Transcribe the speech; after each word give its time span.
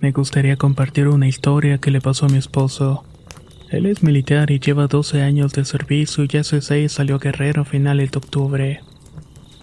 Me 0.00 0.12
gustaría 0.12 0.56
compartir 0.56 1.08
una 1.08 1.26
historia 1.26 1.78
que 1.78 1.90
le 1.90 2.00
pasó 2.00 2.26
a 2.26 2.28
mi 2.28 2.38
esposo. 2.38 3.04
Él 3.68 3.84
es 3.86 4.04
militar 4.04 4.50
y 4.52 4.60
lleva 4.60 4.86
12 4.86 5.22
años 5.22 5.52
de 5.54 5.64
servicio 5.64 6.24
y 6.30 6.36
hace 6.36 6.60
6 6.60 6.92
salió 6.92 7.16
a 7.16 7.18
guerrero 7.18 7.62
a 7.62 7.64
finales 7.64 8.12
de 8.12 8.18
octubre. 8.18 8.80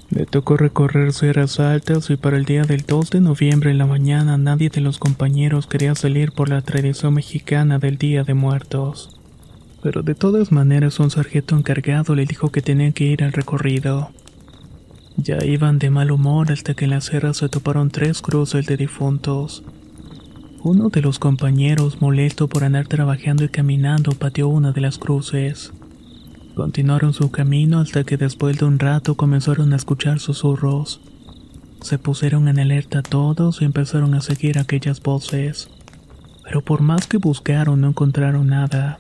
Le 0.10 0.26
tocó 0.26 0.58
recorrer 0.58 1.14
sierras 1.14 1.62
altas 1.62 2.10
y 2.10 2.18
para 2.18 2.36
el 2.36 2.44
día 2.44 2.64
del 2.64 2.82
2 2.82 3.12
de 3.12 3.22
noviembre 3.22 3.72
en 3.72 3.78
la 3.78 3.86
mañana 3.86 4.38
nadie 4.38 4.70
de 4.70 4.82
los 4.82 5.00
compañeros 5.00 5.68
quería 5.68 5.96
salir 5.96 6.34
por 6.34 6.50
la 6.50 6.62
tradición 6.62 7.14
mexicana 7.14 7.80
del 7.80 7.98
Día 7.98 8.26
de 8.26 8.34
Muertos. 8.34 9.18
Pero 9.82 10.04
de 10.04 10.16
todas 10.16 10.52
maneras 10.52 11.00
un 11.00 11.12
sargento 11.12 11.58
encargado 11.58 12.14
le 12.14 12.26
dijo 12.26 12.52
que 12.52 12.62
tenían 12.62 12.92
que 12.92 13.06
ir 13.06 13.24
al 13.24 13.32
recorrido. 13.32 14.12
Ya 15.16 15.44
iban 15.46 15.80
de 15.80 15.90
mal 15.90 16.12
humor 16.12 16.52
hasta 16.52 16.74
que 16.74 16.86
en 16.86 16.92
la 16.92 17.02
sierra 17.02 17.34
se 17.34 17.48
toparon 17.48 17.90
tres 17.90 18.22
cruces 18.22 18.66
de 18.66 18.76
difuntos. 18.76 19.64
Uno 20.66 20.90
de 20.90 21.00
los 21.00 21.20
compañeros, 21.20 22.02
molesto 22.02 22.48
por 22.48 22.64
andar 22.64 22.88
trabajando 22.88 23.44
y 23.44 23.50
caminando, 23.50 24.14
pateó 24.14 24.48
una 24.48 24.72
de 24.72 24.82
las 24.82 24.98
cruces. 24.98 25.72
Continuaron 26.56 27.14
su 27.14 27.30
camino 27.30 27.82
hasta 27.82 28.04
que 28.04 28.18
después 28.18 28.58
de 28.58 28.66
un 28.66 28.80
rato 28.80 29.14
comenzaron 29.14 29.74
a 29.74 29.76
escuchar 29.76 30.20
susurros. 30.20 31.02
Se 31.82 32.00
pusieron 32.00 32.48
en 32.48 32.60
alerta 32.60 33.04
todos 33.04 33.62
y 33.62 33.66
empezaron 33.66 34.16
a 34.16 34.22
seguir 34.22 34.58
aquellas 34.58 35.04
voces. 35.04 35.70
Pero 36.44 36.64
por 36.64 36.82
más 36.82 37.06
que 37.06 37.18
buscaron 37.18 37.82
no 37.82 37.90
encontraron 37.90 38.48
nada. 38.48 38.98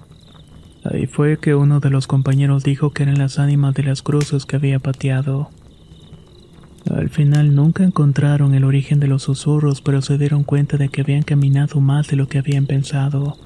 Ahí 0.83 1.07
fue 1.07 1.39
que 1.39 1.55
uno 1.55 1.79
de 1.79 1.89
los 1.89 2.05
compañeros 2.05 2.63
dijo 2.63 2.91
que 2.91 3.01
eran 3.01 3.17
las 3.17 3.39
ánimas 3.39 3.73
de 3.73 3.81
las 3.81 4.03
cruces 4.03 4.45
que 4.45 4.57
había 4.57 4.77
pateado. 4.77 5.49
Al 6.89 7.09
final 7.09 7.55
nunca 7.55 7.83
encontraron 7.83 8.53
el 8.53 8.63
origen 8.63 8.99
de 8.99 9.07
los 9.07 9.23
susurros, 9.23 9.81
pero 9.81 10.01
se 10.01 10.17
dieron 10.17 10.43
cuenta 10.43 10.77
de 10.77 10.89
que 10.89 11.01
habían 11.01 11.23
caminado 11.23 11.81
más 11.81 12.07
de 12.07 12.15
lo 12.15 12.27
que 12.27 12.37
habían 12.37 12.67
pensado. 12.67 13.37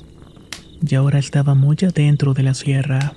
Y 0.85 0.95
ahora 0.95 1.19
estaba 1.19 1.55
muy 1.55 1.77
adentro 1.81 2.33
de 2.33 2.43
la 2.43 2.53
sierra. 2.53 3.13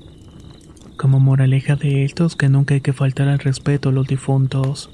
Como 0.97 1.19
moraleja 1.19 1.75
de 1.75 2.05
estos 2.05 2.37
que 2.37 2.49
nunca 2.49 2.75
hay 2.75 2.81
que 2.81 2.93
faltar 2.93 3.29
al 3.29 3.41
respeto 3.41 3.89
a 3.89 3.93
los 3.93 4.07
difuntos, 4.07 4.91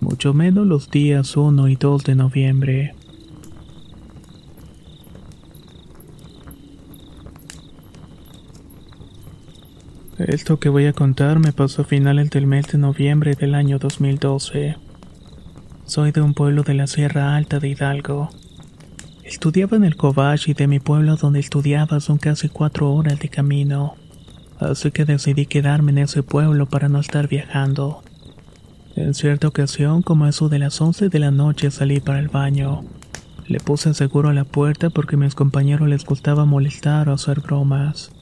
mucho 0.00 0.34
menos 0.34 0.66
los 0.66 0.90
días 0.90 1.36
1 1.36 1.68
y 1.68 1.76
2 1.76 2.04
de 2.04 2.14
noviembre. 2.16 2.94
Esto 10.18 10.58
que 10.58 10.70
voy 10.70 10.86
a 10.86 10.94
contar 10.94 11.40
me 11.40 11.52
pasó 11.52 11.82
a 11.82 11.84
finales 11.84 12.30
del 12.30 12.46
mes 12.46 12.66
de 12.68 12.78
noviembre 12.78 13.34
del 13.34 13.54
año 13.54 13.78
2012. 13.78 14.76
Soy 15.84 16.10
de 16.10 16.22
un 16.22 16.32
pueblo 16.32 16.62
de 16.62 16.72
la 16.72 16.86
Sierra 16.86 17.36
Alta 17.36 17.60
de 17.60 17.68
Hidalgo. 17.68 18.30
Estudiaba 19.24 19.76
en 19.76 19.84
el 19.84 19.96
Cobach 19.96 20.48
y 20.48 20.54
de 20.54 20.68
mi 20.68 20.80
pueblo 20.80 21.16
donde 21.16 21.40
estudiaba 21.40 22.00
son 22.00 22.16
casi 22.16 22.48
cuatro 22.48 22.94
horas 22.94 23.18
de 23.18 23.28
camino. 23.28 23.96
Así 24.58 24.90
que 24.90 25.04
decidí 25.04 25.44
quedarme 25.44 25.92
en 25.92 25.98
ese 25.98 26.22
pueblo 26.22 26.64
para 26.64 26.88
no 26.88 26.98
estar 26.98 27.28
viajando. 27.28 28.02
En 28.94 29.12
cierta 29.12 29.48
ocasión, 29.48 30.00
como 30.00 30.26
eso 30.26 30.48
de 30.48 30.60
las 30.60 30.80
11 30.80 31.10
de 31.10 31.18
la 31.18 31.30
noche, 31.30 31.70
salí 31.70 32.00
para 32.00 32.20
el 32.20 32.28
baño. 32.28 32.86
Le 33.46 33.60
puse 33.60 33.92
seguro 33.92 34.30
a 34.30 34.34
la 34.34 34.44
puerta 34.44 34.88
porque 34.88 35.16
a 35.16 35.18
mis 35.18 35.34
compañeros 35.34 35.90
les 35.90 36.06
gustaba 36.06 36.46
molestar 36.46 37.10
o 37.10 37.12
hacer 37.12 37.40
bromas. 37.40 38.15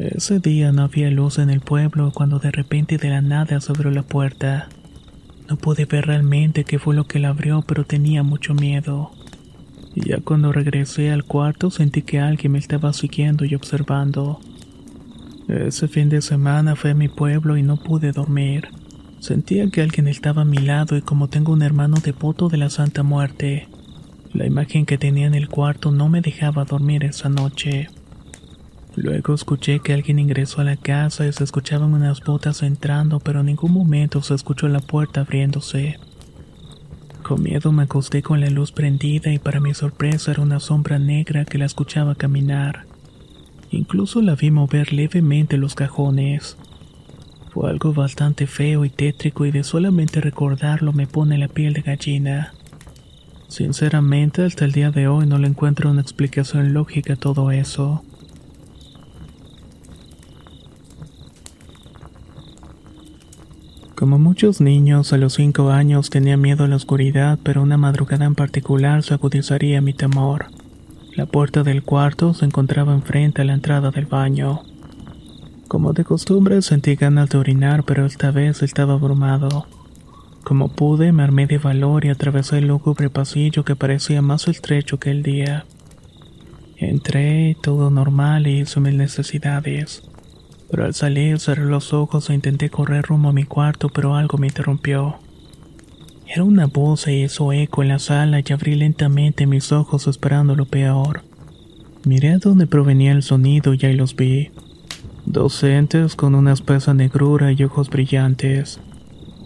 Ese 0.00 0.38
día 0.38 0.70
no 0.70 0.82
había 0.82 1.10
luz 1.10 1.38
en 1.38 1.50
el 1.50 1.60
pueblo 1.60 2.12
cuando 2.14 2.38
de 2.38 2.52
repente 2.52 2.98
de 2.98 3.10
la 3.10 3.20
nada 3.20 3.60
se 3.60 3.72
abrió 3.72 3.90
la 3.90 4.04
puerta. 4.04 4.68
No 5.48 5.56
pude 5.56 5.86
ver 5.86 6.06
realmente 6.06 6.62
qué 6.62 6.78
fue 6.78 6.94
lo 6.94 7.08
que 7.08 7.18
la 7.18 7.30
abrió, 7.30 7.62
pero 7.66 7.84
tenía 7.84 8.22
mucho 8.22 8.54
miedo. 8.54 9.10
Y 9.96 10.10
ya 10.10 10.18
cuando 10.20 10.52
regresé 10.52 11.10
al 11.10 11.24
cuarto 11.24 11.72
sentí 11.72 12.02
que 12.02 12.20
alguien 12.20 12.52
me 12.52 12.60
estaba 12.60 12.92
siguiendo 12.92 13.44
y 13.44 13.56
observando. 13.56 14.38
Ese 15.48 15.88
fin 15.88 16.08
de 16.08 16.22
semana 16.22 16.76
fue 16.76 16.92
a 16.92 16.94
mi 16.94 17.08
pueblo 17.08 17.56
y 17.56 17.64
no 17.64 17.76
pude 17.76 18.12
dormir. 18.12 18.68
Sentía 19.18 19.68
que 19.68 19.82
alguien 19.82 20.06
estaba 20.06 20.42
a 20.42 20.44
mi 20.44 20.58
lado 20.58 20.96
y 20.96 21.02
como 21.02 21.26
tengo 21.26 21.52
un 21.52 21.62
hermano 21.62 21.96
devoto 21.96 22.48
de 22.48 22.58
la 22.58 22.70
Santa 22.70 23.02
Muerte, 23.02 23.66
la 24.32 24.46
imagen 24.46 24.86
que 24.86 24.96
tenía 24.96 25.26
en 25.26 25.34
el 25.34 25.48
cuarto 25.48 25.90
no 25.90 26.08
me 26.08 26.20
dejaba 26.20 26.64
dormir 26.64 27.02
esa 27.02 27.28
noche. 27.28 27.88
Luego 29.00 29.32
escuché 29.32 29.78
que 29.78 29.94
alguien 29.94 30.18
ingresó 30.18 30.60
a 30.60 30.64
la 30.64 30.76
casa 30.76 31.24
y 31.24 31.32
se 31.32 31.44
escuchaban 31.44 31.94
unas 31.94 32.20
botas 32.20 32.64
entrando, 32.64 33.20
pero 33.20 33.40
en 33.40 33.46
ningún 33.46 33.70
momento 33.70 34.22
se 34.22 34.34
escuchó 34.34 34.66
la 34.66 34.80
puerta 34.80 35.20
abriéndose. 35.20 36.00
Con 37.22 37.44
miedo 37.44 37.70
me 37.70 37.84
acosté 37.84 38.22
con 38.22 38.40
la 38.40 38.50
luz 38.50 38.72
prendida 38.72 39.32
y 39.32 39.38
para 39.38 39.60
mi 39.60 39.72
sorpresa 39.72 40.32
era 40.32 40.42
una 40.42 40.58
sombra 40.58 40.98
negra 40.98 41.44
que 41.44 41.58
la 41.58 41.66
escuchaba 41.66 42.16
caminar. 42.16 42.86
Incluso 43.70 44.20
la 44.20 44.34
vi 44.34 44.50
mover 44.50 44.92
levemente 44.92 45.58
los 45.58 45.76
cajones. 45.76 46.56
Fue 47.52 47.70
algo 47.70 47.92
bastante 47.92 48.48
feo 48.48 48.84
y 48.84 48.90
tétrico 48.90 49.46
y 49.46 49.52
de 49.52 49.62
solamente 49.62 50.20
recordarlo 50.20 50.92
me 50.92 51.06
pone 51.06 51.38
la 51.38 51.46
piel 51.46 51.72
de 51.72 51.82
gallina. 51.82 52.52
Sinceramente, 53.46 54.42
hasta 54.42 54.64
el 54.64 54.72
día 54.72 54.90
de 54.90 55.06
hoy 55.06 55.28
no 55.28 55.38
le 55.38 55.46
encuentro 55.46 55.88
una 55.88 56.02
explicación 56.02 56.74
lógica 56.74 57.12
a 57.12 57.16
todo 57.16 57.52
eso. 57.52 58.02
Como 63.98 64.20
muchos 64.20 64.60
niños, 64.60 65.12
a 65.12 65.16
los 65.16 65.32
cinco 65.32 65.70
años 65.70 66.08
tenía 66.08 66.36
miedo 66.36 66.62
a 66.62 66.68
la 66.68 66.76
oscuridad, 66.76 67.36
pero 67.42 67.62
una 67.62 67.78
madrugada 67.78 68.26
en 68.26 68.36
particular 68.36 69.02
se 69.02 69.18
mi 69.80 69.92
temor. 69.92 70.46
La 71.16 71.26
puerta 71.26 71.64
del 71.64 71.82
cuarto 71.82 72.32
se 72.32 72.44
encontraba 72.44 72.94
enfrente 72.94 73.42
a 73.42 73.44
la 73.44 73.54
entrada 73.54 73.90
del 73.90 74.06
baño. 74.06 74.60
Como 75.66 75.94
de 75.94 76.04
costumbre 76.04 76.62
sentí 76.62 76.94
ganas 76.94 77.30
de 77.30 77.38
orinar, 77.38 77.82
pero 77.82 78.06
esta 78.06 78.30
vez 78.30 78.62
estaba 78.62 78.94
abrumado. 78.94 79.66
Como 80.44 80.68
pude, 80.68 81.10
me 81.10 81.24
armé 81.24 81.48
de 81.48 81.58
valor 81.58 82.04
y 82.04 82.10
atravesé 82.10 82.58
el 82.58 82.68
lúgubre 82.68 83.10
pasillo 83.10 83.64
que 83.64 83.74
parecía 83.74 84.22
más 84.22 84.46
estrecho 84.46 85.00
que 85.00 85.10
el 85.10 85.24
día. 85.24 85.66
Entré, 86.76 87.56
todo 87.64 87.90
normal 87.90 88.46
y 88.46 88.60
hice 88.60 88.78
mis 88.78 88.94
necesidades. 88.94 90.04
Pero 90.70 90.84
al 90.84 90.94
salir 90.94 91.40
cerré 91.40 91.64
los 91.64 91.92
ojos 91.92 92.28
e 92.28 92.34
intenté 92.34 92.68
correr 92.70 93.06
rumbo 93.06 93.30
a 93.30 93.32
mi 93.32 93.44
cuarto, 93.44 93.88
pero 93.88 94.14
algo 94.14 94.38
me 94.38 94.48
interrumpió. 94.48 95.16
Era 96.26 96.44
una 96.44 96.66
voz 96.66 97.06
e 97.06 97.14
hizo 97.14 97.52
eco 97.52 97.82
en 97.82 97.88
la 97.88 97.98
sala 97.98 98.40
y 98.40 98.52
abrí 98.52 98.74
lentamente 98.74 99.46
mis 99.46 99.72
ojos 99.72 100.06
esperando 100.06 100.54
lo 100.54 100.66
peor. 100.66 101.22
Miré 102.04 102.32
a 102.32 102.38
dónde 102.38 102.66
provenía 102.66 103.12
el 103.12 103.22
sonido 103.22 103.72
y 103.72 103.84
ahí 103.86 103.94
los 103.94 104.14
vi. 104.14 104.50
Dos 105.24 105.62
entes 105.62 106.14
con 106.16 106.34
una 106.34 106.52
espesa 106.52 106.92
negrura 106.92 107.52
y 107.52 107.64
ojos 107.64 107.88
brillantes. 107.88 108.78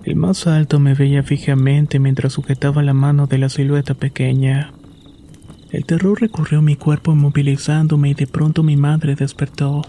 El 0.04 0.16
más 0.16 0.48
alto 0.48 0.80
me 0.80 0.94
veía 0.94 1.22
fijamente 1.22 2.00
mientras 2.00 2.32
sujetaba 2.32 2.82
la 2.82 2.94
mano 2.94 3.28
de 3.28 3.38
la 3.38 3.48
silueta 3.48 3.94
pequeña. 3.94 4.72
El 5.70 5.84
terror 5.84 6.20
recorrió 6.20 6.62
mi 6.62 6.74
cuerpo 6.74 7.14
movilizándome 7.14 8.10
y 8.10 8.14
de 8.14 8.26
pronto 8.26 8.64
mi 8.64 8.76
madre 8.76 9.14
despertó. 9.14 9.82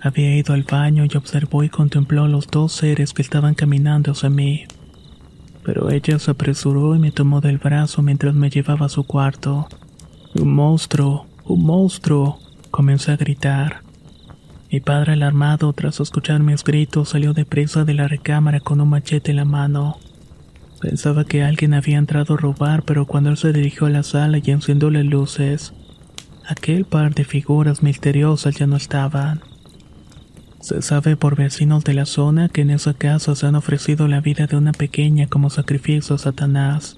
Había 0.00 0.36
ido 0.36 0.54
al 0.54 0.62
baño 0.62 1.04
y 1.04 1.16
observó 1.16 1.64
y 1.64 1.68
contempló 1.68 2.24
a 2.24 2.28
los 2.28 2.46
dos 2.46 2.72
seres 2.72 3.12
que 3.12 3.22
estaban 3.22 3.54
caminando 3.54 4.12
hacia 4.12 4.30
mí. 4.30 4.64
Pero 5.64 5.90
ella 5.90 6.18
se 6.18 6.30
apresuró 6.30 6.94
y 6.94 6.98
me 6.98 7.10
tomó 7.10 7.40
del 7.40 7.58
brazo 7.58 8.00
mientras 8.02 8.34
me 8.34 8.48
llevaba 8.48 8.86
a 8.86 8.90
su 8.90 9.04
cuarto. 9.04 9.68
Un 10.34 10.54
monstruo, 10.54 11.26
un 11.44 11.64
monstruo, 11.64 12.38
comencé 12.70 13.12
a 13.12 13.16
gritar. 13.16 13.82
Mi 14.70 14.80
padre 14.80 15.14
alarmado 15.14 15.72
tras 15.72 15.98
escuchar 15.98 16.40
mis 16.40 16.62
gritos 16.62 17.08
salió 17.08 17.32
deprisa 17.32 17.84
de 17.84 17.94
la 17.94 18.06
recámara 18.06 18.60
con 18.60 18.80
un 18.80 18.90
machete 18.90 19.32
en 19.32 19.38
la 19.38 19.44
mano. 19.44 19.98
Pensaba 20.80 21.24
que 21.24 21.42
alguien 21.42 21.74
había 21.74 21.98
entrado 21.98 22.34
a 22.34 22.36
robar, 22.36 22.84
pero 22.84 23.04
cuando 23.06 23.30
él 23.30 23.36
se 23.36 23.52
dirigió 23.52 23.86
a 23.88 23.90
la 23.90 24.04
sala 24.04 24.38
y 24.38 24.50
encendió 24.50 24.90
las 24.90 25.04
luces, 25.04 25.72
aquel 26.46 26.84
par 26.84 27.14
de 27.14 27.24
figuras 27.24 27.82
misteriosas 27.82 28.56
ya 28.56 28.66
no 28.66 28.76
estaban. 28.76 29.40
Se 30.60 30.82
sabe 30.82 31.16
por 31.16 31.36
vecinos 31.36 31.84
de 31.84 31.94
la 31.94 32.04
zona 32.04 32.48
que 32.48 32.62
en 32.62 32.70
esa 32.70 32.92
casa 32.92 33.36
se 33.36 33.46
han 33.46 33.54
ofrecido 33.54 34.08
la 34.08 34.20
vida 34.20 34.46
de 34.46 34.56
una 34.56 34.72
pequeña 34.72 35.28
como 35.28 35.50
sacrificio 35.50 36.16
a 36.16 36.18
Satanás. 36.18 36.96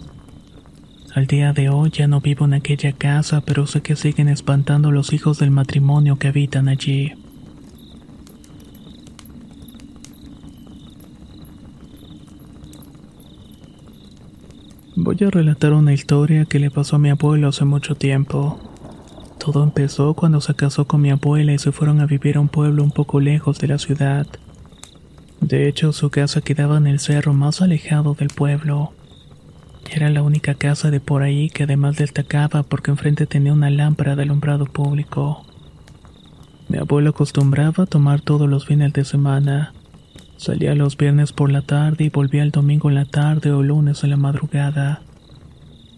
Al 1.15 1.27
día 1.27 1.53
de 1.53 1.69
hoy 1.69 1.91
ya 1.91 2.07
no 2.07 2.21
vivo 2.21 2.47
en 2.47 2.55
aquella 2.55 2.93
casa, 2.93 3.43
pero 3.43 3.67
sé 3.67 3.83
que 3.83 3.97
siguen 3.97 4.29
espantando 4.29 4.91
los 4.91 5.13
hijos 5.13 5.39
del 5.39 5.51
matrimonio 5.51 6.17
que 6.19 6.29
habitan 6.29 6.69
allí. 6.69 7.13
Voy 14.97 15.17
a 15.27 15.31
relatar 15.31 15.75
una 15.75 15.93
historia 15.93 16.45
que 16.47 16.59
le 16.59 16.71
pasó 16.71 16.97
a 16.97 16.99
mi 16.99 17.11
abuelo 17.11 17.49
hace 17.49 17.65
mucho 17.65 17.95
tiempo. 17.95 18.70
Todo 19.41 19.65
empezó 19.65 20.13
cuando 20.13 20.43
se 20.43 20.53
casó 20.55 20.87
con 20.87 21.01
mi 21.01 21.09
abuela 21.09 21.55
y 21.55 21.59
se 21.59 21.73
fueron 21.73 22.01
a 22.01 22.07
vivir 22.07 22.37
a 22.37 22.41
un 22.41 22.49
pueblo 22.49 22.85
un 22.85 22.91
poco 22.91 23.21
lejos 23.21 23.59
de 23.59 23.69
la 23.69 23.79
ciudad. 23.79 24.27
De 25.41 25.67
hecho, 25.67 25.95
su 25.95 26.11
casa 26.11 26.43
quedaba 26.43 26.77
en 26.77 26.87
el 26.87 27.01
cerro 27.01 27.33
más 27.33 27.63
alejado 27.63 28.13
del 28.13 28.29
pueblo. 28.29 28.93
Era 29.91 30.11
la 30.11 30.23
única 30.23 30.55
casa 30.55 30.91
de 30.91 31.01
por 31.01 31.23
ahí 31.23 31.49
que 31.49 31.63
además 31.63 31.97
destacaba 31.97 32.63
porque 32.65 32.91
enfrente 32.91 33.27
tenía 33.27 33.55
una 33.55 33.71
lámpara 33.71 34.15
de 34.15 34.25
alumbrado 34.25 34.67
público. 34.67 35.43
Mi 36.69 36.77
abuelo 36.77 37.11
acostumbraba 37.11 37.85
a 37.85 37.87
tomar 37.87 38.21
todos 38.21 38.47
los 38.47 38.67
fines 38.67 38.93
de 38.93 39.07
semana. 39.07 39.73
Salía 40.37 40.75
los 40.75 40.99
viernes 40.99 41.33
por 41.33 41.51
la 41.51 41.63
tarde 41.63 42.05
y 42.05 42.11
volvía 42.11 42.43
el 42.43 42.51
domingo 42.51 42.91
en 42.91 42.95
la 42.95 43.07
tarde 43.07 43.53
o 43.53 43.63
lunes 43.63 44.05
en 44.05 44.11
la 44.11 44.19
madrugada. 44.19 45.01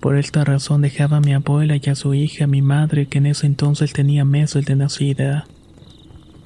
Por 0.03 0.19
esta 0.19 0.43
razón 0.43 0.83
dejaba 0.83 1.19
a 1.19 1.21
mi 1.21 1.33
abuela 1.33 1.77
y 1.81 1.89
a 1.89 1.95
su 1.95 2.13
hija, 2.13 2.49
mi 2.49 2.61
madre, 2.61 3.07
que 3.07 3.19
en 3.19 3.27
ese 3.27 3.47
entonces 3.47 3.93
tenía 3.93 4.25
meses 4.25 4.65
de 4.65 4.75
nacida. 4.75 5.47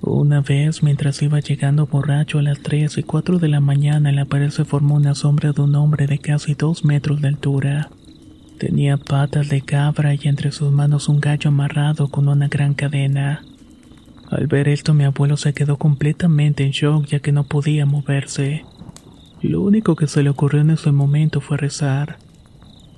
Una 0.02 0.42
vez, 0.42 0.82
mientras 0.82 1.22
iba 1.22 1.40
llegando 1.40 1.86
borracho 1.86 2.38
a 2.38 2.42
las 2.42 2.60
3 2.60 2.98
y 2.98 3.02
4 3.02 3.38
de 3.38 3.48
la 3.48 3.60
mañana, 3.60 4.12
la 4.12 4.26
pared 4.26 4.50
se 4.50 4.66
formó 4.66 4.96
una 4.96 5.14
sombra 5.14 5.52
de 5.52 5.62
un 5.62 5.74
hombre 5.74 6.06
de 6.06 6.18
casi 6.18 6.52
dos 6.52 6.84
metros 6.84 7.22
de 7.22 7.28
altura. 7.28 7.88
Tenía 8.58 8.98
patas 8.98 9.48
de 9.48 9.62
cabra 9.62 10.12
y 10.12 10.20
entre 10.24 10.52
sus 10.52 10.70
manos 10.70 11.08
un 11.08 11.18
gallo 11.18 11.48
amarrado 11.48 12.08
con 12.08 12.28
una 12.28 12.48
gran 12.48 12.74
cadena. 12.74 13.42
Al 14.28 14.48
ver 14.48 14.68
esto 14.68 14.92
mi 14.92 15.04
abuelo 15.04 15.38
se 15.38 15.54
quedó 15.54 15.78
completamente 15.78 16.62
en 16.62 16.72
shock 16.72 17.06
ya 17.06 17.20
que 17.20 17.32
no 17.32 17.44
podía 17.44 17.86
moverse. 17.86 18.66
Lo 19.40 19.62
único 19.62 19.96
que 19.96 20.08
se 20.08 20.22
le 20.22 20.28
ocurrió 20.28 20.60
en 20.60 20.72
ese 20.72 20.92
momento 20.92 21.40
fue 21.40 21.56
rezar. 21.56 22.18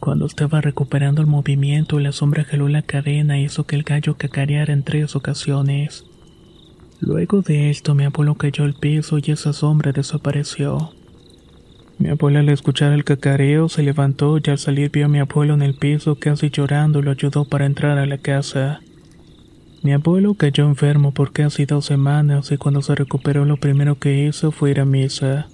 Cuando 0.00 0.26
estaba 0.26 0.60
recuperando 0.60 1.20
el 1.20 1.26
movimiento, 1.26 1.98
la 1.98 2.12
sombra 2.12 2.44
jaló 2.44 2.68
la 2.68 2.82
cadena 2.82 3.38
y 3.38 3.44
hizo 3.44 3.64
que 3.64 3.76
el 3.76 3.82
gallo 3.82 4.16
cacareara 4.16 4.72
en 4.72 4.84
tres 4.84 5.16
ocasiones. 5.16 6.04
Luego 7.00 7.42
de 7.42 7.70
esto, 7.70 7.94
mi 7.94 8.04
abuelo 8.04 8.36
cayó 8.36 8.64
al 8.64 8.74
piso 8.74 9.18
y 9.18 9.30
esa 9.30 9.52
sombra 9.52 9.92
desapareció. 9.92 10.92
Mi 11.98 12.10
abuela 12.10 12.40
al 12.40 12.48
escuchar 12.48 12.92
el 12.92 13.04
cacareo 13.04 13.68
se 13.68 13.82
levantó 13.82 14.38
y 14.38 14.50
al 14.50 14.58
salir 14.58 14.90
vio 14.90 15.06
a 15.06 15.08
mi 15.08 15.18
abuelo 15.18 15.54
en 15.54 15.62
el 15.62 15.74
piso 15.74 16.14
casi 16.14 16.48
llorando 16.48 17.00
y 17.00 17.02
lo 17.02 17.10
ayudó 17.10 17.44
para 17.44 17.66
entrar 17.66 17.98
a 17.98 18.06
la 18.06 18.18
casa. 18.18 18.80
Mi 19.82 19.92
abuelo 19.92 20.34
cayó 20.34 20.66
enfermo 20.66 21.12
por 21.12 21.32
casi 21.32 21.66
dos 21.66 21.86
semanas 21.86 22.52
y 22.52 22.56
cuando 22.56 22.82
se 22.82 22.94
recuperó 22.94 23.44
lo 23.44 23.56
primero 23.56 23.98
que 23.98 24.26
hizo 24.26 24.52
fue 24.52 24.70
ir 24.70 24.80
a 24.80 24.84
misa. 24.84 25.48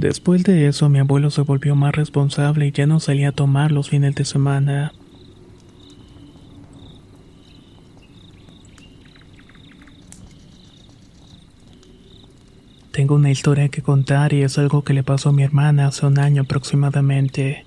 Después 0.00 0.44
de 0.44 0.66
eso 0.66 0.88
mi 0.88 0.98
abuelo 0.98 1.30
se 1.30 1.42
volvió 1.42 1.76
más 1.76 1.94
responsable 1.94 2.66
y 2.66 2.72
ya 2.72 2.86
no 2.86 3.00
salía 3.00 3.28
a 3.28 3.32
tomar 3.32 3.70
los 3.70 3.90
fines 3.90 4.14
de 4.14 4.24
semana. 4.24 4.94
Tengo 12.92 13.16
una 13.16 13.30
historia 13.30 13.68
que 13.68 13.82
contar 13.82 14.32
y 14.32 14.40
es 14.40 14.56
algo 14.56 14.84
que 14.84 14.94
le 14.94 15.02
pasó 15.02 15.28
a 15.28 15.32
mi 15.32 15.42
hermana 15.42 15.88
hace 15.88 16.06
un 16.06 16.18
año 16.18 16.42
aproximadamente. 16.44 17.66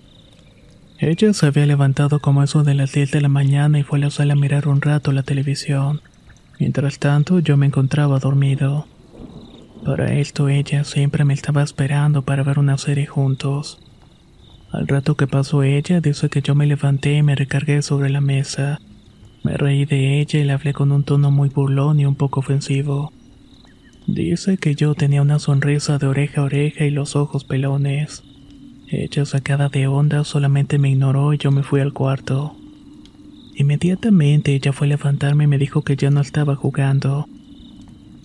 Ella 0.97 1.33
se 1.33 1.45
había 1.45 1.68
levantado 1.68 2.19
como 2.19 2.41
eso 2.41 2.63
de 2.63 2.74
las 2.74 2.94
10 2.94 3.12
de 3.12 3.21
la 3.21 3.30
mañana 3.30 3.77
y 3.77 3.83
fue 3.83 4.00
a 4.00 4.01
la 4.01 4.09
sala 4.09 4.33
a 4.33 4.38
mirar 4.38 4.68
un 4.68 4.81
rato 4.81 5.12
la 5.12 5.21
televisión. 5.21 6.01
Mientras 6.59 6.97
tanto, 6.97 7.38
yo 7.38 7.57
me 7.57 7.68
encontraba 7.68 8.18
dormido. 8.18 8.88
Para 9.85 10.13
esto 10.13 10.47
ella 10.47 10.85
siempre 10.85 11.25
me 11.25 11.33
estaba 11.33 11.62
esperando 11.62 12.21
para 12.21 12.44
ver 12.44 12.57
una 12.57 12.77
serie 12.77 13.06
juntos. 13.06 13.80
Al 14.71 14.88
rato 14.88 15.15
que 15.15 15.27
pasó 15.27 15.62
ella, 15.62 16.00
dice 16.00 16.30
que 16.30 16.41
yo 16.41 16.56
me 16.56 16.65
levanté 16.65 17.18
y 17.18 17.21
me 17.21 17.35
recargué 17.35 17.81
sobre 17.81 18.09
la 18.09 18.21
mesa. 18.21 18.80
Me 19.44 19.57
reí 19.57 19.83
de 19.83 20.21
ella 20.21 20.39
y 20.39 20.45
le 20.45 20.53
hablé 20.53 20.74
con 20.74 20.94
un 20.94 21.03
tono 21.03 21.31
muy 21.31 21.50
burlón 21.50 22.00
y 22.00 22.06
un 22.06 22.15
poco 22.15 22.39
ofensivo. 22.39 23.12
Dice 24.07 24.57
que 24.57 24.74
yo 24.74 24.95
tenía 24.95 25.21
una 25.21 25.39
sonrisa 25.39 25.97
de 25.97 26.07
oreja 26.07 26.41
a 26.41 26.45
oreja 26.45 26.85
y 26.85 26.89
los 26.89 27.18
ojos 27.18 27.44
pelones. 27.44 28.24
Ella 28.88 29.25
sacada 29.25 29.68
de 29.68 29.88
onda 29.88 30.24
solamente 30.24 30.77
me 30.77 30.91
ignoró 30.91 31.33
y 31.33 31.38
yo 31.38 31.51
me 31.51 31.63
fui 31.63 31.81
al 31.81 31.91
cuarto. 31.91 32.56
Inmediatamente 33.56 34.53
ella 34.56 34.71
fue 34.71 34.88
a 34.88 34.91
levantarme 34.91 35.44
y 35.44 35.47
me 35.47 35.57
dijo 35.57 35.81
que 35.81 35.97
ya 35.97 36.09
no 36.09 36.21
estaba 36.21 36.56
jugando. 36.56 37.27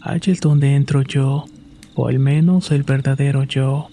Allí 0.00 0.31
es 0.31 0.41
donde 0.41 0.77
entro 0.77 1.03
yo, 1.03 1.47
o 1.95 2.06
al 2.06 2.21
menos 2.21 2.71
el 2.71 2.85
verdadero 2.85 3.43
yo. 3.43 3.89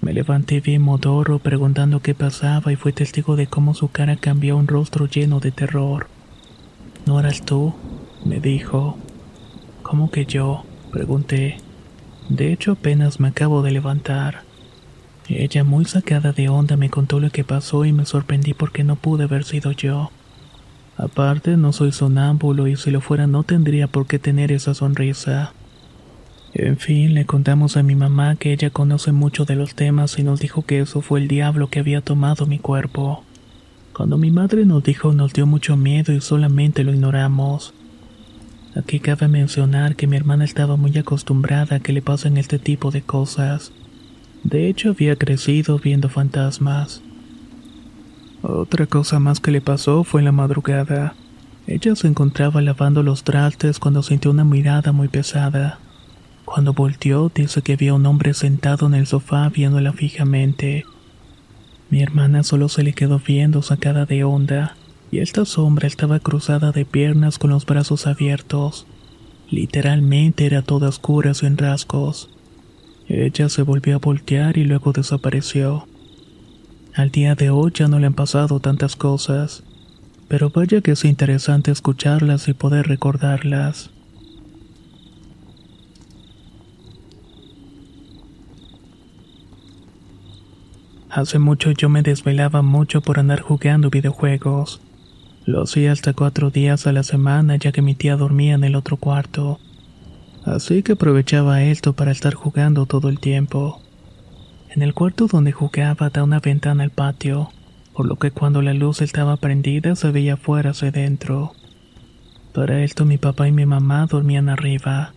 Me 0.00 0.12
levanté 0.12 0.60
bien 0.60 0.82
modorro 0.82 1.40
preguntando 1.40 2.00
qué 2.00 2.14
pasaba 2.14 2.72
y 2.72 2.76
fui 2.76 2.92
testigo 2.92 3.34
de 3.34 3.48
cómo 3.48 3.74
su 3.74 3.88
cara 3.88 4.16
cambió 4.16 4.54
a 4.54 4.58
un 4.58 4.68
rostro 4.68 5.06
lleno 5.06 5.40
de 5.40 5.50
terror. 5.50 6.06
¿No 7.04 7.18
eras 7.18 7.42
tú? 7.42 7.74
me 8.24 8.38
dijo. 8.38 8.96
¿Cómo 9.82 10.10
que 10.10 10.24
yo? 10.24 10.64
pregunté. 10.92 11.56
De 12.28 12.52
hecho, 12.52 12.72
apenas 12.72 13.18
me 13.18 13.28
acabo 13.28 13.62
de 13.62 13.72
levantar. 13.72 14.42
Ella, 15.28 15.64
muy 15.64 15.84
sacada 15.84 16.32
de 16.32 16.48
onda, 16.48 16.76
me 16.76 16.90
contó 16.90 17.18
lo 17.18 17.30
que 17.30 17.42
pasó 17.42 17.84
y 17.84 17.92
me 17.92 18.06
sorprendí 18.06 18.54
porque 18.54 18.84
no 18.84 18.96
pude 18.96 19.24
haber 19.24 19.44
sido 19.44 19.72
yo. 19.72 20.10
Aparte, 21.02 21.56
no 21.56 21.72
soy 21.72 21.90
sonámbulo 21.90 22.68
y 22.68 22.76
si 22.76 22.92
lo 22.92 23.00
fuera 23.00 23.26
no 23.26 23.42
tendría 23.42 23.88
por 23.88 24.06
qué 24.06 24.20
tener 24.20 24.52
esa 24.52 24.72
sonrisa. 24.72 25.52
En 26.54 26.76
fin, 26.76 27.14
le 27.14 27.26
contamos 27.26 27.76
a 27.76 27.82
mi 27.82 27.96
mamá 27.96 28.36
que 28.36 28.52
ella 28.52 28.70
conoce 28.70 29.10
mucho 29.10 29.44
de 29.44 29.56
los 29.56 29.74
temas 29.74 30.16
y 30.20 30.22
nos 30.22 30.38
dijo 30.38 30.62
que 30.62 30.78
eso 30.78 31.00
fue 31.00 31.18
el 31.18 31.26
diablo 31.26 31.68
que 31.68 31.80
había 31.80 32.02
tomado 32.02 32.46
mi 32.46 32.60
cuerpo. 32.60 33.24
Cuando 33.92 34.16
mi 34.16 34.30
madre 34.30 34.64
nos 34.64 34.84
dijo 34.84 35.12
nos 35.12 35.32
dio 35.32 35.44
mucho 35.44 35.76
miedo 35.76 36.12
y 36.12 36.20
solamente 36.20 36.84
lo 36.84 36.92
ignoramos. 36.92 37.74
Aquí 38.76 39.00
cabe 39.00 39.26
mencionar 39.26 39.96
que 39.96 40.06
mi 40.06 40.16
hermana 40.16 40.44
estaba 40.44 40.76
muy 40.76 40.96
acostumbrada 40.96 41.76
a 41.76 41.80
que 41.80 41.92
le 41.92 42.00
pasen 42.00 42.36
este 42.36 42.60
tipo 42.60 42.92
de 42.92 43.02
cosas. 43.02 43.72
De 44.44 44.68
hecho, 44.68 44.90
había 44.90 45.16
crecido 45.16 45.80
viendo 45.80 46.08
fantasmas. 46.08 47.02
Otra 48.42 48.86
cosa 48.86 49.20
más 49.20 49.38
que 49.38 49.52
le 49.52 49.60
pasó 49.60 50.02
fue 50.02 50.20
en 50.20 50.24
la 50.24 50.32
madrugada. 50.32 51.14
Ella 51.68 51.94
se 51.94 52.08
encontraba 52.08 52.60
lavando 52.60 53.04
los 53.04 53.22
trastes 53.22 53.78
cuando 53.78 54.02
sintió 54.02 54.32
una 54.32 54.44
mirada 54.44 54.90
muy 54.90 55.06
pesada. 55.06 55.78
Cuando 56.44 56.72
volteó, 56.72 57.30
dice 57.32 57.62
que 57.62 57.76
vio 57.76 57.94
un 57.94 58.04
hombre 58.04 58.34
sentado 58.34 58.86
en 58.86 58.94
el 58.94 59.06
sofá 59.06 59.48
viéndola 59.48 59.92
fijamente. 59.92 60.84
Mi 61.88 62.02
hermana 62.02 62.42
solo 62.42 62.68
se 62.68 62.82
le 62.82 62.94
quedó 62.94 63.20
viendo 63.24 63.62
sacada 63.62 64.06
de 64.06 64.24
onda 64.24 64.76
y 65.12 65.20
esta 65.20 65.44
sombra 65.44 65.86
estaba 65.86 66.18
cruzada 66.18 66.72
de 66.72 66.84
piernas 66.84 67.38
con 67.38 67.50
los 67.50 67.64
brazos 67.64 68.08
abiertos. 68.08 68.86
Literalmente 69.50 70.46
era 70.46 70.62
toda 70.62 70.88
oscura 70.88 71.34
sin 71.34 71.58
rasgos. 71.58 72.28
Ella 73.06 73.48
se 73.48 73.62
volvió 73.62 73.96
a 73.96 73.98
voltear 73.98 74.58
y 74.58 74.64
luego 74.64 74.92
desapareció. 74.92 75.86
Al 76.94 77.10
día 77.10 77.34
de 77.34 77.48
hoy 77.48 77.72
ya 77.74 77.88
no 77.88 77.98
le 77.98 78.06
han 78.06 78.14
pasado 78.14 78.60
tantas 78.60 78.96
cosas, 78.96 79.62
pero 80.28 80.50
vaya 80.50 80.82
que 80.82 80.92
es 80.92 81.04
interesante 81.06 81.70
escucharlas 81.70 82.48
y 82.48 82.52
poder 82.52 82.86
recordarlas. 82.86 83.90
Hace 91.08 91.38
mucho 91.38 91.72
yo 91.72 91.88
me 91.90 92.02
desvelaba 92.02 92.62
mucho 92.62 93.00
por 93.02 93.18
andar 93.18 93.40
jugando 93.40 93.90
videojuegos. 93.90 94.80
Lo 95.44 95.62
hacía 95.62 95.92
hasta 95.92 96.14
cuatro 96.14 96.50
días 96.50 96.86
a 96.86 96.92
la 96.92 97.02
semana 97.02 97.56
ya 97.56 97.72
que 97.72 97.82
mi 97.82 97.94
tía 97.94 98.16
dormía 98.16 98.54
en 98.54 98.64
el 98.64 98.76
otro 98.76 98.96
cuarto. 98.96 99.60
Así 100.44 100.82
que 100.82 100.92
aprovechaba 100.92 101.62
esto 101.62 101.92
para 101.92 102.12
estar 102.12 102.32
jugando 102.32 102.86
todo 102.86 103.10
el 103.10 103.18
tiempo. 103.18 103.81
En 104.74 104.80
el 104.80 104.94
cuarto 104.94 105.26
donde 105.26 105.52
jugaba 105.52 106.08
da 106.08 106.24
una 106.24 106.40
ventana 106.40 106.82
al 106.82 106.90
patio, 106.90 107.50
por 107.92 108.06
lo 108.06 108.16
que 108.16 108.30
cuando 108.30 108.62
la 108.62 108.72
luz 108.72 109.02
estaba 109.02 109.36
prendida 109.36 109.94
se 109.96 110.10
veía 110.10 110.38
fuera 110.38 110.70
hacia 110.70 110.90
dentro. 110.90 111.52
Para 112.54 112.82
esto 112.82 113.04
mi 113.04 113.18
papá 113.18 113.46
y 113.48 113.52
mi 113.52 113.66
mamá 113.66 114.06
dormían 114.06 114.48
arriba. 114.48 115.12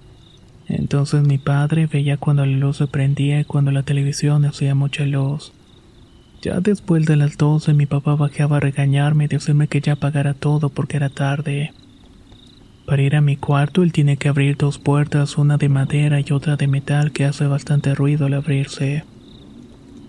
Entonces 0.67 1.25
mi 1.25 1.37
padre 1.37 1.87
veía 1.87 2.17
cuando 2.17 2.45
la 2.45 2.51
luz 2.51 2.77
se 2.77 2.87
prendía 2.87 3.39
y 3.39 3.45
cuando 3.45 3.71
la 3.71 3.83
televisión 3.83 4.43
hacía 4.43 4.75
mucha 4.75 5.05
luz. 5.05 5.53
Ya 6.41 6.59
después 6.59 7.05
de 7.05 7.15
las 7.15 7.37
12 7.37 7.73
mi 7.73 7.85
papá 7.85 8.15
bajaba 8.15 8.57
a 8.57 8.59
regañarme 8.59 9.23
y 9.23 9.27
decirme 9.27 9.69
que 9.69 9.79
ya 9.79 9.93
apagara 9.93 10.33
todo 10.33 10.67
porque 10.67 10.97
era 10.97 11.07
tarde. 11.07 11.71
Para 12.85 13.01
ir 13.01 13.15
a 13.15 13.21
mi 13.21 13.37
cuarto 13.37 13.83
él 13.83 13.93
tiene 13.93 14.17
que 14.17 14.27
abrir 14.27 14.57
dos 14.57 14.79
puertas, 14.79 15.37
una 15.37 15.55
de 15.55 15.69
madera 15.69 16.19
y 16.19 16.33
otra 16.33 16.57
de 16.57 16.67
metal 16.67 17.13
que 17.13 17.23
hace 17.23 17.47
bastante 17.47 17.95
ruido 17.95 18.25
al 18.25 18.33
abrirse. 18.33 19.05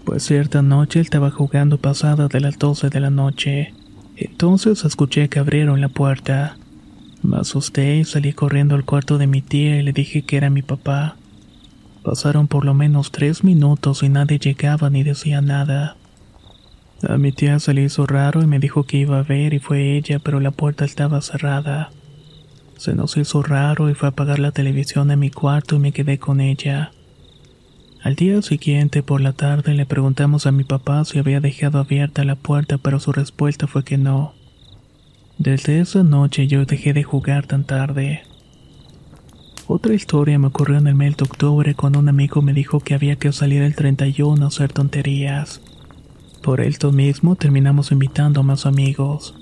Pues 0.06 0.22
cierta 0.22 0.62
noche 0.62 1.00
él 1.00 1.04
estaba 1.04 1.32
jugando 1.32 1.78
pasada 1.78 2.28
de 2.28 2.38
las 2.38 2.60
12 2.60 2.90
de 2.90 3.00
la 3.00 3.10
noche. 3.10 3.74
Entonces 4.14 4.84
escuché 4.84 5.28
que 5.28 5.40
abrieron 5.40 5.80
la 5.80 5.88
puerta. 5.88 6.56
Me 7.24 7.38
asusté 7.38 7.96
y 7.96 8.04
salí 8.04 8.32
corriendo 8.32 8.76
al 8.76 8.84
cuarto 8.84 9.18
de 9.18 9.26
mi 9.26 9.42
tía 9.42 9.80
y 9.80 9.82
le 9.82 9.92
dije 9.92 10.22
que 10.22 10.36
era 10.36 10.48
mi 10.48 10.62
papá. 10.62 11.16
Pasaron 12.04 12.46
por 12.46 12.64
lo 12.64 12.72
menos 12.72 13.10
tres 13.10 13.42
minutos 13.42 14.04
y 14.04 14.08
nadie 14.08 14.38
llegaba 14.38 14.90
ni 14.90 15.02
decía 15.02 15.40
nada. 15.40 15.96
A 17.02 17.18
mi 17.18 17.32
tía 17.32 17.58
se 17.58 17.74
le 17.74 17.82
hizo 17.82 18.06
raro 18.06 18.42
y 18.42 18.46
me 18.46 18.60
dijo 18.60 18.84
que 18.84 18.98
iba 18.98 19.18
a 19.18 19.24
ver 19.24 19.54
y 19.54 19.58
fue 19.58 19.96
ella, 19.96 20.20
pero 20.20 20.38
la 20.38 20.52
puerta 20.52 20.84
estaba 20.84 21.20
cerrada. 21.20 21.90
Se 22.76 22.94
nos 22.94 23.16
hizo 23.16 23.42
raro 23.42 23.90
y 23.90 23.94
fue 23.94 24.06
a 24.06 24.10
apagar 24.12 24.38
la 24.38 24.52
televisión 24.52 25.10
en 25.10 25.18
mi 25.18 25.30
cuarto 25.30 25.74
y 25.74 25.80
me 25.80 25.90
quedé 25.90 26.20
con 26.20 26.40
ella. 26.40 26.92
Al 28.06 28.14
día 28.14 28.40
siguiente, 28.40 29.02
por 29.02 29.20
la 29.20 29.32
tarde, 29.32 29.74
le 29.74 29.84
preguntamos 29.84 30.46
a 30.46 30.52
mi 30.52 30.62
papá 30.62 31.04
si 31.04 31.18
había 31.18 31.40
dejado 31.40 31.80
abierta 31.80 32.22
la 32.22 32.36
puerta, 32.36 32.78
pero 32.78 33.00
su 33.00 33.10
respuesta 33.10 33.66
fue 33.66 33.82
que 33.82 33.98
no. 33.98 34.32
Desde 35.38 35.80
esa 35.80 36.04
noche 36.04 36.46
yo 36.46 36.64
dejé 36.66 36.92
de 36.92 37.02
jugar 37.02 37.48
tan 37.48 37.64
tarde. 37.64 38.22
Otra 39.66 39.92
historia 39.92 40.38
me 40.38 40.46
ocurrió 40.46 40.78
en 40.78 40.86
el 40.86 40.94
mes 40.94 41.16
de 41.16 41.24
octubre 41.24 41.74
cuando 41.74 41.98
un 41.98 42.08
amigo 42.08 42.42
me 42.42 42.52
dijo 42.52 42.78
que 42.78 42.94
había 42.94 43.16
que 43.16 43.32
salir 43.32 43.62
el 43.62 43.74
31 43.74 44.44
a 44.44 44.46
hacer 44.46 44.72
tonterías. 44.72 45.60
Por 46.44 46.60
esto 46.60 46.92
mismo 46.92 47.34
terminamos 47.34 47.90
invitando 47.90 48.38
a 48.38 48.44
más 48.44 48.66
amigos. 48.66 49.34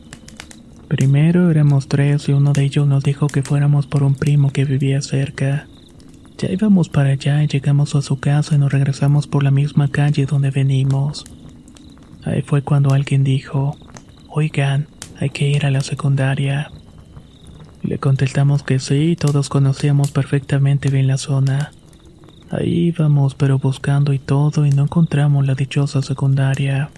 Primero 0.88 1.50
éramos 1.50 1.87
tres 1.87 2.30
y 2.30 2.33
uno 2.33 2.54
de 2.54 2.64
ellos 2.64 2.88
nos 2.88 3.04
dijo 3.04 3.26
que 3.26 3.42
fuéramos 3.42 3.87
por 3.87 4.02
un 4.02 4.14
primo 4.14 4.52
que 4.52 4.64
vivía 4.64 5.02
cerca. 5.02 5.66
Ya 6.38 6.50
íbamos 6.50 6.88
para 6.88 7.10
allá 7.10 7.42
y 7.42 7.46
llegamos 7.46 7.94
a 7.94 8.02
su 8.02 8.18
casa 8.18 8.56
y 8.56 8.58
nos 8.58 8.72
regresamos 8.72 9.26
por 9.26 9.44
la 9.44 9.52
misma 9.52 9.88
calle 9.88 10.26
donde 10.26 10.50
venimos. 10.50 11.24
Ahí 12.24 12.42
fue 12.42 12.62
cuando 12.62 12.92
alguien 12.92 13.22
dijo, 13.22 13.76
oigan, 14.28 14.88
hay 15.20 15.30
que 15.30 15.48
ir 15.48 15.64
a 15.64 15.70
la 15.70 15.80
secundaria. 15.80 16.72
Le 17.82 17.98
contestamos 17.98 18.62
que 18.62 18.80
sí, 18.80 19.14
todos 19.14 19.48
conocíamos 19.48 20.10
perfectamente 20.10 20.90
bien 20.90 21.06
la 21.06 21.18
zona. 21.18 21.70
Ahí 22.50 22.86
íbamos 22.88 23.34
pero 23.34 23.58
buscando 23.58 24.12
y 24.12 24.18
todo 24.18 24.66
y 24.66 24.70
no 24.70 24.84
encontramos 24.84 25.46
la 25.46 25.54
dichosa 25.54 26.02
secundaria. 26.02 26.90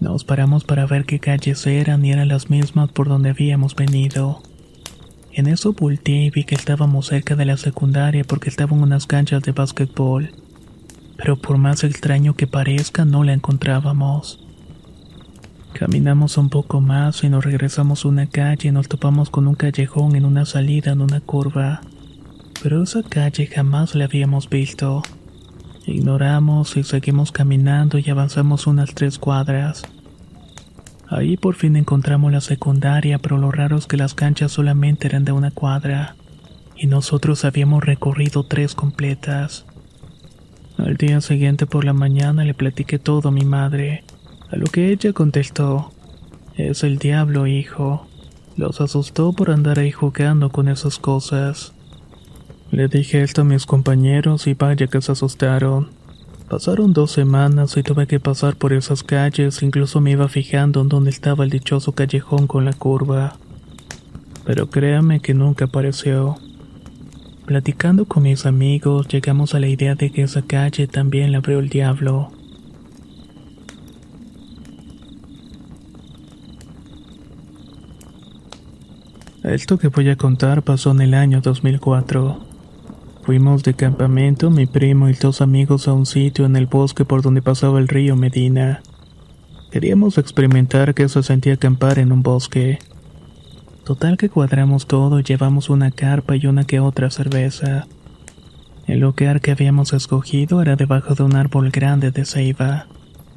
Nos 0.00 0.24
paramos 0.24 0.64
para 0.64 0.84
ver 0.86 1.04
qué 1.04 1.20
calles 1.20 1.64
eran 1.66 2.04
y 2.04 2.10
eran 2.10 2.26
las 2.26 2.50
mismas 2.50 2.90
por 2.90 3.08
donde 3.08 3.30
habíamos 3.30 3.76
venido. 3.76 4.42
En 5.34 5.46
eso 5.46 5.72
volteé 5.72 6.26
y 6.26 6.30
vi 6.30 6.44
que 6.44 6.54
estábamos 6.54 7.06
cerca 7.06 7.34
de 7.36 7.46
la 7.46 7.56
secundaria 7.56 8.22
porque 8.22 8.50
estaban 8.50 8.82
unas 8.82 9.06
canchas 9.06 9.42
de 9.42 9.52
básquetbol. 9.52 10.30
Pero 11.16 11.36
por 11.36 11.56
más 11.56 11.84
extraño 11.84 12.34
que 12.34 12.46
parezca, 12.46 13.06
no 13.06 13.24
la 13.24 13.32
encontrábamos. 13.32 14.44
Caminamos 15.72 16.36
un 16.36 16.50
poco 16.50 16.82
más 16.82 17.24
y 17.24 17.30
nos 17.30 17.44
regresamos 17.44 18.04
a 18.04 18.08
una 18.08 18.26
calle 18.26 18.68
y 18.68 18.72
nos 18.72 18.88
topamos 18.88 19.30
con 19.30 19.48
un 19.48 19.54
callejón 19.54 20.16
en 20.16 20.26
una 20.26 20.44
salida 20.44 20.92
en 20.92 21.00
una 21.00 21.20
curva. 21.20 21.80
Pero 22.62 22.82
esa 22.82 23.02
calle 23.02 23.46
jamás 23.46 23.94
la 23.94 24.04
habíamos 24.04 24.50
visto. 24.50 25.02
Ignoramos 25.86 26.76
y 26.76 26.84
seguimos 26.84 27.32
caminando 27.32 27.98
y 27.98 28.08
avanzamos 28.10 28.66
unas 28.66 28.94
tres 28.94 29.18
cuadras. 29.18 29.82
Ahí 31.14 31.36
por 31.36 31.56
fin 31.56 31.76
encontramos 31.76 32.32
la 32.32 32.40
secundaria, 32.40 33.18
pero 33.18 33.36
lo 33.36 33.52
raro 33.52 33.76
es 33.76 33.86
que 33.86 33.98
las 33.98 34.14
canchas 34.14 34.50
solamente 34.50 35.06
eran 35.06 35.26
de 35.26 35.32
una 35.32 35.50
cuadra, 35.50 36.16
y 36.74 36.86
nosotros 36.86 37.44
habíamos 37.44 37.84
recorrido 37.84 38.44
tres 38.44 38.74
completas. 38.74 39.66
Al 40.78 40.96
día 40.96 41.20
siguiente 41.20 41.66
por 41.66 41.84
la 41.84 41.92
mañana 41.92 42.44
le 42.44 42.54
platiqué 42.54 42.98
todo 42.98 43.28
a 43.28 43.32
mi 43.32 43.44
madre, 43.44 44.04
a 44.50 44.56
lo 44.56 44.64
que 44.64 44.90
ella 44.90 45.12
contestó, 45.12 45.92
es 46.56 46.82
el 46.82 46.96
diablo, 46.96 47.46
hijo. 47.46 48.06
Los 48.56 48.80
asustó 48.80 49.34
por 49.34 49.50
andar 49.50 49.80
ahí 49.80 49.90
jugando 49.90 50.48
con 50.48 50.66
esas 50.66 50.98
cosas. 50.98 51.74
Le 52.70 52.88
dije 52.88 53.22
esto 53.22 53.42
a 53.42 53.44
mis 53.44 53.66
compañeros 53.66 54.46
y 54.46 54.54
vaya 54.54 54.86
que 54.86 55.02
se 55.02 55.12
asustaron. 55.12 55.90
Pasaron 56.52 56.92
dos 56.92 57.12
semanas 57.12 57.78
y 57.78 57.82
tuve 57.82 58.06
que 58.06 58.20
pasar 58.20 58.56
por 58.56 58.74
esas 58.74 59.02
calles, 59.02 59.62
incluso 59.62 60.02
me 60.02 60.10
iba 60.10 60.28
fijando 60.28 60.82
en 60.82 60.90
dónde 60.90 61.08
estaba 61.08 61.44
el 61.44 61.50
dichoso 61.50 61.92
callejón 61.92 62.46
con 62.46 62.66
la 62.66 62.74
curva. 62.74 63.38
Pero 64.44 64.68
créame 64.68 65.20
que 65.20 65.32
nunca 65.32 65.64
apareció. 65.64 66.36
Platicando 67.46 68.04
con 68.04 68.24
mis 68.24 68.44
amigos, 68.44 69.08
llegamos 69.08 69.54
a 69.54 69.60
la 69.60 69.68
idea 69.68 69.94
de 69.94 70.12
que 70.12 70.24
esa 70.24 70.42
calle 70.42 70.86
también 70.86 71.32
la 71.32 71.38
abrió 71.38 71.58
el 71.58 71.70
diablo. 71.70 72.32
Esto 79.42 79.78
que 79.78 79.88
voy 79.88 80.10
a 80.10 80.16
contar 80.16 80.62
pasó 80.62 80.90
en 80.90 81.00
el 81.00 81.14
año 81.14 81.40
2004. 81.40 82.51
Fuimos 83.22 83.62
de 83.62 83.74
campamento, 83.74 84.50
mi 84.50 84.66
primo 84.66 85.08
y 85.08 85.12
dos 85.12 85.42
amigos 85.42 85.86
a 85.86 85.92
un 85.92 86.06
sitio 86.06 86.44
en 86.44 86.56
el 86.56 86.66
bosque 86.66 87.04
por 87.04 87.22
donde 87.22 87.40
pasaba 87.40 87.78
el 87.78 87.86
río 87.86 88.16
Medina. 88.16 88.82
Queríamos 89.70 90.18
experimentar 90.18 90.92
qué 90.92 91.08
se 91.08 91.22
sentía 91.22 91.54
acampar 91.54 92.00
en 92.00 92.10
un 92.10 92.24
bosque. 92.24 92.80
Total 93.84 94.16
que 94.16 94.28
cuadramos 94.28 94.88
todo 94.88 95.20
llevamos 95.20 95.70
una 95.70 95.92
carpa 95.92 96.34
y 96.34 96.46
una 96.46 96.64
que 96.64 96.80
otra 96.80 97.10
cerveza. 97.10 97.86
El 98.88 98.98
lugar 98.98 99.40
que 99.40 99.52
habíamos 99.52 99.92
escogido 99.92 100.60
era 100.60 100.74
debajo 100.74 101.14
de 101.14 101.22
un 101.22 101.36
árbol 101.36 101.70
grande 101.70 102.10
de 102.10 102.24
ceiba. 102.24 102.88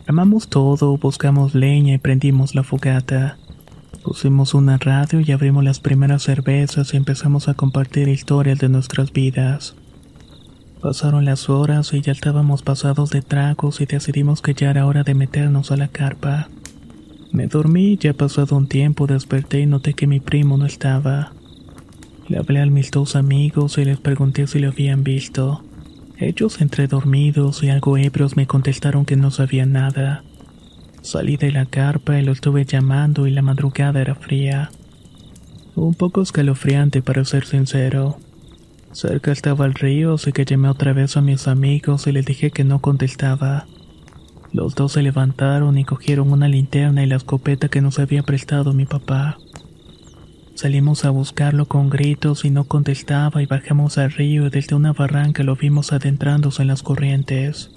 Armamos 0.08 0.48
todo, 0.48 0.98
buscamos 0.98 1.54
leña 1.54 1.94
y 1.94 1.98
prendimos 2.00 2.56
la 2.56 2.64
fogata. 2.64 3.38
Pusimos 4.04 4.54
una 4.54 4.78
radio 4.78 5.20
y 5.20 5.32
abrimos 5.32 5.64
las 5.64 5.80
primeras 5.80 6.24
cervezas 6.24 6.94
y 6.94 6.98
empezamos 6.98 7.48
a 7.48 7.54
compartir 7.54 8.08
historias 8.08 8.60
de 8.60 8.70
nuestras 8.70 9.12
vidas. 9.12 9.76
Pasaron 10.82 11.26
las 11.26 11.50
horas 11.50 11.94
y 11.94 12.02
ya 12.02 12.12
estábamos 12.12 12.62
pasados 12.62 13.10
de 13.10 13.22
tragos 13.22 13.82
y 13.82 13.86
decidimos 13.86 14.42
que 14.42 14.54
ya 14.54 14.70
era 14.70 14.86
hora 14.86 15.04
de 15.04 15.16
meternos 15.16 15.72
a 15.72 15.78
la 15.78 15.88
carpa. 15.88 16.50
Me 17.32 17.48
dormí 17.48 17.98
ya 17.98 18.14
pasado 18.14 18.56
un 18.56 18.68
tiempo 18.68 19.08
desperté 19.08 19.62
y 19.62 19.66
noté 19.66 19.94
que 19.94 20.08
mi 20.08 20.20
primo 20.20 20.58
no 20.58 20.66
estaba. 20.66 21.34
Le 22.28 22.38
hablé 22.38 22.62
a 22.62 22.66
mis 22.68 22.92
dos 22.92 23.16
amigos 23.16 23.78
y 23.78 23.86
les 23.86 24.00
pregunté 24.00 24.48
si 24.48 24.60
lo 24.60 24.70
habían 24.70 25.04
visto. 25.04 25.64
Ellos 26.18 26.62
entre 26.62 26.88
dormidos 26.88 27.62
y 27.64 27.70
algo 27.70 27.98
ebrios 27.98 28.38
me 28.38 28.48
contestaron 28.48 29.06
que 29.06 29.16
no 29.16 29.32
sabían 29.32 29.74
nada. 29.74 30.24
Salí 31.06 31.38
de 31.38 31.52
la 31.52 31.68
carpa 31.68 32.18
y 32.18 32.26
lo 32.26 32.32
estuve 32.32 32.66
llamando 32.66 33.28
y 33.28 33.30
la 33.30 33.44
madrugada 33.44 34.02
era 34.02 34.16
fría. 34.16 34.72
Un 35.76 35.94
poco 35.94 36.24
escalofriante 36.24 37.04
para 37.04 37.24
ser 37.26 37.46
sincero. 37.46 38.18
Cerca 38.92 39.32
estaba 39.32 39.68
el 39.68 39.76
río, 39.76 40.16
así 40.16 40.32
que 40.32 40.46
llamé 40.46 40.68
otra 40.68 40.94
vez 40.94 41.16
a 41.16 41.22
mis 41.22 41.48
amigos 41.48 42.08
y 42.08 42.12
les 42.12 42.26
dije 42.26 42.50
que 42.50 42.64
no 42.64 42.80
contestaba. 42.80 43.68
Los 44.52 44.74
dos 44.74 44.94
se 44.94 45.04
levantaron 45.04 45.78
y 45.78 45.86
cogieron 45.86 46.32
una 46.32 46.48
linterna 46.48 47.04
y 47.04 47.06
la 47.06 47.18
escopeta 47.18 47.70
que 47.70 47.82
nos 47.82 48.00
había 48.00 48.24
prestado 48.24 48.74
mi 48.74 48.88
papá. 48.88 49.38
Salimos 50.56 51.06
a 51.06 51.12
buscarlo 51.12 51.68
con 51.68 51.92
gritos 51.92 52.46
y 52.46 52.50
no 52.50 52.64
contestaba 52.64 53.44
y 53.44 53.46
bajamos 53.46 54.00
al 54.00 54.12
río 54.12 54.48
y 54.48 54.50
desde 54.50 54.76
una 54.76 54.92
barranca 54.92 55.44
lo 55.44 55.56
vimos 55.56 55.94
adentrándose 55.94 56.64
en 56.64 56.70
las 56.70 56.82
corrientes. 56.82 57.75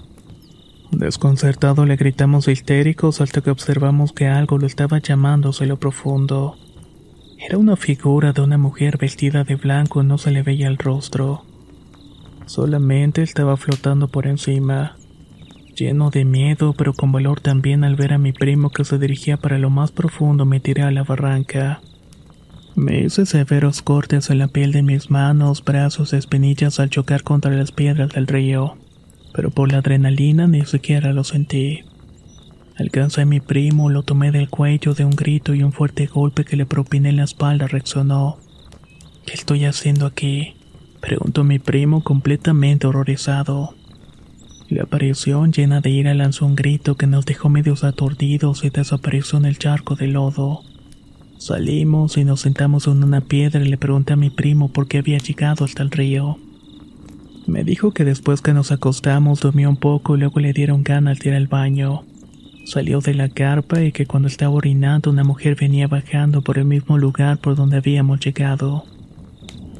Desconcertado 0.91 1.85
le 1.85 1.97
gritamos 1.97 2.47
histéricos 2.47 3.21
hasta 3.21 3.41
que 3.41 3.51
observamos 3.51 4.11
que 4.11 4.27
algo 4.27 4.57
lo 4.57 4.65
estaba 4.65 4.97
llamándose 4.97 5.67
lo 5.67 5.77
profundo. 5.77 6.57
Era 7.37 7.59
una 7.59 7.75
figura 7.75 8.33
de 8.33 8.41
una 8.41 8.57
mujer 8.57 8.97
vestida 8.97 9.43
de 9.43 9.55
blanco 9.55 10.01
y 10.01 10.05
no 10.05 10.17
se 10.17 10.31
le 10.31 10.41
veía 10.41 10.67
el 10.67 10.77
rostro. 10.77 11.43
Solamente 12.47 13.21
estaba 13.21 13.55
flotando 13.55 14.07
por 14.07 14.25
encima. 14.25 14.97
Lleno 15.75 16.09
de 16.09 16.25
miedo, 16.25 16.73
pero 16.73 16.93
con 16.93 17.11
valor 17.11 17.39
también 17.39 17.83
al 17.83 17.95
ver 17.95 18.11
a 18.11 18.17
mi 18.17 18.33
primo 18.33 18.71
que 18.71 18.83
se 18.83 18.97
dirigía 18.97 19.37
para 19.37 19.59
lo 19.59 19.69
más 19.69 19.91
profundo, 19.91 20.45
me 20.45 20.59
tiré 20.59 20.81
a 20.81 20.91
la 20.91 21.03
barranca. 21.03 21.81
Me 22.75 23.01
hice 23.01 23.27
severos 23.27 23.83
cortes 23.83 24.31
en 24.31 24.39
la 24.39 24.47
piel 24.47 24.71
de 24.71 24.81
mis 24.81 25.11
manos, 25.11 25.63
brazos 25.63 26.13
espinillas 26.13 26.79
al 26.79 26.89
chocar 26.89 27.21
contra 27.21 27.51
las 27.51 27.71
piedras 27.71 28.09
del 28.09 28.25
río 28.25 28.75
pero 29.33 29.51
por 29.51 29.71
la 29.71 29.79
adrenalina 29.79 30.47
ni 30.47 30.65
siquiera 30.65 31.13
lo 31.13 31.23
sentí. 31.23 31.81
Alcancé 32.77 33.21
a 33.21 33.25
mi 33.25 33.39
primo, 33.41 33.89
lo 33.89 34.03
tomé 34.03 34.31
del 34.31 34.49
cuello 34.49 34.93
de 34.93 35.03
un 35.03 35.11
grito 35.11 35.53
y 35.53 35.63
un 35.63 35.73
fuerte 35.73 36.05
golpe 36.05 36.45
que 36.45 36.55
le 36.55 36.65
propiné 36.65 37.09
en 37.09 37.17
la 37.17 37.25
espalda 37.25 37.67
resonó. 37.67 38.37
¿Qué 39.25 39.33
estoy 39.33 39.65
haciendo 39.65 40.05
aquí? 40.05 40.55
Preguntó 41.01 41.43
mi 41.43 41.59
primo 41.59 42.03
completamente 42.03 42.87
horrorizado. 42.87 43.75
La 44.69 44.83
aparición 44.83 45.51
llena 45.51 45.81
de 45.81 45.89
ira 45.89 46.13
lanzó 46.13 46.45
un 46.45 46.55
grito 46.55 46.95
que 46.95 47.07
nos 47.07 47.25
dejó 47.25 47.49
medios 47.49 47.83
aturdidos 47.83 48.63
y 48.63 48.69
desapareció 48.69 49.39
en 49.39 49.45
el 49.45 49.57
charco 49.57 49.95
de 49.95 50.07
lodo. 50.07 50.61
Salimos 51.37 52.17
y 52.17 52.23
nos 52.23 52.41
sentamos 52.41 52.87
en 52.87 53.03
una 53.03 53.21
piedra 53.21 53.61
y 53.61 53.67
le 53.67 53.77
pregunté 53.77 54.13
a 54.13 54.17
mi 54.17 54.29
primo 54.29 54.71
por 54.71 54.87
qué 54.87 54.99
había 54.99 55.17
llegado 55.17 55.65
hasta 55.65 55.83
el 55.83 55.91
río. 55.91 56.37
Me 57.49 57.63
dijo 57.63 57.91
que 57.91 58.05
después 58.05 58.41
que 58.41 58.53
nos 58.53 58.71
acostamos 58.71 59.39
durmió 59.39 59.69
un 59.69 59.77
poco 59.77 60.15
y 60.15 60.19
luego 60.19 60.39
le 60.39 60.53
dieron 60.53 60.83
ganas 60.83 61.17
de 61.17 61.29
ir 61.29 61.35
al 61.35 61.47
baño. 61.47 62.03
Salió 62.63 63.01
de 63.01 63.15
la 63.15 63.27
carpa 63.27 63.81
y 63.81 63.91
que 63.91 64.05
cuando 64.05 64.27
estaba 64.27 64.53
orinando 64.53 65.09
una 65.09 65.23
mujer 65.23 65.57
venía 65.59 65.87
bajando 65.87 66.43
por 66.43 66.59
el 66.59 66.65
mismo 66.65 66.99
lugar 66.99 67.39
por 67.39 67.55
donde 67.55 67.77
habíamos 67.77 68.19
llegado. 68.19 68.85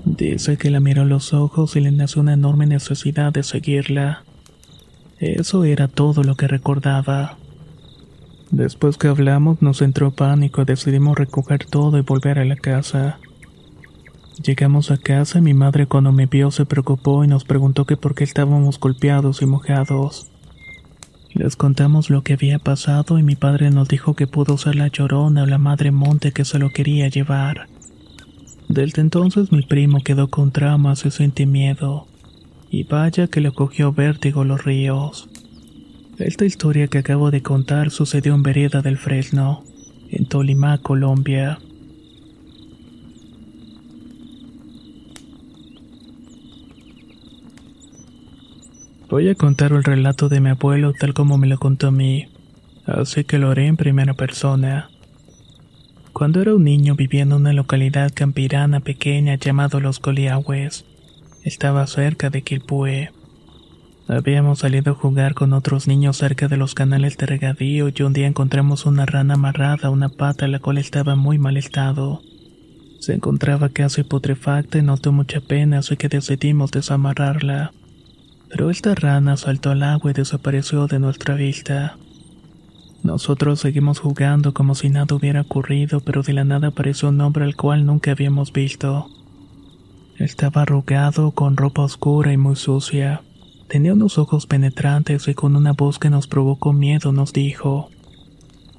Dice 0.04 0.58
que 0.58 0.72
la 0.72 0.80
miró 0.80 1.06
los 1.06 1.32
ojos 1.32 1.76
y 1.76 1.82
le 1.82 1.92
nació 1.92 2.24
una 2.24 2.34
enorme 2.34 2.66
necesidad 2.66 3.32
de 3.32 3.44
seguirla. 3.44 4.24
Eso 5.20 5.64
era 5.64 5.88
todo 5.88 6.24
lo 6.24 6.34
que 6.34 6.48
recordaba. 6.48 7.38
Después 8.50 8.98
que 8.98 9.10
hablamos 9.10 9.62
nos 9.62 9.84
entró 9.84 10.10
pánico 10.10 10.64
y 10.64 10.66
decidimos 10.66 11.16
recoger 11.16 11.66
todo 11.66 12.00
y 12.00 12.02
volver 12.02 12.40
a 12.40 12.46
la 12.46 12.56
casa. 12.56 13.20
Llegamos 14.44 14.90
a 14.90 14.98
casa 14.98 15.40
y 15.40 15.42
mi 15.42 15.54
madre 15.54 15.86
cuando 15.86 16.14
me 16.14 16.26
vio 16.26 16.50
se 16.52 16.66
preocupó 16.66 17.26
y 17.26 17.28
nos 17.28 17.44
preguntó 17.44 17.86
que 17.86 17.98
por 17.98 18.16
qué 18.16 18.24
estábamos 18.24 18.80
golpeados 18.80 19.42
y 19.42 19.46
mojados. 19.46 20.32
Les 21.34 21.58
contamos 21.58 22.10
lo 22.10 22.24
que 22.24 22.34
había 22.34 22.58
pasado 22.58 23.20
y 23.20 23.24
mi 23.24 23.36
padre 23.36 23.70
nos 23.70 23.90
dijo 23.90 24.16
que 24.16 24.28
pudo 24.28 24.58
ser 24.58 24.76
la 24.76 24.88
llorona 24.88 25.44
o 25.44 25.46
la 25.46 25.58
madre 25.58 25.92
monte 25.92 26.32
que 26.32 26.46
se 26.46 26.58
lo 26.58 26.70
quería 26.70 27.10
llevar. 27.10 27.68
Desde 28.70 29.02
entonces 29.02 29.52
mi 29.52 29.62
primo 29.62 30.00
quedó 30.04 30.30
con 30.30 30.52
traumas 30.52 31.06
y 31.06 31.12
sentí 31.12 31.46
miedo. 31.46 32.08
Y 32.72 32.84
vaya 32.84 33.28
que 33.28 33.42
le 33.42 33.52
cogió 33.52 33.92
vértigo 33.92 34.46
los 34.46 34.64
ríos. 34.64 35.28
Esta 36.18 36.46
historia 36.46 36.88
que 36.88 37.00
acabo 37.00 37.30
de 37.30 37.42
contar 37.42 37.92
sucedió 37.92 38.36
en 38.36 38.44
Vereda 38.44 38.82
del 38.82 38.98
Fresno, 38.98 39.64
en 40.10 40.28
Tolima, 40.28 40.78
Colombia. 40.78 41.60
Voy 49.10 49.28
a 49.28 49.34
contar 49.34 49.72
el 49.72 49.84
relato 49.84 50.30
de 50.30 50.40
mi 50.40 50.50
abuelo 50.50 50.94
tal 50.94 51.16
como 51.16 51.40
me 51.40 51.48
lo 51.48 51.58
contó 51.58 51.88
a 51.88 51.92
mí, 51.92 52.28
así 52.86 53.24
que 53.24 53.40
lo 53.40 53.50
haré 53.50 53.66
en 53.66 53.76
primera 53.76 54.14
persona. 54.14 54.92
Cuando 56.14 56.44
era 56.44 56.54
un 56.54 56.64
niño 56.64 56.94
vivía 56.94 57.24
en 57.24 57.34
una 57.34 57.52
localidad 57.52 58.12
campirana 58.14 58.82
pequeña 58.82 59.34
llamada 59.34 59.80
Los 59.80 59.98
Coliahues. 59.98 60.86
Estaba 61.44 61.88
cerca 61.88 62.30
de 62.30 62.44
Quilpue. 62.44 63.10
Habíamos 64.08 64.60
salido 64.60 64.92
a 64.92 64.96
jugar 64.96 65.34
con 65.34 65.54
otros 65.54 65.88
niños 65.88 66.18
cerca 66.18 66.48
de 66.48 66.58
los 66.58 66.76
canales 66.76 67.18
de 67.18 67.26
regadío 67.26 67.90
y 67.90 68.04
un 68.04 68.14
día 68.14 68.28
encontramos 68.28 68.86
una 68.86 69.08
rana 69.08 69.34
amarrada 69.34 69.88
a 69.88 69.90
una 69.90 70.10
pata 70.10 70.48
la 70.48 70.60
cual 70.60 70.78
estaba 70.78 71.16
muy 71.16 71.40
mal 71.40 71.58
estado. 71.58 72.22
Se 73.00 73.16
encontraba 73.16 73.70
casi 73.70 74.04
putrefacta 74.04 74.78
y 74.78 74.84
notó 74.84 75.12
mucha 75.12 75.42
pena 75.42 75.80
así 75.80 75.98
que 75.98 76.10
decidimos 76.10 76.70
desamarrarla. 76.70 77.72
Pero 78.50 78.70
esta 78.70 78.96
rana 78.96 79.38
saltó 79.38 79.70
al 79.70 79.84
agua 79.84 80.12
y 80.12 80.14
desapareció 80.14 80.88
de 80.88 81.00
nuestra 81.00 81.36
vista. 81.36 81.98
Nosotros 83.04 83.62
seguimos 83.62 84.00
jugando 84.00 84.54
como 84.54 84.76
si 84.76 84.90
nada 84.90 85.16
hubiera 85.16 85.42
ocurrido, 85.42 86.02
pero 86.02 86.22
de 86.22 86.34
la 86.34 86.44
nada 86.44 86.70
apareció 86.70 87.10
un 87.10 87.22
hombre 87.22 87.46
al 87.46 87.56
cual 87.56 87.86
nunca 87.86 88.12
habíamos 88.12 88.52
visto. 88.52 89.08
Estaba 90.18 90.64
arrugado, 90.64 91.32
con 91.32 91.56
ropa 91.56 91.84
oscura 91.84 92.34
y 92.34 92.38
muy 92.38 92.58
sucia. 92.58 93.22
Tenía 93.70 93.94
unos 93.94 94.18
ojos 94.18 94.48
penetrantes 94.48 95.28
y 95.28 95.34
con 95.34 95.56
una 95.56 95.72
voz 95.72 95.98
que 96.00 96.10
nos 96.10 96.28
provocó 96.28 96.74
miedo 96.74 97.14
nos 97.14 97.32
dijo, 97.32 97.90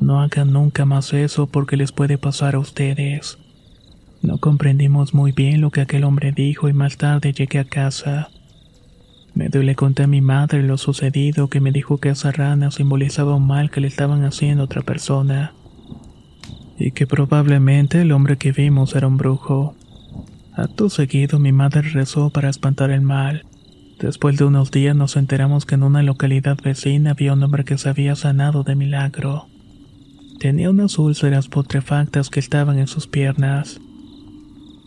No 0.01 0.21
hagan 0.21 0.53
nunca 0.53 0.85
más 0.85 1.15
eso 1.15 1.47
porque 1.47 1.77
les 1.79 1.93
puede 1.93 2.19
pasar 2.19 2.57
a 2.57 2.59
ustedes. 2.59 3.39
No 4.21 4.37
comprendimos 4.37 5.15
muy 5.15 5.33
bien 5.33 5.63
lo 5.63 5.71
que 5.71 5.81
aquel 5.81 6.05
hombre 6.05 6.33
dijo 6.33 6.69
y 6.69 6.75
más 6.75 6.99
tarde 6.99 7.33
llegué 7.33 7.59
a 7.59 7.65
casa. 7.65 8.29
Me 9.35 9.49
le 9.49 9.75
conté 9.75 10.03
a 10.03 10.07
mi 10.07 10.21
madre 10.21 10.63
lo 10.63 10.77
sucedido 10.77 11.49
que 11.49 11.61
me 11.61 11.73
dijo 11.73 11.99
que 11.99 12.11
esa 12.11 12.33
rana 12.33 12.71
simbolizaba 12.71 13.37
un 13.37 13.47
mal 13.47 13.71
que 13.71 13.81
le 13.81 13.89
estaban 13.89 14.25
haciendo 14.25 14.63
a 14.63 14.65
otra 14.65 14.83
persona. 14.83 15.53
Y 16.79 16.93
que 16.93 17.07
probablemente 17.07 18.01
el 18.03 18.13
hombre 18.13 18.37
que 18.37 18.53
vimos 18.53 18.95
era 18.95 19.07
un 19.07 19.17
brujo. 19.17 19.75
Acto 20.55 20.91
seguido 20.91 21.39
mi 21.39 21.53
madre 21.53 21.83
rezó 21.83 22.31
para 22.31 22.51
espantar 22.51 22.91
el 22.91 23.03
mal. 23.03 23.45
Después 23.99 24.37
de 24.37 24.45
unos 24.45 24.71
días 24.71 24.97
nos 24.97 25.17
enteramos 25.17 25.67
que 25.67 25.75
en 25.75 25.83
una 25.83 26.03
localidad 26.03 26.57
vecina 26.63 27.13
había 27.13 27.35
un 27.35 27.43
hombre 27.43 27.65
que 27.65 27.79
se 27.79 27.89
había 27.89 28.17
sanado 28.17 28.63
de 28.63 28.75
milagro. 28.75 29.47
Tenía 30.39 30.71
unas 30.71 30.99
úlceras 30.99 31.49
putrefactas 31.49 32.31
que 32.31 32.41
estaban 32.41 32.79
en 32.79 32.87
sus 32.89 33.07
piernas. 33.07 33.79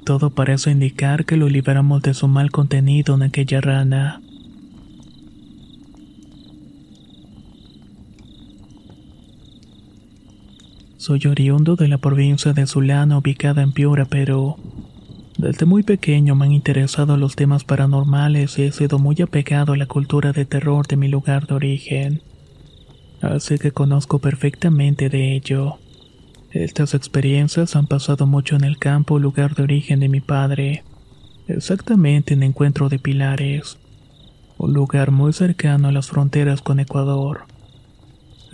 Todo 0.03 0.31
parece 0.31 0.71
indicar 0.71 1.25
que 1.25 1.37
lo 1.37 1.47
liberamos 1.47 2.01
de 2.01 2.13
su 2.13 2.27
mal 2.27 2.51
contenido 2.51 3.13
en 3.15 3.23
aquella 3.23 3.61
rana. 3.61 4.21
Soy 11.03 11.19
oriundo 11.27 11.75
de 11.75 11.89
la 11.89 11.97
provincia 11.97 12.53
de 12.53 12.65
Zulana 12.65 13.17
ubicada 13.17 13.61
en 13.61 13.73
Piura, 13.73 14.05
Perú. 14.05 14.55
Desde 15.37 15.65
muy 15.65 15.83
pequeño 15.83 16.33
me 16.33 16.45
han 16.45 16.53
interesado 16.53 17.17
los 17.17 17.35
temas 17.35 17.65
paranormales 17.65 18.57
y 18.57 18.61
he 18.63 18.71
sido 18.71 18.99
muy 18.99 19.21
apegado 19.21 19.73
a 19.73 19.75
la 19.77 19.85
cultura 19.85 20.31
de 20.31 20.45
terror 20.45 20.87
de 20.87 20.95
mi 20.95 21.09
lugar 21.09 21.45
de 21.45 21.55
origen. 21.55 22.21
Así 23.21 23.57
que 23.57 23.73
conozco 23.73 24.19
perfectamente 24.19 25.09
de 25.09 25.35
ello. 25.35 25.73
Estas 26.51 26.93
experiencias 26.93 27.75
han 27.75 27.87
pasado 27.87 28.25
mucho 28.25 28.55
en 28.55 28.63
el 28.63 28.77
campo, 28.77 29.19
lugar 29.19 29.55
de 29.55 29.63
origen 29.63 29.99
de 29.99 30.07
mi 30.07 30.21
padre. 30.21 30.85
Exactamente 31.49 32.33
en 32.33 32.43
Encuentro 32.43 32.87
de 32.87 32.99
Pilares. 32.99 33.77
Un 34.57 34.71
lugar 34.71 35.11
muy 35.11 35.33
cercano 35.33 35.89
a 35.89 35.91
las 35.91 36.07
fronteras 36.07 36.61
con 36.61 36.79
Ecuador. 36.79 37.52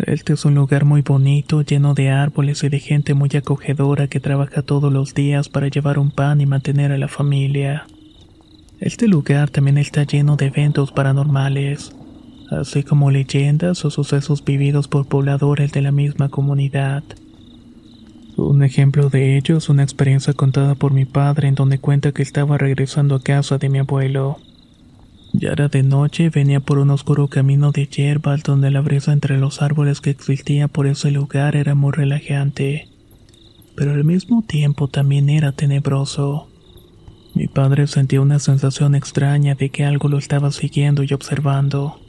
Este 0.05 0.31
es 0.31 0.45
un 0.45 0.55
lugar 0.55 0.85
muy 0.85 1.01
bonito, 1.01 1.62
lleno 1.62 1.93
de 1.93 2.09
árboles 2.09 2.63
y 2.63 2.69
de 2.69 2.79
gente 2.79 3.13
muy 3.13 3.29
acogedora 3.35 4.07
que 4.07 4.21
trabaja 4.21 4.62
todos 4.62 4.93
los 4.93 5.13
días 5.13 5.49
para 5.49 5.67
llevar 5.67 5.99
un 5.99 6.09
pan 6.12 6.39
y 6.39 6.45
mantener 6.45 6.93
a 6.93 6.97
la 6.97 7.09
familia. 7.09 7.85
Este 8.79 9.09
lugar 9.09 9.49
también 9.49 9.77
está 9.77 10.03
lleno 10.03 10.38
de 10.38 10.45
eventos 10.45 10.93
paranormales, 10.93 11.93
así 12.49 12.83
como 12.83 13.12
leyendas 13.12 13.83
o 13.83 13.91
sucesos 13.91 14.45
vividos 14.45 14.88
por 14.88 15.05
pobladores 15.05 15.73
de 15.73 15.81
la 15.81 15.91
misma 15.91 16.29
comunidad. 16.29 17.03
Un 18.38 18.63
ejemplo 18.63 19.09
de 19.09 19.35
ello 19.35 19.57
es 19.57 19.67
una 19.67 19.83
experiencia 19.83 20.31
contada 20.31 20.75
por 20.75 20.93
mi 20.93 21.03
padre 21.03 21.49
en 21.49 21.55
donde 21.55 21.79
cuenta 21.79 22.13
que 22.13 22.23
estaba 22.23 22.57
regresando 22.57 23.15
a 23.15 23.21
casa 23.21 23.57
de 23.57 23.67
mi 23.67 23.79
abuelo. 23.79 24.38
Ya 25.33 25.51
era 25.51 25.67
de 25.67 25.83
noche 25.83 26.23
y 26.23 26.29
venía 26.29 26.59
por 26.59 26.79
un 26.79 26.89
oscuro 26.89 27.27
camino 27.27 27.71
de 27.71 27.85
hierbas 27.85 28.43
donde 28.43 28.71
la 28.71 28.81
brisa 28.81 29.13
entre 29.13 29.37
los 29.37 29.61
árboles 29.61 30.01
que 30.01 30.09
existía 30.09 30.67
por 30.67 30.87
ese 30.87 31.11
lugar 31.11 31.55
era 31.55 31.75
muy 31.75 31.91
relajante, 31.91 32.89
pero 33.75 33.93
al 33.93 34.03
mismo 34.03 34.41
tiempo 34.41 34.87
también 34.87 35.29
era 35.29 35.51
tenebroso. 35.51 36.49
Mi 37.35 37.47
padre 37.47 37.85
sentía 37.87 38.21
una 38.21 38.39
sensación 38.39 38.95
extraña 38.95 39.53
de 39.53 39.69
que 39.69 39.85
algo 39.85 40.09
lo 40.09 40.17
estaba 40.17 40.51
siguiendo 40.51 41.03
y 41.03 41.13
observando. 41.13 41.99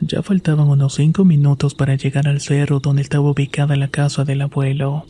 Ya 0.00 0.22
faltaban 0.22 0.68
unos 0.68 0.94
cinco 0.94 1.24
minutos 1.24 1.74
para 1.74 1.96
llegar 1.96 2.28
al 2.28 2.40
cerro 2.40 2.78
donde 2.78 3.02
estaba 3.02 3.30
ubicada 3.30 3.76
la 3.76 3.88
casa 3.88 4.24
del 4.24 4.42
abuelo. 4.42 5.06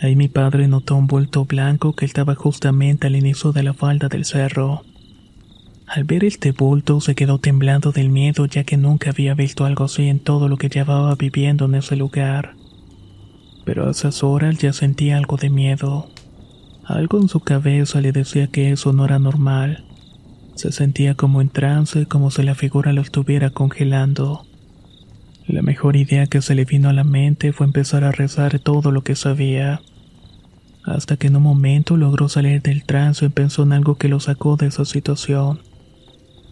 Ahí 0.00 0.16
mi 0.16 0.28
padre 0.28 0.68
notó 0.68 0.96
un 0.96 1.06
bulto 1.06 1.44
blanco 1.44 1.94
que 1.94 2.06
estaba 2.06 2.34
justamente 2.34 3.06
al 3.06 3.14
inicio 3.14 3.52
de 3.52 3.62
la 3.62 3.74
falda 3.74 4.08
del 4.08 4.24
cerro. 4.24 4.82
Al 5.86 6.02
ver 6.02 6.24
este 6.24 6.50
bulto 6.50 7.00
se 7.00 7.14
quedó 7.14 7.38
temblando 7.38 7.92
del 7.92 8.10
miedo 8.10 8.46
ya 8.46 8.64
que 8.64 8.76
nunca 8.76 9.10
había 9.10 9.34
visto 9.34 9.64
algo 9.64 9.84
así 9.84 10.08
en 10.08 10.18
todo 10.18 10.48
lo 10.48 10.56
que 10.56 10.68
llevaba 10.68 11.14
viviendo 11.14 11.66
en 11.66 11.76
ese 11.76 11.94
lugar. 11.94 12.54
Pero 13.64 13.86
a 13.86 13.92
esas 13.92 14.24
horas 14.24 14.58
ya 14.58 14.72
sentía 14.72 15.16
algo 15.16 15.36
de 15.36 15.48
miedo. 15.48 16.08
Algo 16.84 17.20
en 17.20 17.28
su 17.28 17.40
cabeza 17.40 18.00
le 18.00 18.12
decía 18.12 18.48
que 18.48 18.72
eso 18.72 18.92
no 18.92 19.04
era 19.04 19.18
normal. 19.18 19.84
Se 20.56 20.72
sentía 20.72 21.14
como 21.14 21.40
en 21.40 21.50
trance, 21.50 22.06
como 22.06 22.30
si 22.30 22.42
la 22.42 22.54
figura 22.54 22.92
lo 22.92 23.00
estuviera 23.00 23.50
congelando. 23.50 24.44
La 25.46 25.62
mejor 25.62 25.94
idea 25.94 26.26
que 26.26 26.42
se 26.42 26.56
le 26.56 26.64
vino 26.64 26.88
a 26.88 26.92
la 26.92 27.04
mente 27.04 27.52
fue 27.52 27.66
empezar 27.66 28.02
a 28.02 28.12
rezar 28.12 28.58
todo 28.58 28.90
lo 28.90 29.02
que 29.02 29.14
sabía 29.14 29.80
hasta 30.86 31.16
que 31.16 31.26
en 31.26 31.36
un 31.36 31.42
momento 31.42 31.96
logró 31.96 32.28
salir 32.28 32.62
del 32.62 32.84
trance 32.84 33.26
y 33.26 33.28
pensó 33.28 33.64
en 33.64 33.72
algo 33.72 33.96
que 33.96 34.08
lo 34.08 34.20
sacó 34.20 34.56
de 34.56 34.68
esa 34.68 34.84
situación. 34.84 35.60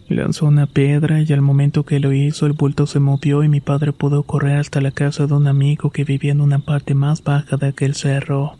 Lanzó 0.07 0.45
una 0.45 0.67
piedra 0.67 1.21
y 1.21 1.33
al 1.33 1.41
momento 1.41 1.83
que 1.83 1.99
lo 1.99 2.13
hizo 2.13 2.45
el 2.45 2.53
bulto 2.53 2.85
se 2.85 2.99
movió 2.99 3.43
y 3.43 3.49
mi 3.49 3.59
padre 3.59 3.91
pudo 3.91 4.21
correr 4.21 4.57
hasta 4.57 4.79
la 4.79 4.91
casa 4.91 5.25
de 5.25 5.33
un 5.33 5.47
amigo 5.47 5.89
que 5.89 6.03
vivía 6.03 6.31
en 6.31 6.41
una 6.41 6.59
parte 6.59 6.93
más 6.93 7.23
baja 7.23 7.57
de 7.57 7.67
aquel 7.67 7.95
cerro. 7.95 8.53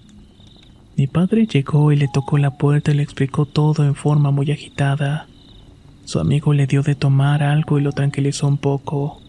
Mi 0.97 1.05
padre 1.05 1.45
llegó 1.45 1.91
y 1.91 1.97
le 1.97 2.07
tocó 2.07 2.39
la 2.39 2.57
puerta 2.57 2.91
y 2.91 2.95
le 2.95 3.03
explicó 3.03 3.45
todo 3.45 3.85
en 3.85 3.93
forma 3.93 4.31
muy 4.31 4.51
agitada. 4.51 5.27
Su 6.05 6.19
amigo 6.19 6.51
le 6.53 6.65
dio 6.65 6.81
de 6.81 6.95
tomar 6.95 7.43
algo 7.43 7.77
y 7.77 7.83
lo 7.83 7.91
tranquilizó 7.91 8.47
un 8.47 8.57
poco. 8.57 9.21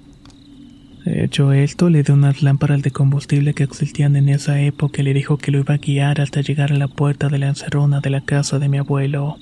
Hecho 1.04 1.52
esto, 1.52 1.90
le 1.90 2.02
dio 2.02 2.14
unas 2.14 2.42
lámparas 2.42 2.82
de 2.82 2.92
combustible 2.92 3.52
que 3.52 3.64
existían 3.64 4.16
en 4.16 4.28
esa 4.30 4.60
época 4.60 5.02
y 5.02 5.04
le 5.04 5.14
dijo 5.14 5.36
que 5.36 5.50
lo 5.50 5.58
iba 5.58 5.74
a 5.74 5.78
guiar 5.78 6.20
hasta 6.20 6.40
llegar 6.40 6.72
a 6.72 6.76
la 6.76 6.88
puerta 6.88 7.28
de 7.28 7.38
la 7.38 7.48
encerrona 7.48 8.00
de 8.00 8.10
la 8.10 8.22
casa 8.22 8.58
de 8.58 8.68
mi 8.68 8.78
abuelo. 8.78 9.36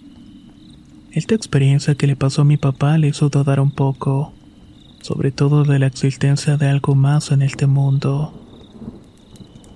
Esta 1.14 1.36
experiencia 1.36 1.94
que 1.94 2.08
le 2.08 2.16
pasó 2.16 2.42
a 2.42 2.44
mi 2.44 2.56
papá 2.56 2.98
le 2.98 3.06
hizo 3.06 3.28
dudar 3.28 3.60
un 3.60 3.70
poco, 3.70 4.32
sobre 5.00 5.30
todo 5.30 5.62
de 5.62 5.78
la 5.78 5.86
existencia 5.86 6.56
de 6.56 6.68
algo 6.68 6.96
más 6.96 7.30
en 7.30 7.42
este 7.42 7.68
mundo. 7.68 8.34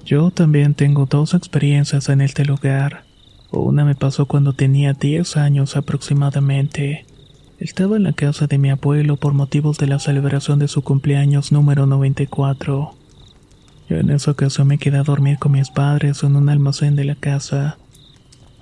Yo 0.05 0.33
también 0.33 0.75
tengo 0.75 1.07
dos 1.07 1.35
experiencias 1.35 2.09
en 2.09 2.23
este 2.23 2.45
lugar. 2.45 3.05
Una 3.53 3.85
me 3.85 3.95
pasó 3.95 4.27
cuando 4.27 4.53
tenía 4.53 4.95
10 4.95 5.37
años 5.37 5.77
aproximadamente. 5.77 7.07
Estaba 7.61 7.97
en 7.97 8.03
la 8.03 8.15
casa 8.15 8.49
de 8.49 8.59
mi 8.59 8.71
abuelo 8.71 9.17
por 9.17 9.33
motivos 9.33 9.79
de 9.79 9.87
la 9.87 10.01
celebración 10.01 10.59
de 10.59 10.67
su 10.67 10.83
cumpleaños 10.83 11.53
número 11.53 11.87
94. 11.87 12.97
Yo 13.89 13.97
en 13.97 14.11
esa 14.11 14.33
ocasión 14.33 14.67
me 14.67 14.79
quedé 14.79 14.99
a 14.99 15.05
dormir 15.05 15.39
con 15.39 15.53
mis 15.53 15.71
padres 15.71 16.25
en 16.25 16.35
un 16.35 16.49
almacén 16.49 16.97
de 16.97 17.05
la 17.05 17.15
casa. 17.15 17.79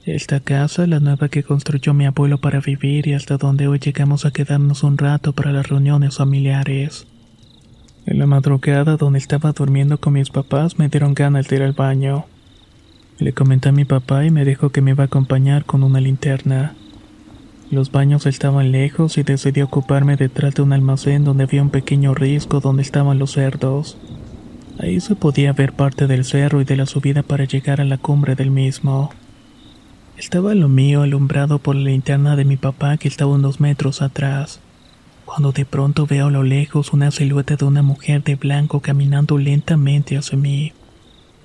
Esta 0.07 0.39
casa, 0.39 0.87
la 0.87 1.01
nueva 1.01 1.29
que 1.29 1.43
construyó 1.43 1.93
mi 1.93 2.07
abuelo 2.07 2.39
para 2.39 2.61
vivir 2.61 3.09
y 3.09 3.15
hasta 3.15 3.39
donde 3.39 3.67
hoy 3.67 3.81
llegamos 3.81 4.25
a 4.25 4.31
quedarnos 4.31 4.85
un 4.85 4.99
rato 4.99 5.33
para 5.33 5.51
las 5.51 5.69
reuniones 5.69 6.19
familiares. 6.19 7.09
En 8.07 8.21
la 8.21 8.27
madrugada 8.27 8.97
donde 8.97 9.19
estaba 9.19 9.51
durmiendo 9.51 9.99
con 9.99 10.13
mis 10.13 10.31
papás 10.31 10.79
me 10.79 10.89
dieron 10.89 11.15
ganas 11.15 11.49
de 11.49 11.57
ir 11.57 11.63
al 11.65 11.73
baño. 11.73 12.27
Le 13.19 13.33
comenté 13.33 13.71
a 13.71 13.73
mi 13.73 13.85
papá 13.85 14.25
y 14.25 14.31
me 14.31 14.45
dijo 14.45 14.71
que 14.71 14.81
me 14.81 14.93
iba 14.93 15.03
a 15.03 15.07
acompañar 15.07 15.65
con 15.65 15.83
una 15.83 16.01
linterna. 16.01 16.77
Los 17.73 17.91
baños 17.91 18.27
estaban 18.27 18.71
lejos 18.71 19.19
y 19.19 19.25
decidí 19.25 19.61
ocuparme 19.61 20.15
detrás 20.15 20.55
de 20.55 20.63
un 20.63 20.73
almacén 20.73 21.25
donde 21.25 21.43
había 21.43 21.63
un 21.63 21.71
pequeño 21.71 22.15
risco 22.15 22.61
donde 22.61 22.83
estaban 22.83 23.19
los 23.19 23.33
cerdos. 23.33 23.99
Ahí 24.79 25.01
se 25.01 25.17
podía 25.17 25.53
ver 25.53 25.73
parte 25.73 26.07
del 26.07 26.25
cerro 26.25 26.61
y 26.61 26.65
de 26.65 26.77
la 26.77 26.87
subida 26.87 27.25
para 27.25 27.45
llegar 27.45 27.81
a 27.81 27.85
la 27.85 27.99
cumbre 27.99 28.37
del 28.37 28.53
mismo. 28.53 29.11
Estaba 30.19 30.55
lo 30.55 30.69
mío 30.69 31.03
alumbrado 31.03 31.59
por 31.59 31.77
la 31.77 31.91
linterna 31.91 32.37
de 32.37 32.45
mi 32.45 32.57
papá 32.57 32.97
que 32.97 33.09
estaba 33.09 33.33
unos 33.33 33.61
metros 33.61 34.03
atrás 34.03 34.61
cuando 35.27 35.53
de 35.53 35.67
pronto 35.67 36.07
veo 36.07 36.29
a 36.29 36.31
lo 36.31 36.45
lejos 36.45 36.93
una 36.93 37.11
silueta 37.11 37.57
de 37.57 37.65
una 37.65 37.83
mujer 37.83 38.23
de 38.23 38.37
blanco 38.37 38.81
caminando 38.81 39.37
lentamente 39.37 40.17
hacia 40.17 40.39
mí. 40.39 40.73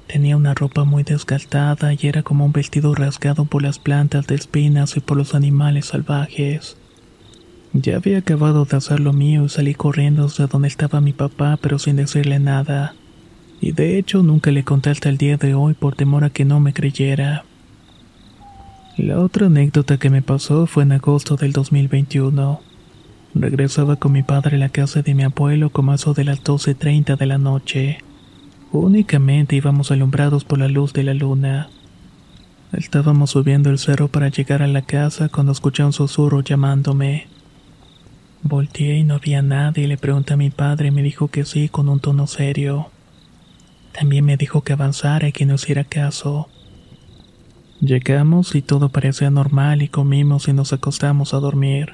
Tenía 0.07 0.37
una 0.37 0.53
ropa 0.53 0.83
muy 0.83 1.03
desgastada 1.03 1.91
y 1.93 1.99
era 2.03 2.21
como 2.21 2.45
un 2.45 2.53
vestido 2.53 2.93
rasgado 2.93 3.45
por 3.45 3.63
las 3.63 3.79
plantas 3.79 4.27
de 4.27 4.35
espinas 4.35 4.95
y 4.95 4.99
por 4.99 5.17
los 5.17 5.33
animales 5.33 5.87
salvajes. 5.87 6.77
Ya 7.73 7.95
había 7.95 8.19
acabado 8.19 8.65
de 8.65 8.77
hacer 8.77 8.99
lo 8.99 9.13
mío 9.13 9.45
y 9.45 9.49
salí 9.49 9.73
corriendo 9.73 10.25
hacia 10.25 10.47
donde 10.47 10.67
estaba 10.67 11.01
mi 11.01 11.13
papá, 11.13 11.57
pero 11.59 11.79
sin 11.79 11.95
decirle 11.95 12.39
nada. 12.39 12.93
Y 13.59 13.71
de 13.71 13.97
hecho 13.97 14.21
nunca 14.21 14.51
le 14.51 14.63
conté 14.63 14.91
hasta 14.91 15.09
el 15.09 15.17
día 15.17 15.37
de 15.37 15.55
hoy 15.55 15.73
por 15.73 15.95
temor 15.95 16.23
a 16.23 16.29
que 16.29 16.45
no 16.45 16.59
me 16.59 16.73
creyera. 16.73 17.45
La 18.97 19.19
otra 19.19 19.45
anécdota 19.45 19.97
que 19.97 20.09
me 20.09 20.21
pasó 20.21 20.67
fue 20.67 20.83
en 20.83 20.91
agosto 20.91 21.37
del 21.37 21.53
2021. 21.53 22.59
Regresaba 23.33 23.95
con 23.95 24.11
mi 24.11 24.21
padre 24.21 24.57
a 24.57 24.59
la 24.59 24.67
casa 24.67 25.01
de 25.01 25.15
mi 25.15 25.23
abuelo 25.23 25.69
como 25.69 25.93
eso 25.93 26.13
de 26.13 26.25
las 26.25 26.43
12.30 26.43 27.17
de 27.17 27.25
la 27.25 27.37
noche. 27.37 27.99
Únicamente 28.73 29.55
íbamos 29.55 29.91
alumbrados 29.91 30.43
por 30.43 30.59
la 30.59 30.67
luz 30.67 30.91
de 30.91 31.03
la 31.03 31.13
luna. 31.13 31.69
Estábamos 32.73 33.31
subiendo 33.31 33.69
el 33.69 33.79
cerro 33.79 34.09
para 34.09 34.27
llegar 34.27 34.61
a 34.61 34.67
la 34.67 34.81
casa 34.81 35.29
cuando 35.29 35.53
escuché 35.53 35.85
un 35.85 35.93
susurro 35.93 36.41
llamándome. 36.41 37.27
Volteé 38.43 38.97
y 38.97 39.03
no 39.05 39.15
había 39.15 39.41
nadie 39.41 39.85
y 39.85 39.87
le 39.87 39.97
pregunté 39.97 40.33
a 40.33 40.37
mi 40.37 40.49
padre 40.49 40.89
y 40.89 40.91
me 40.91 41.01
dijo 41.01 41.29
que 41.29 41.45
sí 41.45 41.69
con 41.69 41.87
un 41.87 42.01
tono 42.01 42.27
serio. 42.27 42.89
También 43.93 44.25
me 44.25 44.35
dijo 44.35 44.63
que 44.63 44.73
avanzara 44.73 45.29
y 45.29 45.31
que 45.31 45.45
no 45.45 45.55
hiciera 45.55 45.85
caso. 45.85 46.49
Llegamos 47.81 48.53
y 48.53 48.61
todo 48.61 48.89
parecía 48.89 49.31
normal 49.31 49.81
y 49.81 49.87
comimos 49.87 50.47
y 50.47 50.53
nos 50.53 50.71
acostamos 50.71 51.33
a 51.33 51.39
dormir. 51.39 51.93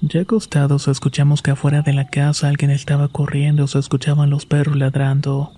Ya 0.00 0.20
acostados 0.20 0.86
escuchamos 0.86 1.42
que 1.42 1.50
afuera 1.50 1.82
de 1.82 1.92
la 1.92 2.06
casa 2.06 2.48
alguien 2.48 2.70
estaba 2.70 3.08
corriendo, 3.08 3.66
se 3.66 3.80
escuchaban 3.80 4.30
los 4.30 4.46
perros 4.46 4.76
ladrando. 4.76 5.50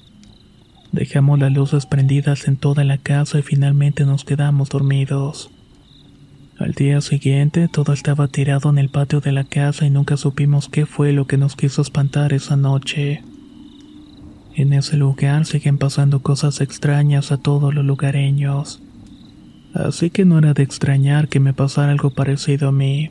Dejamos 0.93 1.39
las 1.39 1.53
luces 1.53 1.85
prendidas 1.85 2.49
en 2.49 2.57
toda 2.57 2.85
la 2.85 2.97
casa 2.97 3.39
y 3.39 3.43
finalmente 3.43 4.07
nos 4.07 4.25
quedamos 4.25 4.71
dormidos. 4.71 5.51
Al 6.59 6.73
día 6.73 7.03
siguiente 7.03 7.69
todo 7.69 7.93
estaba 7.93 8.29
tirado 8.29 8.71
en 8.71 8.79
el 8.79 8.89
patio 8.89 9.21
de 9.21 9.33
la 9.33 9.45
casa 9.45 9.85
y 9.85 9.91
nunca 9.91 10.17
supimos 10.17 10.71
qué 10.71 10.87
fue 10.87 11.13
lo 11.13 11.27
que 11.27 11.37
nos 11.37 11.55
quiso 11.55 11.83
espantar 11.83 12.33
esa 12.33 12.57
noche. 12.57 13.23
En 14.55 14.73
ese 14.73 14.97
lugar 14.97 15.45
siguen 15.45 15.77
pasando 15.77 16.23
cosas 16.23 16.63
extrañas 16.63 17.31
a 17.31 17.37
todos 17.37 17.75
los 17.75 17.85
lugareños. 17.85 18.81
Así 19.75 20.11
que 20.11 20.25
no 20.25 20.39
era 20.39 20.53
de 20.53 20.63
extrañar 20.63 21.29
que 21.29 21.41
me 21.41 21.53
pasara 21.53 21.93
algo 21.93 22.11
parecido 22.11 22.69
a 22.69 22.73
mí. 22.73 23.11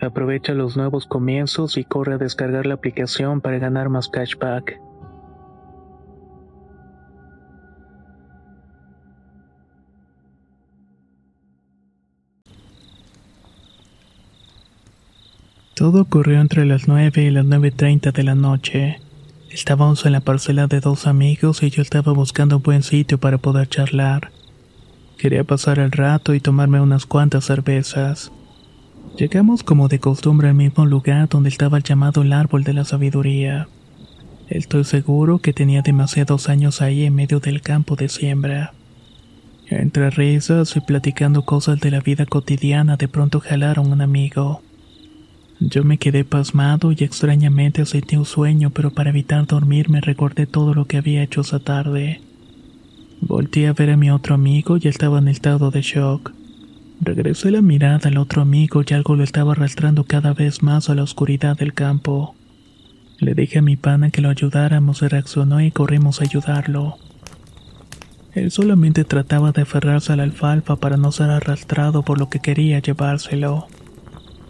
Aprovecha 0.00 0.54
los 0.54 0.76
nuevos 0.76 1.06
comienzos 1.06 1.76
y 1.76 1.84
corre 1.84 2.14
a 2.14 2.18
descargar 2.18 2.64
la 2.64 2.74
aplicación 2.74 3.40
para 3.42 3.58
ganar 3.58 3.90
más 3.90 4.08
cashback. 4.08 4.80
Todo 15.74 16.02
ocurrió 16.02 16.40
entre 16.40 16.66
las 16.66 16.88
9 16.88 17.22
y 17.22 17.30
las 17.30 17.46
9.30 17.46 18.12
de 18.12 18.22
la 18.22 18.34
noche. 18.34 19.00
Estábamos 19.50 20.04
en 20.04 20.12
la 20.12 20.20
parcela 20.20 20.66
de 20.66 20.80
dos 20.80 21.06
amigos 21.06 21.62
y 21.62 21.70
yo 21.70 21.80
estaba 21.80 22.12
buscando 22.12 22.58
un 22.58 22.62
buen 22.62 22.82
sitio 22.82 23.18
para 23.18 23.38
poder 23.38 23.68
charlar. 23.68 24.30
Quería 25.16 25.42
pasar 25.44 25.78
el 25.78 25.90
rato 25.90 26.34
y 26.34 26.40
tomarme 26.40 26.80
unas 26.80 27.06
cuantas 27.06 27.46
cervezas. 27.46 28.30
Llegamos 29.16 29.62
como 29.62 29.88
de 29.88 29.98
costumbre 29.98 30.48
al 30.48 30.54
mismo 30.54 30.86
lugar 30.86 31.28
donde 31.28 31.48
estaba 31.48 31.76
el 31.76 31.82
llamado 31.82 32.22
el 32.22 32.32
árbol 32.32 32.64
de 32.64 32.72
la 32.72 32.84
sabiduría. 32.84 33.68
Estoy 34.48 34.84
seguro 34.84 35.38
que 35.38 35.52
tenía 35.52 35.82
demasiados 35.82 36.48
años 36.48 36.80
ahí 36.80 37.04
en 37.04 37.14
medio 37.14 37.38
del 37.40 37.60
campo 37.60 37.96
de 37.96 38.08
siembra. 38.08 38.72
Entre 39.68 40.10
risas 40.10 40.74
y 40.76 40.80
platicando 40.80 41.44
cosas 41.44 41.78
de 41.80 41.90
la 41.90 42.00
vida 42.00 42.26
cotidiana, 42.26 42.96
de 42.96 43.08
pronto 43.08 43.40
jalaron 43.40 43.92
un 43.92 44.00
amigo. 44.00 44.62
Yo 45.60 45.84
me 45.84 45.98
quedé 45.98 46.24
pasmado 46.24 46.90
y 46.90 47.04
extrañamente 47.04 47.84
sentí 47.84 48.16
un 48.16 48.24
sueño, 48.24 48.70
pero 48.70 48.90
para 48.92 49.10
evitar 49.10 49.46
dormirme 49.46 50.00
recordé 50.00 50.46
todo 50.46 50.72
lo 50.72 50.86
que 50.86 50.96
había 50.96 51.22
hecho 51.22 51.42
esa 51.42 51.60
tarde. 51.60 52.20
Volté 53.20 53.68
a 53.68 53.74
ver 53.74 53.90
a 53.90 53.96
mi 53.96 54.10
otro 54.10 54.34
amigo 54.34 54.78
y 54.80 54.88
estaba 54.88 55.18
en 55.18 55.28
estado 55.28 55.70
de 55.70 55.82
shock. 55.82 56.32
Regresé 57.02 57.50
la 57.50 57.62
mirada 57.62 58.10
al 58.10 58.18
otro 58.18 58.42
amigo 58.42 58.82
y 58.86 58.92
algo 58.92 59.16
lo 59.16 59.24
estaba 59.24 59.52
arrastrando 59.52 60.04
cada 60.04 60.34
vez 60.34 60.62
más 60.62 60.90
a 60.90 60.94
la 60.94 61.02
oscuridad 61.02 61.56
del 61.56 61.72
campo. 61.72 62.34
Le 63.18 63.34
dije 63.34 63.60
a 63.60 63.62
mi 63.62 63.76
pana 63.76 64.10
que 64.10 64.20
lo 64.20 64.28
ayudáramos 64.28 65.00
y 65.00 65.08
reaccionó 65.08 65.62
y 65.62 65.70
corrimos 65.70 66.20
a 66.20 66.24
ayudarlo. 66.24 66.98
Él 68.34 68.50
solamente 68.50 69.04
trataba 69.04 69.50
de 69.52 69.62
aferrarse 69.62 70.12
a 70.12 70.16
la 70.16 70.24
alfalfa 70.24 70.76
para 70.76 70.98
no 70.98 71.10
ser 71.10 71.30
arrastrado 71.30 72.02
por 72.02 72.18
lo 72.18 72.28
que 72.28 72.40
quería 72.40 72.80
llevárselo. 72.80 73.66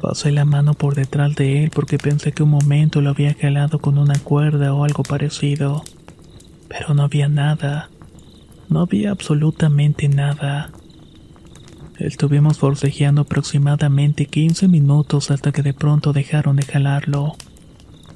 Pasé 0.00 0.32
la 0.32 0.44
mano 0.44 0.74
por 0.74 0.96
detrás 0.96 1.36
de 1.36 1.62
él 1.62 1.70
porque 1.72 1.98
pensé 1.98 2.32
que 2.32 2.42
un 2.42 2.50
momento 2.50 3.00
lo 3.00 3.10
había 3.10 3.32
jalado 3.34 3.78
con 3.78 3.96
una 3.96 4.18
cuerda 4.18 4.74
o 4.74 4.82
algo 4.82 5.04
parecido. 5.04 5.84
Pero 6.68 6.94
no 6.94 7.04
había 7.04 7.28
nada. 7.28 7.90
No 8.68 8.80
había 8.80 9.12
absolutamente 9.12 10.08
nada. 10.08 10.72
Estuvimos 12.00 12.58
forcejeando 12.58 13.20
aproximadamente 13.20 14.24
15 14.24 14.68
minutos 14.68 15.30
hasta 15.30 15.52
que 15.52 15.60
de 15.60 15.74
pronto 15.74 16.14
dejaron 16.14 16.56
de 16.56 16.62
jalarlo. 16.62 17.34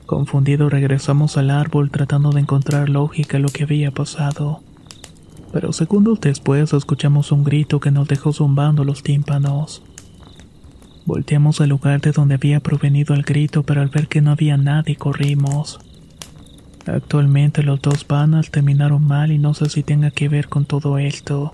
Confundido 0.07 0.71
regresamos 0.71 1.37
al 1.37 1.51
árbol 1.51 1.91
tratando 1.91 2.31
de 2.31 2.41
encontrar 2.41 2.89
lógica 2.89 3.39
lo 3.39 3.51
que 3.51 3.65
había 3.65 3.91
pasado. 3.91 4.63
Pero 5.53 5.75
segundos 5.75 6.19
después 6.23 6.73
escuchamos 6.73 7.31
un 7.31 7.45
grito 7.45 7.79
que 7.79 7.91
nos 7.91 8.09
dejó 8.09 8.33
zumbando 8.33 8.85
los 8.85 9.03
tímpanos. 9.03 9.83
Volteamos 11.05 11.61
al 11.61 11.69
lugar 11.69 12.01
de 12.01 12.13
donde 12.13 12.37
había 12.37 12.61
provenido 12.61 13.15
el 13.15 13.23
grito, 13.23 13.65
pero 13.65 13.83
al 13.83 13.89
ver 13.89 14.09
que 14.09 14.23
no 14.23 14.31
había 14.31 14.57
nadie 14.57 14.97
corrimos. 14.97 15.79
Actualmente 16.87 17.63
los 17.63 17.83
dos 17.83 18.05
panas 18.05 18.51
terminaron 18.51 19.07
mal 19.07 19.31
y 19.31 19.37
no 19.37 19.53
sé 19.53 19.69
si 19.69 19.83
tenga 19.83 20.11
que 20.11 20.31
ver 20.31 20.49
con 20.49 20.65
todo 20.65 20.97
esto. 20.97 21.53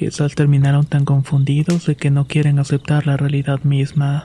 Quizás 0.00 0.34
terminaron 0.34 0.86
tan 0.86 1.04
confundidos 1.04 1.84
de 1.84 1.94
que 1.94 2.10
no 2.10 2.26
quieren 2.26 2.58
aceptar 2.58 3.06
la 3.06 3.18
realidad 3.18 3.64
misma. 3.64 4.24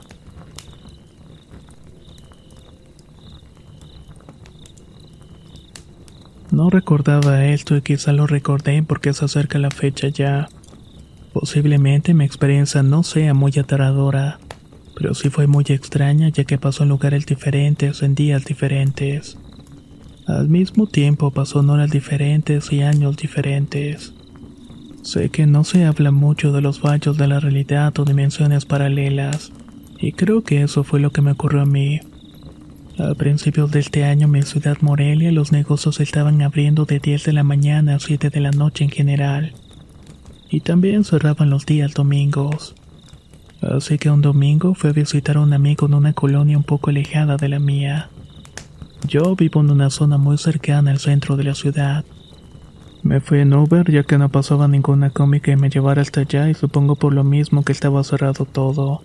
No 6.50 6.70
recordaba 6.70 7.46
esto 7.48 7.76
y 7.76 7.82
quizá 7.82 8.14
lo 8.14 8.26
recordé 8.26 8.84
porque 8.84 9.12
se 9.12 9.26
acerca 9.26 9.60
la 9.60 9.70
fecha 9.70 10.08
ya. 10.08 10.48
Posiblemente 11.34 12.14
mi 12.14 12.24
experiencia 12.24 12.82
no 12.82 13.04
sea 13.04 13.34
muy 13.34 13.52
aterradora, 13.60 14.40
pero 14.96 15.14
sí 15.14 15.30
fue 15.30 15.46
muy 15.46 15.66
extraña 15.68 16.30
ya 16.30 16.46
que 16.46 16.58
pasó 16.58 16.84
en 16.84 16.90
lugares 16.90 17.26
diferentes 17.26 18.02
en 18.02 18.16
días 18.16 18.46
diferentes. 18.46 19.38
Al 20.26 20.48
mismo 20.48 20.88
tiempo 20.88 21.32
pasó 21.32 21.60
en 21.60 21.70
horas 21.70 21.92
diferentes 21.92 22.72
y 22.72 22.82
años 22.82 23.18
diferentes. 23.18 24.14
Sé 25.06 25.30
que 25.30 25.46
no 25.46 25.64
se 25.64 25.86
habla 25.86 26.10
mucho 26.10 26.52
de 26.52 26.62
los 26.62 26.80
fallos 26.80 27.16
de 27.16 27.28
la 27.28 27.40
realidad 27.40 27.94
o 28.00 28.06
dimensiones 28.06 28.66
paralelas, 28.66 29.52
y 30.00 30.14
creo 30.14 30.42
que 30.42 30.64
eso 30.64 30.84
fue 30.84 31.00
lo 31.00 31.12
que 31.12 31.22
me 31.22 31.34
ocurrió 31.34 31.62
a 31.62 31.68
mí. 31.68 32.00
A 32.98 33.14
principios 33.14 33.70
de 33.70 33.82
este 33.82 34.04
año 34.04 34.26
en 34.26 34.32
mi 34.32 34.42
ciudad 34.42 34.78
Morelia 34.82 35.32
los 35.32 35.52
negocios 35.52 36.00
estaban 36.00 36.42
abriendo 36.42 36.86
de 36.86 36.98
10 36.98 37.24
de 37.24 37.34
la 37.34 37.44
mañana 37.44 37.94
a 37.94 38.00
7 38.00 38.32
de 38.32 38.40
la 38.40 38.50
noche 38.50 38.84
en 38.84 38.90
general, 38.90 39.54
y 40.50 40.62
también 40.62 41.04
cerraban 41.04 41.52
los 41.52 41.68
días 41.68 41.94
domingos. 41.94 42.74
Así 43.62 44.00
que 44.00 44.10
un 44.10 44.24
domingo 44.24 44.74
fui 44.74 44.90
a 44.90 44.94
visitar 44.94 45.38
a 45.38 45.42
un 45.42 45.54
amigo 45.54 45.86
en 45.86 45.94
una 45.94 46.14
colonia 46.14 46.58
un 46.58 46.64
poco 46.64 46.90
alejada 46.90 47.38
de 47.38 47.50
la 47.50 47.60
mía. 47.60 48.10
Yo 49.08 49.36
vivo 49.36 49.62
en 49.62 49.70
una 49.70 49.92
zona 49.92 50.18
muy 50.18 50.40
cercana 50.40 50.90
al 50.90 50.98
centro 50.98 51.38
de 51.38 51.44
la 51.44 51.54
ciudad. 51.54 52.06
Me 53.06 53.20
fui 53.20 53.40
en 53.40 53.54
Uber 53.54 53.92
ya 53.92 54.02
que 54.02 54.18
no 54.18 54.30
pasaba 54.30 54.68
ninguna 54.68 55.12
cómica 55.12 55.52
y 55.52 55.56
me 55.56 55.70
llevara 55.70 56.02
hasta 56.02 56.22
allá 56.22 56.50
y 56.50 56.56
supongo 56.56 56.96
por 56.96 57.14
lo 57.14 57.24
mismo 57.24 57.64
que 57.64 57.72
estaba 57.72 58.04
cerrado 58.04 58.46
todo. 58.46 59.04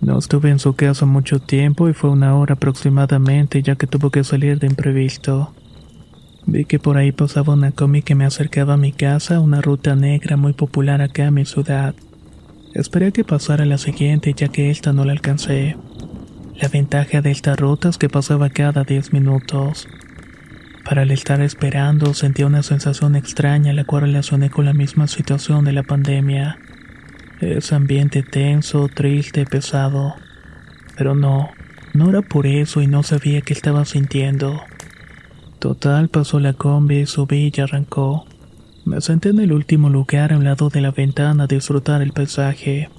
No 0.00 0.18
estuve 0.18 0.48
en 0.48 0.58
su 0.58 0.72
casa 0.76 1.04
mucho 1.04 1.38
tiempo 1.38 1.90
y 1.90 1.92
fue 1.92 2.08
una 2.08 2.34
hora 2.34 2.54
aproximadamente 2.54 3.62
ya 3.62 3.76
que 3.76 3.86
tuvo 3.86 4.08
que 4.08 4.24
salir 4.24 4.58
de 4.58 4.66
imprevisto. 4.66 5.52
Vi 6.46 6.64
que 6.64 6.78
por 6.78 6.96
ahí 6.96 7.12
pasaba 7.12 7.52
una 7.52 7.70
cómica 7.72 8.06
que 8.06 8.14
me 8.14 8.24
acercaba 8.24 8.74
a 8.74 8.78
mi 8.78 8.92
casa, 8.92 9.40
una 9.40 9.60
ruta 9.60 9.94
negra 9.94 10.38
muy 10.38 10.54
popular 10.54 11.02
acá 11.02 11.26
en 11.26 11.34
mi 11.34 11.44
ciudad. 11.44 11.94
Esperé 12.72 13.12
que 13.12 13.24
pasara 13.24 13.66
la 13.66 13.76
siguiente 13.76 14.32
ya 14.34 14.48
que 14.48 14.70
esta 14.70 14.94
no 14.94 15.04
la 15.04 15.12
alcancé. 15.12 15.76
La 16.54 16.68
ventaja 16.68 17.20
de 17.20 17.30
esta 17.30 17.56
ruta 17.56 17.90
es 17.90 17.98
que 17.98 18.08
pasaba 18.08 18.48
cada 18.48 18.84
10 18.84 19.12
minutos. 19.12 19.86
Para 20.84 21.02
el 21.02 21.12
estar 21.12 21.40
esperando 21.40 22.12
sentía 22.12 22.46
una 22.46 22.62
sensación 22.62 23.14
extraña 23.14 23.72
la 23.72 23.84
cual 23.84 24.02
relacioné 24.02 24.50
con 24.50 24.64
la 24.64 24.72
misma 24.72 25.06
situación 25.06 25.64
de 25.64 25.72
la 25.72 25.84
pandemia. 25.84 26.58
Ese 27.40 27.74
ambiente 27.74 28.22
tenso, 28.22 28.88
triste, 28.88 29.46
pesado. 29.46 30.14
Pero 30.96 31.14
no, 31.14 31.50
no 31.94 32.10
era 32.10 32.22
por 32.22 32.46
eso 32.46 32.82
y 32.82 32.88
no 32.88 33.02
sabía 33.02 33.42
qué 33.42 33.52
estaba 33.52 33.84
sintiendo. 33.84 34.60
Total 35.60 36.08
pasó 36.08 36.40
la 36.40 36.54
combi, 36.54 37.06
subí 37.06 37.52
y 37.54 37.60
arrancó. 37.60 38.26
Me 38.84 39.00
senté 39.00 39.28
en 39.28 39.38
el 39.38 39.52
último 39.52 39.88
lugar 39.88 40.32
a 40.32 40.36
un 40.36 40.44
lado 40.44 40.68
de 40.68 40.80
la 40.80 40.90
ventana 40.90 41.44
a 41.44 41.46
disfrutar 41.46 42.02
el 42.02 42.12
paisaje. 42.12 42.90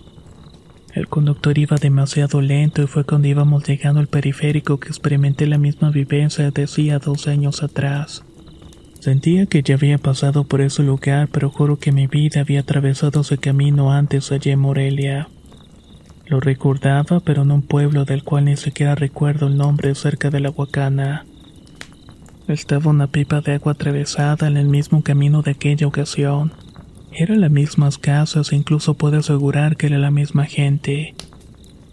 El 0.94 1.08
conductor 1.08 1.58
iba 1.58 1.78
demasiado 1.78 2.40
lento 2.40 2.84
y 2.84 2.88
fue 2.88 3.04
cuando 3.04 3.28
íbamos 3.28 3.68
llegando 3.68 4.00
al 4.00 4.08
periférico 4.08 4.80
que 4.80 4.90
experimenté 4.90 5.48
la 5.48 5.58
misma 5.58 5.90
vivencia 5.90 6.52
decía 6.52 7.00
dos 7.00 7.28
años 7.28 7.64
atrás. 7.64 8.24
Sentía 9.00 9.48
que 9.48 9.64
ya 9.64 9.74
había 9.74 9.98
pasado 9.98 10.44
por 10.44 10.62
ese 10.62 10.84
lugar, 10.84 11.30
pero 11.32 11.50
juro 11.50 11.78
que 11.78 11.92
mi 11.92 12.06
vida 12.06 12.42
había 12.42 12.60
atravesado 12.60 13.22
ese 13.22 13.40
camino 13.40 13.92
antes 13.92 14.32
allá 14.32 14.54
en 14.54 14.60
Morelia. 14.60 15.30
Lo 16.28 16.40
recordaba, 16.40 17.20
pero 17.20 17.42
en 17.42 17.52
un 17.52 17.64
pueblo 17.64 18.06
del 18.06 18.24
cual 18.24 18.46
ni 18.46 18.56
siquiera 18.56 18.94
recuerdo 18.94 19.48
el 19.48 19.58
nombre 19.58 19.94
cerca 19.96 20.30
de 20.30 20.40
la 20.40 20.52
Huacana. 20.52 21.26
Estaba 22.48 22.92
una 22.92 23.08
pipa 23.08 23.42
de 23.42 23.56
agua 23.56 23.74
atravesada 23.74 24.48
en 24.48 24.58
el 24.58 24.68
mismo 24.68 25.02
camino 25.02 25.42
de 25.42 25.52
aquella 25.52 25.88
ocasión. 25.88 26.54
Eran 27.16 27.42
las 27.42 27.52
mismas 27.52 28.00
casas 28.00 28.54
incluso 28.54 28.96
puedo 28.96 29.20
asegurar 29.20 29.78
que 29.78 29.86
era 29.86 30.00
la 30.00 30.10
misma 30.10 30.46
gente. 30.46 31.14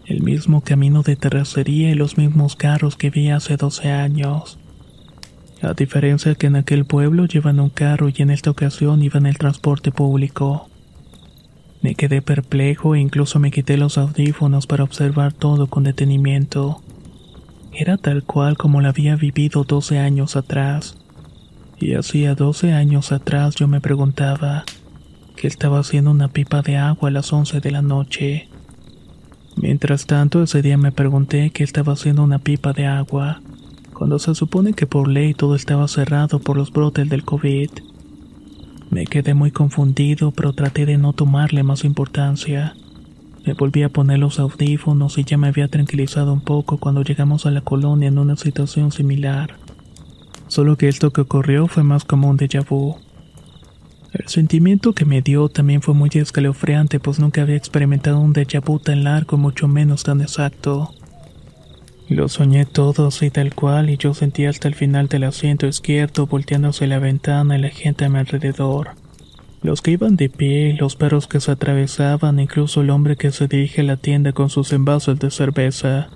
El 0.07 0.23
mismo 0.23 0.61
camino 0.61 1.03
de 1.03 1.15
terracería 1.15 1.91
y 1.91 1.93
los 1.93 2.17
mismos 2.17 2.55
carros 2.55 2.95
que 2.95 3.11
vi 3.11 3.29
hace 3.29 3.55
12 3.55 3.91
años. 3.91 4.57
A 5.61 5.73
diferencia 5.73 6.33
que 6.33 6.47
en 6.47 6.55
aquel 6.55 6.85
pueblo 6.85 7.27
llevan 7.27 7.59
un 7.59 7.69
carro 7.69 8.09
y 8.09 8.15
en 8.17 8.31
esta 8.31 8.49
ocasión 8.49 9.03
iba 9.03 9.19
en 9.19 9.27
el 9.27 9.37
transporte 9.37 9.91
público. 9.91 10.67
Me 11.83 11.93
quedé 11.93 12.23
perplejo 12.23 12.95
e 12.95 12.99
incluso 12.99 13.37
me 13.37 13.51
quité 13.51 13.77
los 13.77 13.99
audífonos 13.99 14.65
para 14.65 14.83
observar 14.83 15.33
todo 15.33 15.67
con 15.67 15.83
detenimiento. 15.83 16.81
Era 17.71 17.97
tal 17.97 18.23
cual 18.23 18.57
como 18.57 18.81
lo 18.81 18.89
había 18.89 19.15
vivido 19.17 19.65
12 19.65 19.99
años 19.99 20.35
atrás. 20.35 20.97
Y 21.79 21.93
hacía 21.93 22.33
12 22.33 22.73
años 22.73 23.11
atrás 23.11 23.53
yo 23.55 23.67
me 23.67 23.81
preguntaba 23.81 24.65
que 25.41 25.47
estaba 25.47 25.79
haciendo 25.79 26.11
una 26.11 26.27
pipa 26.27 26.61
de 26.61 26.77
agua 26.77 27.09
a 27.09 27.11
las 27.11 27.33
11 27.33 27.61
de 27.61 27.71
la 27.71 27.81
noche. 27.81 28.47
Mientras 29.55 30.05
tanto, 30.05 30.43
ese 30.43 30.61
día 30.61 30.77
me 30.77 30.91
pregunté 30.91 31.49
qué 31.49 31.63
estaba 31.63 31.93
haciendo 31.93 32.23
una 32.23 32.37
pipa 32.37 32.73
de 32.73 32.85
agua, 32.85 33.41
cuando 33.91 34.19
se 34.19 34.35
supone 34.35 34.73
que 34.73 34.85
por 34.85 35.07
ley 35.07 35.33
todo 35.33 35.55
estaba 35.55 35.87
cerrado 35.87 36.37
por 36.37 36.57
los 36.57 36.71
brotes 36.71 37.09
del 37.09 37.25
COVID. 37.25 37.71
Me 38.91 39.07
quedé 39.07 39.33
muy 39.33 39.49
confundido, 39.49 40.29
pero 40.29 40.53
traté 40.53 40.85
de 40.85 40.99
no 40.99 41.13
tomarle 41.13 41.63
más 41.63 41.85
importancia. 41.85 42.75
Me 43.43 43.53
volví 43.55 43.81
a 43.81 43.89
poner 43.89 44.19
los 44.19 44.39
audífonos 44.39 45.17
y 45.17 45.23
ya 45.23 45.39
me 45.39 45.47
había 45.47 45.69
tranquilizado 45.69 46.33
un 46.33 46.41
poco 46.41 46.77
cuando 46.77 47.01
llegamos 47.01 47.47
a 47.47 47.51
la 47.51 47.61
colonia 47.61 48.09
en 48.09 48.19
una 48.19 48.35
situación 48.35 48.91
similar. 48.91 49.55
Solo 50.49 50.77
que 50.77 50.87
esto 50.87 51.09
que 51.09 51.21
ocurrió 51.21 51.65
fue 51.65 51.81
más 51.81 52.05
como 52.05 52.29
un 52.29 52.37
déjà 52.37 52.63
vu. 52.63 52.97
El 54.21 54.27
sentimiento 54.27 54.93
que 54.93 55.03
me 55.03 55.23
dio 55.23 55.49
también 55.49 55.81
fue 55.81 55.95
muy 55.95 56.11
escalofriante, 56.13 56.99
pues 56.99 57.19
nunca 57.19 57.41
había 57.41 57.55
experimentado 57.55 58.19
un 58.19 58.35
déjà 58.35 58.63
vu 58.63 58.77
tan 58.77 59.03
largo, 59.03 59.35
mucho 59.35 59.67
menos 59.67 60.03
tan 60.03 60.21
exacto. 60.21 60.93
Lo 62.07 62.29
soñé 62.29 62.65
todo 62.65 63.07
así 63.07 63.31
tal 63.31 63.55
cual 63.55 63.89
y 63.89 63.97
yo 63.97 64.13
sentía 64.13 64.51
hasta 64.51 64.67
el 64.67 64.75
final 64.75 65.07
del 65.07 65.23
asiento 65.23 65.65
izquierdo 65.65 66.27
volteándose 66.27 66.85
la 66.85 66.99
ventana 66.99 67.57
y 67.57 67.61
la 67.61 67.69
gente 67.69 68.05
a 68.05 68.09
mi 68.09 68.19
alrededor. 68.19 68.91
Los 69.63 69.81
que 69.81 69.91
iban 69.91 70.17
de 70.17 70.29
pie, 70.29 70.75
los 70.79 70.95
perros 70.95 71.25
que 71.25 71.39
se 71.39 71.53
atravesaban, 71.53 72.39
incluso 72.39 72.81
el 72.81 72.91
hombre 72.91 73.15
que 73.15 73.31
se 73.31 73.47
dirige 73.47 73.81
a 73.81 73.85
la 73.85 73.97
tienda 73.97 74.33
con 74.33 74.51
sus 74.51 74.71
envases 74.71 75.17
de 75.17 75.31
cerveza. 75.31 76.09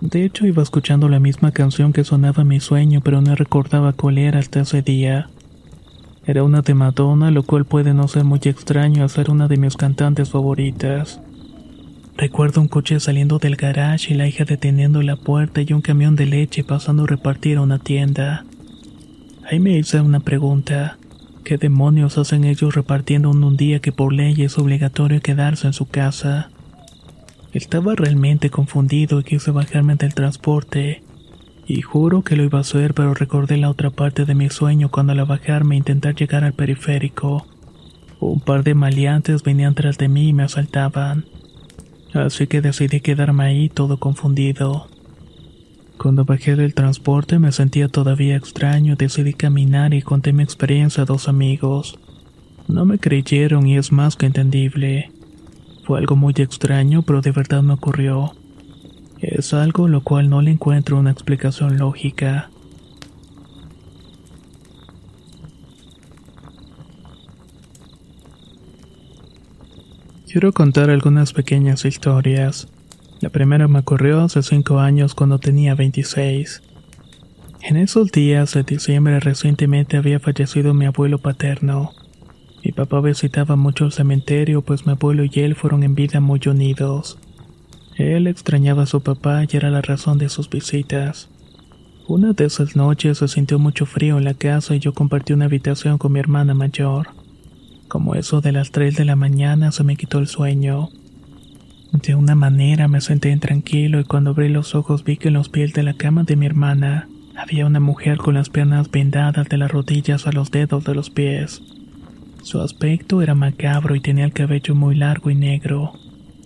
De 0.00 0.24
hecho, 0.24 0.46
iba 0.46 0.62
escuchando 0.62 1.08
la 1.08 1.18
misma 1.18 1.50
canción 1.50 1.92
que 1.92 2.04
sonaba 2.04 2.42
en 2.42 2.48
mi 2.48 2.60
sueño, 2.60 3.00
pero 3.02 3.20
no 3.20 3.34
recordaba 3.34 3.92
cuál 3.92 4.18
era 4.18 4.38
hasta 4.38 4.60
ese 4.60 4.82
día. 4.82 5.28
Era 6.24 6.44
una 6.44 6.62
de 6.62 6.74
Madonna, 6.74 7.32
lo 7.32 7.42
cual 7.42 7.64
puede 7.64 7.94
no 7.94 8.06
ser 8.06 8.22
muy 8.22 8.38
extraño 8.44 9.04
a 9.04 9.08
ser 9.08 9.28
una 9.28 9.48
de 9.48 9.56
mis 9.56 9.76
cantantes 9.76 10.30
favoritas. 10.30 11.20
Recuerdo 12.16 12.60
un 12.60 12.68
coche 12.68 13.00
saliendo 13.00 13.38
del 13.40 13.56
garage 13.56 14.12
y 14.12 14.16
la 14.16 14.28
hija 14.28 14.44
deteniendo 14.44 15.02
la 15.02 15.16
puerta 15.16 15.62
y 15.62 15.72
un 15.72 15.80
camión 15.80 16.14
de 16.14 16.26
leche 16.26 16.62
pasando 16.62 17.04
a 17.04 17.06
repartir 17.08 17.56
a 17.56 17.62
una 17.62 17.80
tienda. 17.80 18.44
Ahí 19.50 19.58
me 19.58 19.76
hice 19.76 20.00
una 20.00 20.20
pregunta. 20.20 20.96
¿Qué 21.42 21.58
demonios 21.58 22.16
hacen 22.18 22.44
ellos 22.44 22.76
repartiendo 22.76 23.32
en 23.32 23.42
un 23.42 23.56
día 23.56 23.80
que 23.80 23.90
por 23.90 24.12
ley 24.12 24.40
es 24.42 24.58
obligatorio 24.58 25.20
quedarse 25.20 25.66
en 25.66 25.72
su 25.72 25.86
casa? 25.86 26.50
Estaba 27.52 27.96
realmente 27.96 28.48
confundido 28.48 29.18
y 29.18 29.24
quise 29.24 29.50
bajarme 29.50 29.96
del 29.96 30.14
transporte. 30.14 31.02
Y 31.66 31.82
juro 31.82 32.22
que 32.22 32.36
lo 32.36 32.44
iba 32.44 32.58
a 32.58 32.62
hacer, 32.62 32.94
pero 32.94 33.14
recordé 33.14 33.56
la 33.56 33.70
otra 33.70 33.90
parte 33.90 34.24
de 34.24 34.34
mi 34.34 34.50
sueño 34.50 34.90
cuando 34.90 35.12
al 35.12 35.24
bajarme 35.24 35.74
e 35.74 35.78
intentar 35.78 36.14
llegar 36.14 36.44
al 36.44 36.52
periférico. 36.52 37.46
Un 38.20 38.40
par 38.40 38.64
de 38.64 38.74
maleantes 38.74 39.42
venían 39.42 39.74
tras 39.74 39.98
de 39.98 40.08
mí 40.08 40.28
y 40.28 40.32
me 40.32 40.42
asaltaban 40.42 41.24
así 42.20 42.46
que 42.46 42.60
decidí 42.60 43.00
quedarme 43.00 43.44
ahí 43.44 43.68
todo 43.68 43.98
confundido. 43.98 44.88
Cuando 45.98 46.24
bajé 46.24 46.56
del 46.56 46.74
transporte 46.74 47.38
me 47.38 47.52
sentía 47.52 47.88
todavía 47.88 48.36
extraño, 48.36 48.96
decidí 48.96 49.34
caminar 49.34 49.94
y 49.94 50.02
conté 50.02 50.32
mi 50.32 50.42
experiencia 50.42 51.04
a 51.04 51.06
dos 51.06 51.28
amigos. 51.28 51.98
No 52.68 52.84
me 52.84 52.98
creyeron 52.98 53.66
y 53.66 53.76
es 53.76 53.92
más 53.92 54.16
que 54.16 54.26
entendible. 54.26 55.10
Fue 55.84 55.98
algo 55.98 56.16
muy 56.16 56.34
extraño, 56.36 57.02
pero 57.02 57.20
de 57.20 57.32
verdad 57.32 57.62
me 57.62 57.74
ocurrió. 57.74 58.32
Es 59.22 59.54
algo 59.54 59.86
lo 59.86 60.02
cual 60.02 60.28
no 60.28 60.42
le 60.42 60.50
encuentro 60.50 60.98
una 60.98 61.12
explicación 61.12 61.78
lógica. 61.78 62.50
Quiero 70.26 70.52
contar 70.52 70.90
algunas 70.90 71.32
pequeñas 71.32 71.84
historias. 71.84 72.66
La 73.20 73.28
primera 73.30 73.68
me 73.68 73.78
ocurrió 73.78 74.22
hace 74.22 74.42
cinco 74.42 74.80
años 74.80 75.14
cuando 75.14 75.38
tenía 75.38 75.76
26. 75.76 76.60
En 77.62 77.76
esos 77.76 78.10
días 78.10 78.54
de 78.54 78.64
diciembre 78.64 79.20
recientemente 79.20 79.98
había 79.98 80.18
fallecido 80.18 80.74
mi 80.74 80.86
abuelo 80.86 81.18
paterno. 81.18 81.92
Mi 82.64 82.72
papá 82.72 83.00
visitaba 83.00 83.54
mucho 83.54 83.84
el 83.84 83.92
cementerio 83.92 84.62
pues 84.62 84.84
mi 84.84 84.92
abuelo 84.92 85.22
y 85.24 85.40
él 85.40 85.54
fueron 85.54 85.84
en 85.84 85.94
vida 85.94 86.18
muy 86.18 86.40
unidos. 86.46 87.18
Él 88.02 88.26
extrañaba 88.26 88.82
a 88.82 88.86
su 88.86 89.00
papá 89.00 89.44
y 89.44 89.56
era 89.56 89.70
la 89.70 89.80
razón 89.80 90.18
de 90.18 90.28
sus 90.28 90.50
visitas. 90.50 91.28
Una 92.08 92.32
de 92.32 92.46
esas 92.46 92.74
noches 92.74 93.18
se 93.18 93.28
sintió 93.28 93.60
mucho 93.60 93.86
frío 93.86 94.18
en 94.18 94.24
la 94.24 94.34
casa 94.34 94.74
y 94.74 94.80
yo 94.80 94.92
compartí 94.92 95.32
una 95.32 95.44
habitación 95.44 95.98
con 95.98 96.12
mi 96.12 96.18
hermana 96.18 96.52
mayor. 96.52 97.08
Como 97.86 98.16
eso 98.16 98.40
de 98.40 98.50
las 98.50 98.72
3 98.72 98.96
de 98.96 99.04
la 99.04 99.14
mañana 99.14 99.70
se 99.70 99.84
me 99.84 99.96
quitó 99.96 100.18
el 100.18 100.26
sueño. 100.26 100.88
De 101.92 102.14
una 102.16 102.34
manera 102.34 102.88
me 102.88 103.00
senté 103.00 103.30
intranquilo 103.30 104.00
y 104.00 104.04
cuando 104.04 104.30
abrí 104.30 104.48
los 104.48 104.74
ojos 104.74 105.04
vi 105.04 105.16
que 105.16 105.28
en 105.28 105.34
los 105.34 105.48
pies 105.48 105.72
de 105.72 105.84
la 105.84 105.94
cama 105.94 106.24
de 106.24 106.36
mi 106.36 106.46
hermana 106.46 107.08
había 107.36 107.66
una 107.66 107.80
mujer 107.80 108.18
con 108.18 108.34
las 108.34 108.48
piernas 108.48 108.90
vendadas 108.90 109.48
de 109.48 109.58
las 109.58 109.70
rodillas 109.70 110.26
a 110.26 110.32
los 110.32 110.50
dedos 110.50 110.84
de 110.84 110.94
los 110.94 111.10
pies. 111.10 111.62
Su 112.42 112.60
aspecto 112.60 113.22
era 113.22 113.36
macabro 113.36 113.94
y 113.94 114.00
tenía 114.00 114.24
el 114.24 114.32
cabello 114.32 114.74
muy 114.74 114.96
largo 114.96 115.30
y 115.30 115.36
negro. 115.36 115.92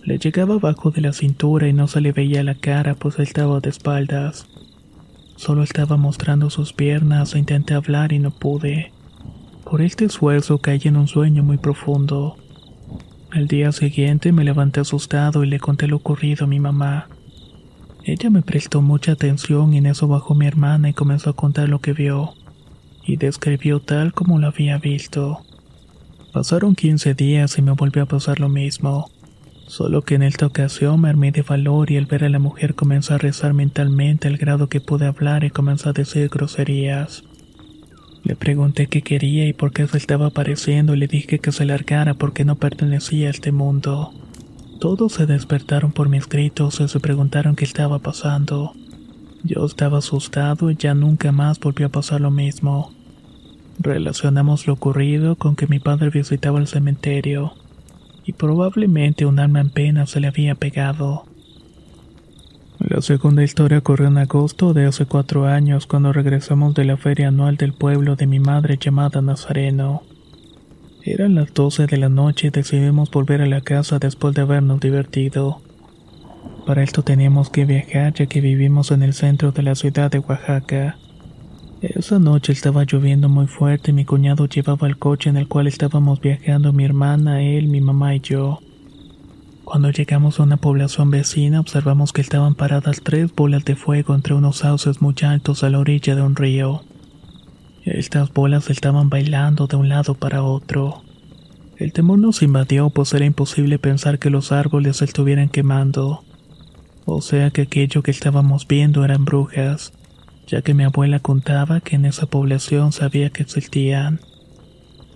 Le 0.07 0.19
llegaba 0.19 0.55
abajo 0.55 0.89
de 0.89 1.01
la 1.01 1.11
cintura 1.11 1.67
y 1.67 1.73
no 1.73 1.89
se 1.89 1.99
le 1.99 2.13
veía 2.13 2.41
la 2.41 2.55
cara 2.55 2.95
pues 2.95 3.19
estaba 3.19 3.59
de 3.59 3.69
espaldas. 3.69 4.47
Solo 5.35 5.63
estaba 5.63 5.97
mostrando 5.97 6.49
sus 6.49 6.71
piernas 6.71 7.35
e 7.35 7.39
intenté 7.39 7.73
hablar 7.73 8.13
y 8.13 8.19
no 8.19 8.31
pude. 8.31 8.93
Por 9.69 9.81
este 9.81 10.05
esfuerzo 10.05 10.59
caí 10.59 10.79
en 10.85 10.95
un 10.95 11.09
sueño 11.09 11.43
muy 11.43 11.57
profundo. 11.57 12.37
Al 13.31 13.49
día 13.49 13.73
siguiente 13.73 14.31
me 14.31 14.45
levanté 14.45 14.79
asustado 14.79 15.43
y 15.43 15.47
le 15.47 15.59
conté 15.59 15.87
lo 15.87 15.97
ocurrido 15.97 16.45
a 16.45 16.47
mi 16.47 16.61
mamá. 16.61 17.09
Ella 18.05 18.29
me 18.29 18.43
prestó 18.43 18.81
mucha 18.81 19.11
atención 19.11 19.73
y 19.73 19.79
en 19.79 19.87
eso 19.87 20.07
bajó 20.07 20.35
mi 20.35 20.47
hermana 20.47 20.87
y 20.87 20.93
comenzó 20.93 21.31
a 21.31 21.35
contar 21.35 21.67
lo 21.67 21.79
que 21.79 21.91
vio, 21.91 22.33
y 23.05 23.17
describió 23.17 23.81
tal 23.81 24.13
como 24.13 24.39
lo 24.39 24.47
había 24.47 24.77
visto. 24.77 25.39
Pasaron 26.31 26.75
15 26.75 27.13
días 27.13 27.57
y 27.57 27.61
me 27.61 27.73
volvió 27.73 28.03
a 28.03 28.05
pasar 28.05 28.39
lo 28.39 28.47
mismo, 28.47 29.11
solo 29.67 30.01
que 30.01 30.15
en 30.15 30.23
esta 30.23 30.45
ocasión 30.45 31.01
me 31.01 31.09
armé 31.09 31.31
de 31.31 31.41
valor 31.41 31.91
y 31.91 31.97
al 31.97 32.05
ver 32.05 32.23
a 32.23 32.29
la 32.29 32.39
mujer 32.39 32.73
comenzó 32.73 33.13
a 33.13 33.17
rezar 33.17 33.53
mentalmente 33.53 34.27
al 34.27 34.37
grado 34.37 34.69
que 34.69 34.81
pude 34.81 35.05
hablar 35.05 35.43
y 35.43 35.49
comenzó 35.49 35.89
a 35.89 35.93
decir 35.93 36.29
groserías. 36.29 37.23
Le 38.23 38.35
pregunté 38.35 38.87
qué 38.87 39.01
quería 39.01 39.47
y 39.47 39.53
por 39.53 39.71
qué 39.71 39.85
se 39.87 39.97
estaba 39.97 40.27
apareciendo 40.27 40.95
y 40.95 40.97
le 40.97 41.07
dije 41.07 41.39
que 41.39 41.51
se 41.51 41.65
largara 41.65 42.13
porque 42.13 42.45
no 42.45 42.55
pertenecía 42.55 43.27
a 43.27 43.31
este 43.31 43.51
mundo. 43.51 44.13
Todos 44.79 45.13
se 45.13 45.25
despertaron 45.25 45.91
por 45.91 46.07
mis 46.07 46.27
gritos 46.27 46.79
y 46.79 46.87
se 46.87 46.99
preguntaron 46.99 47.55
qué 47.55 47.65
estaba 47.65 47.99
pasando. 47.99 48.73
Yo 49.43 49.65
estaba 49.65 49.99
asustado 49.99 50.71
y 50.71 50.75
ya 50.75 50.93
nunca 50.93 51.31
más 51.31 51.59
volvió 51.59 51.87
a 51.87 51.91
pasar 51.91 52.21
lo 52.21 52.31
mismo. 52.31 52.93
Relacionamos 53.79 54.65
lo 54.65 54.73
ocurrido 54.73 55.35
con 55.35 55.55
que 55.55 55.67
mi 55.67 55.79
padre 55.79 56.09
visitaba 56.09 56.59
el 56.59 56.67
cementerio 56.67 57.53
y 58.27 58.33
probablemente 58.33 59.25
un 59.25 59.39
alma 59.39 59.61
en 59.61 59.69
pena 59.69 60.05
se 60.05 60.19
le 60.19 60.27
había 60.27 60.53
pegado. 60.53 61.25
La 62.79 63.01
segunda 63.01 63.41
historia 63.41 63.79
ocurrió 63.79 64.09
en 64.09 64.17
agosto 64.17 64.73
de 64.73 64.85
hace 64.85 65.05
cuatro 65.05 65.47
años 65.47 65.87
cuando 65.87 66.11
regresamos 66.11 66.75
de 66.75 66.83
la 66.83 66.97
feria 66.97 67.29
anual 67.29 67.55
del 67.55 67.73
pueblo 67.73 68.17
de 68.17 68.27
mi 68.27 68.39
madre 68.39 68.77
llamada 68.79 69.21
Nazareno. 69.21 70.03
Eran 71.03 71.35
las 71.35 71.53
doce 71.53 71.87
de 71.87 71.97
la 71.97 72.09
noche 72.09 72.47
y 72.47 72.49
decidimos 72.49 73.09
volver 73.09 73.41
a 73.41 73.47
la 73.47 73.61
casa 73.61 73.97
después 73.97 74.35
de 74.35 74.41
habernos 74.41 74.81
divertido. 74.81 75.61
Para 76.65 76.83
esto 76.83 77.03
teníamos 77.03 77.49
que 77.49 77.63
viajar 77.63 78.13
ya 78.13 78.25
que 78.25 78.41
vivimos 78.41 78.91
en 78.91 79.03
el 79.03 79.13
centro 79.13 79.53
de 79.53 79.63
la 79.63 79.75
ciudad 79.75 80.11
de 80.11 80.19
Oaxaca. 80.19 80.97
Esa 81.79 82.17
noche 82.17 82.53
estaba 82.53 82.85
lloviendo 82.85 83.29
muy 83.29 83.45
fuerte 83.45 83.91
y 83.91 83.93
mi 83.93 84.03
cuñado 84.03 84.47
llevaba 84.47 84.87
el 84.87 84.97
coche 84.97 85.29
en 85.29 85.37
el 85.37 85.47
cual 85.47 85.67
estábamos 85.67 86.19
viajando 86.19 86.73
mi 86.73 86.83
hermana, 86.83 87.43
él, 87.43 87.67
mi 87.67 87.81
mamá 87.81 88.15
y 88.15 88.19
yo. 88.19 88.59
Cuando 89.63 89.91
llegamos 89.91 90.39
a 90.39 90.43
una 90.43 90.57
población 90.57 91.11
vecina 91.11 91.59
observamos 91.59 92.13
que 92.13 92.21
estaban 92.21 92.55
paradas 92.55 93.01
tres 93.03 93.31
bolas 93.35 93.63
de 93.63 93.75
fuego 93.75 94.15
entre 94.15 94.33
unos 94.33 94.57
sauces 94.57 95.03
muy 95.03 95.13
altos 95.21 95.63
a 95.63 95.69
la 95.69 95.77
orilla 95.77 96.15
de 96.15 96.23
un 96.23 96.35
río. 96.35 96.81
Estas 97.83 98.33
bolas 98.33 98.71
estaban 98.71 99.09
bailando 99.09 99.67
de 99.67 99.75
un 99.75 99.87
lado 99.87 100.15
para 100.15 100.41
otro. 100.41 101.03
El 101.75 101.93
temor 101.93 102.17
nos 102.17 102.41
invadió 102.41 102.89
pues 102.89 103.13
era 103.13 103.25
imposible 103.25 103.77
pensar 103.77 104.17
que 104.17 104.31
los 104.31 104.51
árboles 104.51 104.97
se 104.97 105.05
estuvieran 105.05 105.49
quemando. 105.49 106.23
O 107.05 107.21
sea 107.21 107.51
que 107.51 107.61
aquello 107.61 108.01
que 108.01 108.09
estábamos 108.11 108.67
viendo 108.67 109.05
eran 109.05 109.25
brujas. 109.25 109.93
Ya 110.47 110.61
que 110.61 110.73
mi 110.73 110.83
abuela 110.83 111.19
contaba 111.19 111.81
que 111.81 111.97
en 111.97 112.05
esa 112.05 112.25
población 112.25 112.91
sabía 112.91 113.29
que 113.29 113.43
existían. 113.43 114.21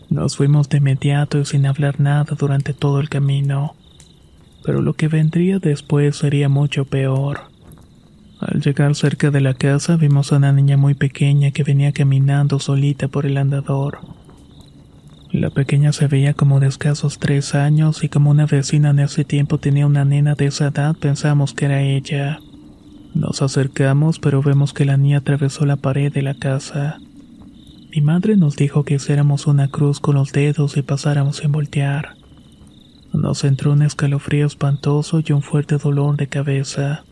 Nos 0.10 0.36
fuimos 0.36 0.68
de 0.68 0.80
inmediato 0.80 1.40
y 1.40 1.46
sin 1.46 1.66
hablar 1.66 2.02
nada 2.02 2.36
durante 2.38 2.74
todo 2.74 3.00
el 3.00 3.10
camino, 3.10 3.76
pero 4.64 4.82
lo 4.82 4.94
que 4.94 5.08
vendría 5.08 5.60
después 5.60 6.18
sería 6.18 6.50
mucho 6.50 6.86
peor. 6.86 7.52
Al 8.42 8.60
llegar 8.60 8.96
cerca 8.96 9.32
de 9.32 9.40
la 9.40 9.54
casa 9.54 9.96
vimos 9.96 10.34
a 10.34 10.38
una 10.38 10.52
niña 10.52 10.76
muy 10.76 10.96
pequeña 10.96 11.52
que 11.52 11.64
venía 11.64 11.92
caminando 11.92 12.60
solita 12.60 13.08
por 13.08 13.26
el 13.26 13.38
andador. 13.38 14.00
La 15.32 15.50
pequeña 15.50 15.94
se 15.94 16.08
veía 16.08 16.34
como 16.34 16.60
de 16.60 16.68
escasos 16.68 17.18
tres 17.18 17.56
años 17.56 18.04
y 18.04 18.10
como 18.10 18.32
una 18.32 18.48
vecina 18.48 18.90
en 18.90 19.00
ese 19.00 19.24
tiempo 19.24 19.60
tenía 19.60 19.88
una 19.88 20.04
nena 20.04 20.36
de 20.36 20.48
esa 20.48 20.68
edad 20.68 20.94
pensamos 20.94 21.54
que 21.54 21.66
era 21.66 21.82
ella. 21.82 22.40
Nos 23.14 23.42
acercamos 23.42 24.20
pero 24.20 24.42
vemos 24.42 24.74
que 24.74 24.86
la 24.86 24.98
niña 24.98 25.20
atravesó 25.20 25.66
la 25.66 25.76
pared 25.76 26.12
de 26.12 26.22
la 26.22 26.34
casa. 26.34 27.00
Mi 27.94 28.02
madre 28.02 28.38
nos 28.38 28.56
dijo 28.56 28.84
que 28.84 28.96
hiciéramos 28.96 29.48
una 29.48 29.68
cruz 29.68 30.00
con 30.00 30.16
los 30.16 30.32
dedos 30.32 30.78
y 30.78 30.82
pasáramos 30.82 31.38
sin 31.38 31.52
voltear. 31.52 32.16
Nos 33.14 33.44
entró 33.44 33.74
un 33.74 33.82
escalofrío 33.82 34.48
espantoso 34.48 35.22
y 35.26 35.34
un 35.34 35.42
fuerte 35.42 35.78
dolor 35.78 36.16
de 36.16 36.28
cabeza. 36.28 37.04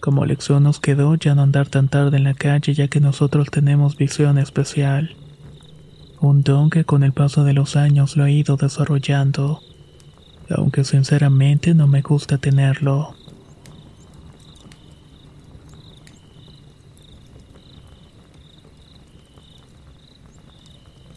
Como 0.00 0.26
lección 0.26 0.64
nos 0.64 0.80
quedó 0.80 1.14
ya 1.14 1.34
no 1.34 1.42
andar 1.42 1.68
tan 1.68 1.88
tarde 1.88 2.16
en 2.16 2.24
la 2.24 2.34
calle 2.34 2.74
ya 2.74 2.88
que 2.88 3.00
nosotros 3.00 3.48
tenemos 3.50 3.96
visión 3.96 4.38
especial 4.38 5.16
un 6.24 6.42
don 6.42 6.70
que 6.70 6.84
con 6.84 7.02
el 7.02 7.12
paso 7.12 7.44
de 7.44 7.52
los 7.52 7.76
años 7.76 8.16
lo 8.16 8.24
he 8.24 8.32
ido 8.32 8.56
desarrollando, 8.56 9.60
aunque 10.48 10.84
sinceramente 10.84 11.74
no 11.74 11.86
me 11.86 12.00
gusta 12.00 12.38
tenerlo. 12.38 13.14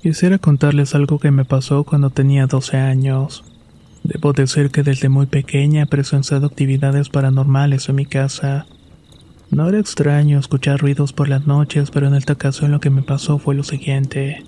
Quisiera 0.08 0.38
contarles 0.38 0.96
algo 0.96 1.20
que 1.20 1.32
me 1.32 1.44
pasó 1.44 1.84
cuando 1.84 2.12
tenía 2.12 2.48
12 2.48 2.78
años. 2.78 3.44
Debo 4.06 4.32
decir 4.32 4.70
que 4.72 4.82
desde 4.82 5.10
muy 5.10 5.26
pequeña 5.26 5.84
he 5.84 5.86
presenciado 5.86 6.48
actividades 6.48 7.10
paranormales 7.10 7.90
en 7.90 7.96
mi 7.96 8.06
casa. 8.06 8.68
No 9.52 9.68
era 9.68 9.80
extraño 9.80 10.40
escuchar 10.40 10.80
ruidos 10.80 11.12
por 11.12 11.28
las 11.28 11.46
noches, 11.46 11.92
pero 11.92 12.08
en 12.08 12.16
esta 12.16 12.32
ocasión 12.32 12.72
lo 12.72 12.80
que 12.80 12.90
me 12.90 13.02
pasó 13.02 13.38
fue 13.38 13.54
lo 13.54 13.64
siguiente. 13.64 14.46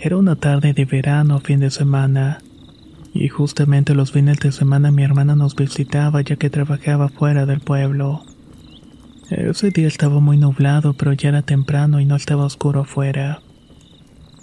Era 0.00 0.18
una 0.18 0.36
tarde 0.36 0.74
de 0.74 0.84
verano, 0.84 1.40
fin 1.40 1.60
de 1.60 1.70
semana, 1.70 2.42
y 3.14 3.28
justamente 3.28 3.94
los 3.94 4.12
fines 4.12 4.38
de 4.40 4.52
semana 4.52 4.90
mi 4.90 5.02
hermana 5.02 5.34
nos 5.34 5.56
visitaba 5.56 6.20
ya 6.20 6.36
que 6.36 6.50
trabajaba 6.50 7.08
fuera 7.08 7.46
del 7.46 7.60
pueblo. 7.60 8.22
Ese 9.30 9.70
día 9.70 9.88
estaba 9.88 10.20
muy 10.20 10.36
nublado, 10.36 10.92
pero 10.92 11.14
ya 11.14 11.30
era 11.30 11.40
temprano 11.40 12.00
y 12.00 12.04
no 12.04 12.16
estaba 12.16 12.44
oscuro 12.44 12.82
afuera. 12.82 13.40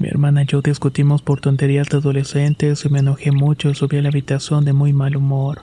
Mi 0.01 0.07
hermana 0.07 0.41
y 0.41 0.45
yo 0.47 0.63
discutimos 0.63 1.21
por 1.21 1.41
tonterías 1.41 1.87
de 1.87 1.97
adolescentes 1.97 2.85
y 2.85 2.89
me 2.89 3.01
enojé 3.01 3.31
mucho 3.31 3.69
y 3.69 3.75
subí 3.75 3.97
a 3.97 4.01
la 4.01 4.09
habitación 4.09 4.65
de 4.65 4.73
muy 4.73 4.93
mal 4.93 5.15
humor. 5.15 5.61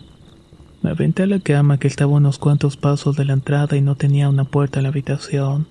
Me 0.81 0.91
aventé 0.91 1.25
a 1.25 1.27
la 1.27 1.41
cama 1.41 1.79
que 1.79 1.89
estaba 1.89 2.13
unos 2.13 2.39
cuantos 2.39 2.77
pasos 2.77 3.17
de 3.17 3.25
la 3.25 3.33
entrada 3.33 3.77
y 3.77 3.81
no 3.81 3.97
tenía 3.97 4.29
una 4.29 4.45
puerta 4.45 4.79
a 4.79 4.83
la 4.85 4.91
habitación. 4.91 5.67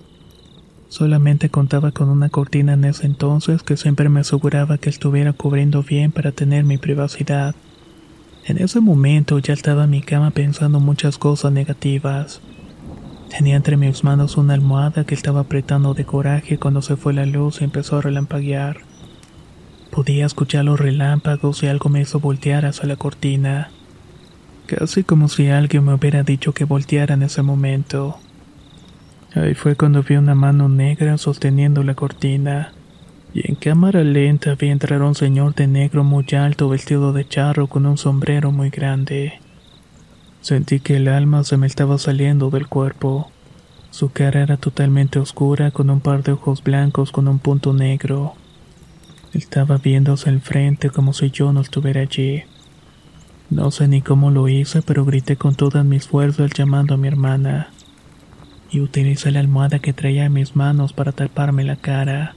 Solamente 0.90 1.48
contaba 1.48 1.92
con 1.92 2.10
una 2.10 2.28
cortina 2.28 2.74
en 2.74 2.84
ese 2.84 3.06
entonces 3.06 3.62
que 3.62 3.78
siempre 3.78 4.10
me 4.10 4.20
aseguraba 4.20 4.76
que 4.76 4.90
estuviera 4.90 5.32
cubriendo 5.32 5.82
bien 5.82 6.12
para 6.12 6.32
tener 6.32 6.64
mi 6.64 6.76
privacidad. 6.76 7.54
En 8.44 8.58
ese 8.58 8.80
momento 8.80 9.38
ya 9.38 9.54
estaba 9.54 9.84
en 9.84 9.90
mi 9.90 10.02
cama 10.02 10.30
pensando 10.30 10.78
muchas 10.78 11.16
cosas 11.16 11.52
negativas. 11.52 12.42
Tenía 13.28 13.56
entre 13.56 13.76
mis 13.76 14.04
manos 14.04 14.36
una 14.36 14.54
almohada 14.54 15.04
que 15.04 15.14
estaba 15.14 15.40
apretando 15.40 15.94
de 15.94 16.04
coraje 16.04 16.58
cuando 16.58 16.82
se 16.82 16.96
fue 16.96 17.12
la 17.12 17.26
luz 17.26 17.60
y 17.60 17.64
empezó 17.64 17.98
a 17.98 18.02
relampaguear. 18.02 18.78
Podía 19.90 20.26
escuchar 20.26 20.64
los 20.64 20.80
relámpagos 20.80 21.62
y 21.62 21.66
algo 21.66 21.90
me 21.90 22.00
hizo 22.00 22.20
voltear 22.20 22.64
hacia 22.64 22.86
la 22.86 22.96
cortina. 22.96 23.70
Casi 24.66 25.02
como 25.02 25.28
si 25.28 25.48
alguien 25.48 25.84
me 25.84 25.94
hubiera 25.94 26.22
dicho 26.22 26.52
que 26.52 26.64
volteara 26.64 27.14
en 27.14 27.22
ese 27.22 27.42
momento. 27.42 28.18
Ahí 29.34 29.54
fue 29.54 29.76
cuando 29.76 30.02
vi 30.02 30.16
una 30.16 30.34
mano 30.34 30.68
negra 30.68 31.18
sosteniendo 31.18 31.82
la 31.82 31.94
cortina. 31.94 32.72
Y 33.34 33.48
en 33.48 33.56
cámara 33.56 34.02
lenta 34.04 34.54
vi 34.54 34.68
entrar 34.68 35.02
un 35.02 35.14
señor 35.14 35.54
de 35.54 35.66
negro 35.66 36.02
muy 36.02 36.24
alto 36.32 36.68
vestido 36.68 37.12
de 37.12 37.28
charro 37.28 37.66
con 37.66 37.86
un 37.86 37.98
sombrero 37.98 38.52
muy 38.52 38.70
grande. 38.70 39.40
Sentí 40.40 40.80
que 40.80 40.96
el 40.96 41.08
alma 41.08 41.44
se 41.44 41.56
me 41.56 41.66
estaba 41.66 41.98
saliendo 41.98 42.50
del 42.50 42.68
cuerpo. 42.68 43.30
Su 43.90 44.10
cara 44.10 44.42
era 44.42 44.56
totalmente 44.56 45.18
oscura 45.18 45.70
con 45.70 45.90
un 45.90 46.00
par 46.00 46.22
de 46.22 46.32
ojos 46.32 46.62
blancos 46.62 47.12
con 47.12 47.28
un 47.28 47.38
punto 47.38 47.72
negro. 47.72 48.34
Estaba 49.34 49.78
viendo 49.78 50.12
hacia 50.12 50.30
el 50.30 50.40
frente 50.40 50.90
como 50.90 51.12
si 51.12 51.30
yo 51.30 51.52
no 51.52 51.60
estuviera 51.60 52.00
allí. 52.00 52.44
No 53.50 53.70
sé 53.70 53.88
ni 53.88 54.02
cómo 54.02 54.30
lo 54.30 54.48
hice, 54.48 54.82
pero 54.82 55.04
grité 55.04 55.36
con 55.36 55.54
todas 55.54 55.84
mis 55.84 56.06
fuerzas 56.06 56.50
llamando 56.54 56.94
a 56.94 56.96
mi 56.98 57.08
hermana 57.08 57.70
y 58.70 58.80
utilicé 58.80 59.30
la 59.30 59.40
almohada 59.40 59.78
que 59.78 59.92
traía 59.92 60.26
en 60.26 60.32
mis 60.32 60.54
manos 60.56 60.92
para 60.92 61.12
taparme 61.12 61.64
la 61.64 61.76
cara. 61.76 62.34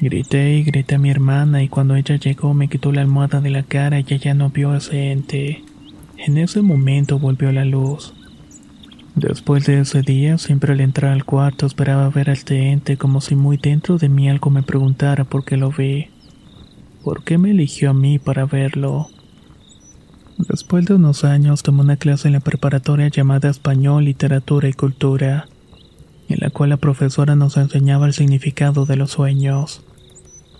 Grité 0.00 0.54
y 0.54 0.62
grité 0.62 0.94
a 0.94 0.98
mi 0.98 1.10
hermana 1.10 1.62
y 1.62 1.68
cuando 1.68 1.96
ella 1.96 2.16
llegó 2.16 2.54
me 2.54 2.68
quitó 2.68 2.92
la 2.92 3.02
almohada 3.02 3.40
de 3.40 3.50
la 3.50 3.62
cara 3.62 4.00
y 4.00 4.06
ella 4.08 4.34
no 4.34 4.50
vio 4.50 4.70
a 4.70 4.78
ese 4.78 5.10
ente. 5.10 5.64
En 6.18 6.36
ese 6.36 6.62
momento 6.62 7.18
volvió 7.20 7.52
la 7.52 7.64
luz. 7.64 8.12
Después 9.14 9.66
de 9.66 9.80
ese 9.80 10.02
día, 10.02 10.36
siempre 10.36 10.72
al 10.72 10.80
entrar 10.80 11.12
al 11.12 11.24
cuarto 11.24 11.64
esperaba 11.64 12.08
ver 12.10 12.28
a 12.28 12.32
este 12.32 12.70
ente 12.70 12.96
como 12.96 13.20
si 13.20 13.36
muy 13.36 13.56
dentro 13.56 13.98
de 13.98 14.08
mí 14.08 14.28
algo 14.28 14.50
me 14.50 14.64
preguntara 14.64 15.24
por 15.24 15.44
qué 15.44 15.56
lo 15.56 15.70
vi. 15.70 16.08
¿Por 17.04 17.22
qué 17.22 17.38
me 17.38 17.52
eligió 17.52 17.90
a 17.90 17.94
mí 17.94 18.18
para 18.18 18.46
verlo? 18.46 19.08
Después 20.38 20.86
de 20.86 20.94
unos 20.94 21.24
años 21.24 21.62
tomé 21.62 21.82
una 21.82 21.96
clase 21.96 22.28
en 22.28 22.34
la 22.34 22.40
preparatoria 22.40 23.08
llamada 23.08 23.48
Español, 23.48 24.04
Literatura 24.04 24.68
y 24.68 24.72
Cultura, 24.72 25.48
en 26.28 26.38
la 26.40 26.50
cual 26.50 26.70
la 26.70 26.76
profesora 26.76 27.36
nos 27.36 27.56
enseñaba 27.56 28.06
el 28.06 28.12
significado 28.12 28.86
de 28.86 28.96
los 28.96 29.12
sueños. 29.12 29.82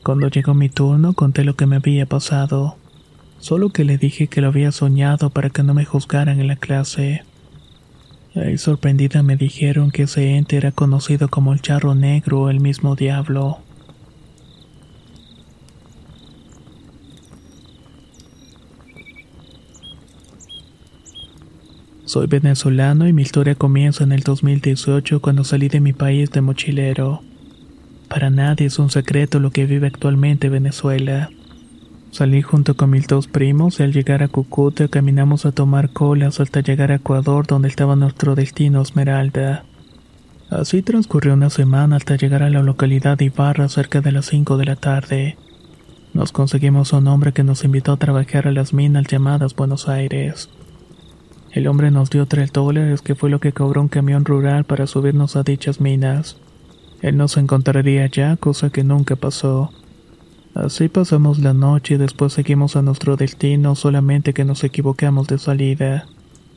Cuando 0.04 0.28
llegó 0.28 0.54
mi 0.54 0.68
turno 0.68 1.14
conté 1.14 1.44
lo 1.44 1.54
que 1.54 1.66
me 1.66 1.76
había 1.76 2.06
pasado, 2.06 2.76
solo 3.38 3.70
que 3.70 3.84
le 3.84 3.98
dije 3.98 4.28
que 4.28 4.40
lo 4.40 4.48
había 4.48 4.72
soñado 4.72 5.30
para 5.30 5.50
que 5.50 5.62
no 5.62 5.74
me 5.74 5.84
juzgaran 5.84 6.40
en 6.40 6.48
la 6.48 6.56
clase. 6.56 7.22
Ahí 8.34 8.58
sorprendida 8.58 9.22
me 9.22 9.36
dijeron 9.36 9.90
que 9.90 10.02
ese 10.02 10.36
ente 10.36 10.56
era 10.56 10.72
conocido 10.72 11.28
como 11.28 11.52
el 11.52 11.60
charro 11.60 11.94
negro 11.94 12.42
o 12.42 12.50
el 12.50 12.60
mismo 12.60 12.94
diablo. 12.94 13.58
Soy 22.04 22.26
venezolano 22.26 23.06
y 23.06 23.12
mi 23.12 23.20
historia 23.20 23.54
comienza 23.54 24.02
en 24.02 24.12
el 24.12 24.22
2018 24.22 25.20
cuando 25.20 25.44
salí 25.44 25.68
de 25.68 25.80
mi 25.80 25.92
país 25.92 26.30
de 26.30 26.40
mochilero. 26.40 27.20
Para 28.08 28.30
nadie 28.30 28.66
es 28.66 28.78
un 28.78 28.88
secreto 28.88 29.40
lo 29.40 29.50
que 29.50 29.66
vive 29.66 29.88
actualmente 29.88 30.48
Venezuela. 30.48 31.28
Salí 32.10 32.42
junto 32.42 32.74
con 32.74 32.90
mis 32.90 33.06
dos 33.06 33.28
primos 33.28 33.78
y 33.78 33.82
al 33.82 33.92
llegar 33.92 34.22
a 34.22 34.28
Cúcuta 34.28 34.88
caminamos 34.88 35.44
a 35.44 35.52
tomar 35.52 35.90
colas 35.90 36.40
hasta 36.40 36.60
llegar 36.60 36.90
a 36.90 36.96
Ecuador 36.96 37.46
donde 37.46 37.68
estaba 37.68 37.96
nuestro 37.96 38.34
destino 38.34 38.80
Esmeralda. 38.80 39.64
Así 40.50 40.82
transcurrió 40.82 41.34
una 41.34 41.50
semana 41.50 41.96
hasta 41.96 42.16
llegar 42.16 42.42
a 42.42 42.50
la 42.50 42.62
localidad 42.62 43.18
de 43.18 43.26
Ibarra 43.26 43.68
cerca 43.68 44.00
de 44.00 44.12
las 44.12 44.26
5 44.26 44.56
de 44.56 44.64
la 44.64 44.76
tarde. 44.76 45.36
Nos 46.14 46.32
conseguimos 46.32 46.94
un 46.94 47.06
hombre 47.06 47.32
que 47.32 47.44
nos 47.44 47.64
invitó 47.64 47.92
a 47.92 47.98
trabajar 47.98 48.48
a 48.48 48.52
las 48.52 48.72
minas 48.72 49.06
llamadas 49.06 49.54
Buenos 49.54 49.88
Aires. 49.88 50.48
El 51.52 51.68
hombre 51.68 51.90
nos 51.90 52.08
dio 52.08 52.26
tres 52.26 52.52
dólares, 52.52 53.02
que 53.02 53.14
fue 53.14 53.30
lo 53.30 53.40
que 53.40 53.52
cobró 53.52 53.82
un 53.82 53.88
camión 53.88 54.24
rural 54.24 54.64
para 54.64 54.86
subirnos 54.86 55.36
a 55.36 55.42
dichas 55.42 55.80
minas. 55.80 56.38
Él 57.02 57.16
nos 57.16 57.36
encontraría 57.36 58.04
allá, 58.04 58.36
cosa 58.36 58.70
que 58.70 58.82
nunca 58.82 59.16
pasó. 59.16 59.70
Así 60.58 60.88
pasamos 60.88 61.38
la 61.38 61.54
noche 61.54 61.94
y 61.94 61.98
después 61.98 62.32
seguimos 62.32 62.74
a 62.74 62.82
nuestro 62.82 63.16
destino, 63.16 63.76
solamente 63.76 64.34
que 64.34 64.44
nos 64.44 64.64
equivocamos 64.64 65.28
de 65.28 65.38
salida. 65.38 66.06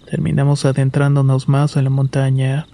Terminamos 0.09 0.65
adentrándonos 0.65 1.47
más 1.47 1.77
en 1.77 1.83
la 1.83 1.91
montaña. 1.91 2.65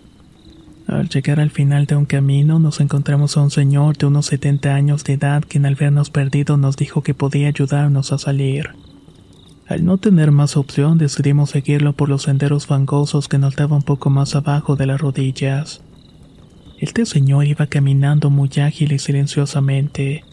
Al 0.88 1.10
llegar 1.10 1.42
al 1.42 1.50
final 1.50 1.86
de 1.86 1.98
un 1.98 2.06
camino 2.06 2.60
nos 2.60 2.80
encontramos 2.80 3.36
a 3.36 3.42
un 3.42 3.52
señor 3.52 3.98
de 3.98 4.06
unos 4.06 4.28
70 4.28 4.74
años 4.74 5.04
de 5.04 5.14
edad 5.14 5.44
quien 5.46 5.66
al 5.66 5.76
vernos 5.76 6.10
perdidos 6.10 6.58
nos 6.60 6.78
dijo 6.78 7.02
que 7.02 7.14
podía 7.14 7.50
ayudarnos 7.50 8.14
a 8.14 8.20
salir. 8.20 8.70
Al 9.68 9.84
no 9.84 9.98
tener 9.98 10.32
más 10.32 10.56
opción 10.56 10.98
decidimos 10.98 11.50
seguirlo 11.50 11.92
por 11.92 12.08
los 12.08 12.24
senderos 12.24 12.68
fangosos 12.68 13.28
que 13.28 13.38
nos 13.38 13.58
daban 13.58 13.82
poco 13.82 14.10
más 14.10 14.34
abajo 14.34 14.78
de 14.78 14.86
las 14.86 15.02
rodillas. 15.02 15.82
Este 16.80 17.06
señor 17.06 17.46
iba 17.48 17.68
caminando 17.68 18.30
muy 18.30 18.50
ágil 18.62 18.94
y 18.94 19.00
silenciosamente. 19.00 20.24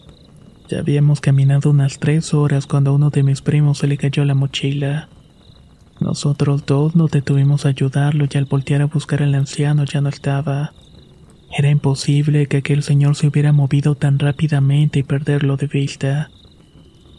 Ya 0.67 0.79
habíamos 0.79 1.21
caminado 1.21 1.69
unas 1.69 1.99
tres 1.99 2.33
horas 2.33 2.65
cuando 2.65 2.91
a 2.91 2.93
uno 2.93 3.11
de 3.11 3.21
mis 3.21 3.41
primos 3.41 3.77
se 3.77 3.87
le 3.87 3.97
cayó 3.97 4.25
la 4.25 4.33
mochila. 4.33 5.09
Nosotros 5.99 6.65
dos 6.65 6.95
nos 6.95 7.11
detuvimos 7.11 7.65
a 7.65 7.69
ayudarlo 7.69 8.25
y 8.29 8.37
al 8.37 8.45
voltear 8.45 8.81
a 8.81 8.85
buscar 8.85 9.21
al 9.21 9.35
anciano 9.35 9.85
ya 9.85 10.01
no 10.01 10.09
estaba. 10.09 10.73
Era 11.55 11.69
imposible 11.69 12.47
que 12.47 12.57
aquel 12.57 12.81
señor 12.81 13.15
se 13.15 13.27
hubiera 13.27 13.53
movido 13.53 13.95
tan 13.95 14.17
rápidamente 14.17 14.99
y 14.99 15.03
perderlo 15.03 15.55
de 15.55 15.67
vista. 15.67 16.31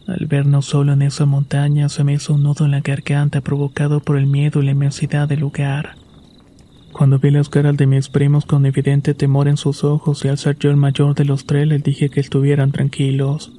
Al 0.09 0.27
vernos 0.27 0.67
solo 0.67 0.93
en 0.93 1.03
esa 1.03 1.25
montaña 1.25 1.89
se 1.89 2.05
me 2.05 2.15
hizo 2.15 2.35
un 2.35 2.43
nudo 2.43 2.65
en 2.65 2.73
la 2.73 2.81
garganta 2.81 3.41
provocado 3.41 4.01
por 4.01 4.17
el 4.19 4.27
miedo 4.27 4.61
y 4.61 4.67
la 4.67 4.73
inmensidad 4.73 5.29
del 5.29 5.41
lugar. 5.41 5.97
Cuando 6.97 7.19
vi 7.19 7.31
las 7.31 7.51
caras 7.51 7.77
de 7.77 7.87
mis 7.87 8.09
primos 8.09 8.47
con 8.47 8.65
evidente 8.65 9.13
temor 9.13 9.49
en 9.49 9.59
sus 9.59 9.85
ojos 9.85 10.25
y 10.25 10.29
al 10.29 10.39
ser 10.39 10.59
yo 10.59 10.71
el 10.71 10.79
mayor 10.79 11.15
de 11.15 11.27
los 11.27 11.45
tres 11.45 11.69
les 11.69 11.83
dije 11.83 12.09
que 12.09 12.21
estuvieran 12.21 12.73
tranquilos, 12.73 13.53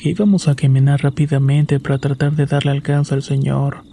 íbamos 0.00 0.48
a 0.48 0.56
caminar 0.56 1.00
rápidamente 1.00 1.78
para 1.78 1.98
tratar 1.98 2.32
de 2.32 2.46
darle 2.46 2.72
alcance 2.72 3.14
al 3.14 3.22
señor. 3.22 3.84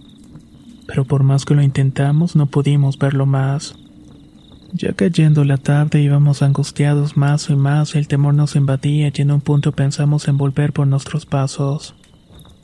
Pero 0.88 1.04
por 1.04 1.22
más 1.22 1.44
que 1.44 1.54
lo 1.54 1.62
intentamos 1.62 2.34
no 2.34 2.46
pudimos 2.46 2.98
verlo 2.98 3.26
más. 3.26 3.76
Ya 4.72 4.92
cayendo 4.92 5.44
la 5.44 5.58
tarde 5.58 6.02
íbamos 6.02 6.42
angustiados 6.42 7.16
más 7.16 7.48
y 7.48 7.54
más 7.54 7.94
y 7.94 7.98
el 7.98 8.08
temor 8.08 8.34
nos 8.34 8.56
invadía 8.56 9.12
y 9.14 9.22
en 9.22 9.30
un 9.30 9.40
punto 9.40 9.70
pensamos 9.70 10.26
en 10.26 10.36
volver 10.36 10.72
por 10.72 10.88
nuestros 10.88 11.26
pasos. 11.26 11.94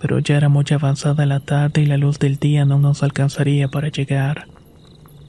Pero 0.00 0.18
ya 0.18 0.38
era 0.38 0.48
muy 0.48 0.64
avanzada 0.72 1.24
la 1.24 1.38
tarde 1.38 1.82
y 1.82 1.86
la 1.86 1.98
luz 1.98 2.18
del 2.18 2.38
día 2.38 2.64
no 2.64 2.80
nos 2.80 3.04
alcanzaría 3.04 3.68
para 3.68 3.90
llegar. 3.90 4.55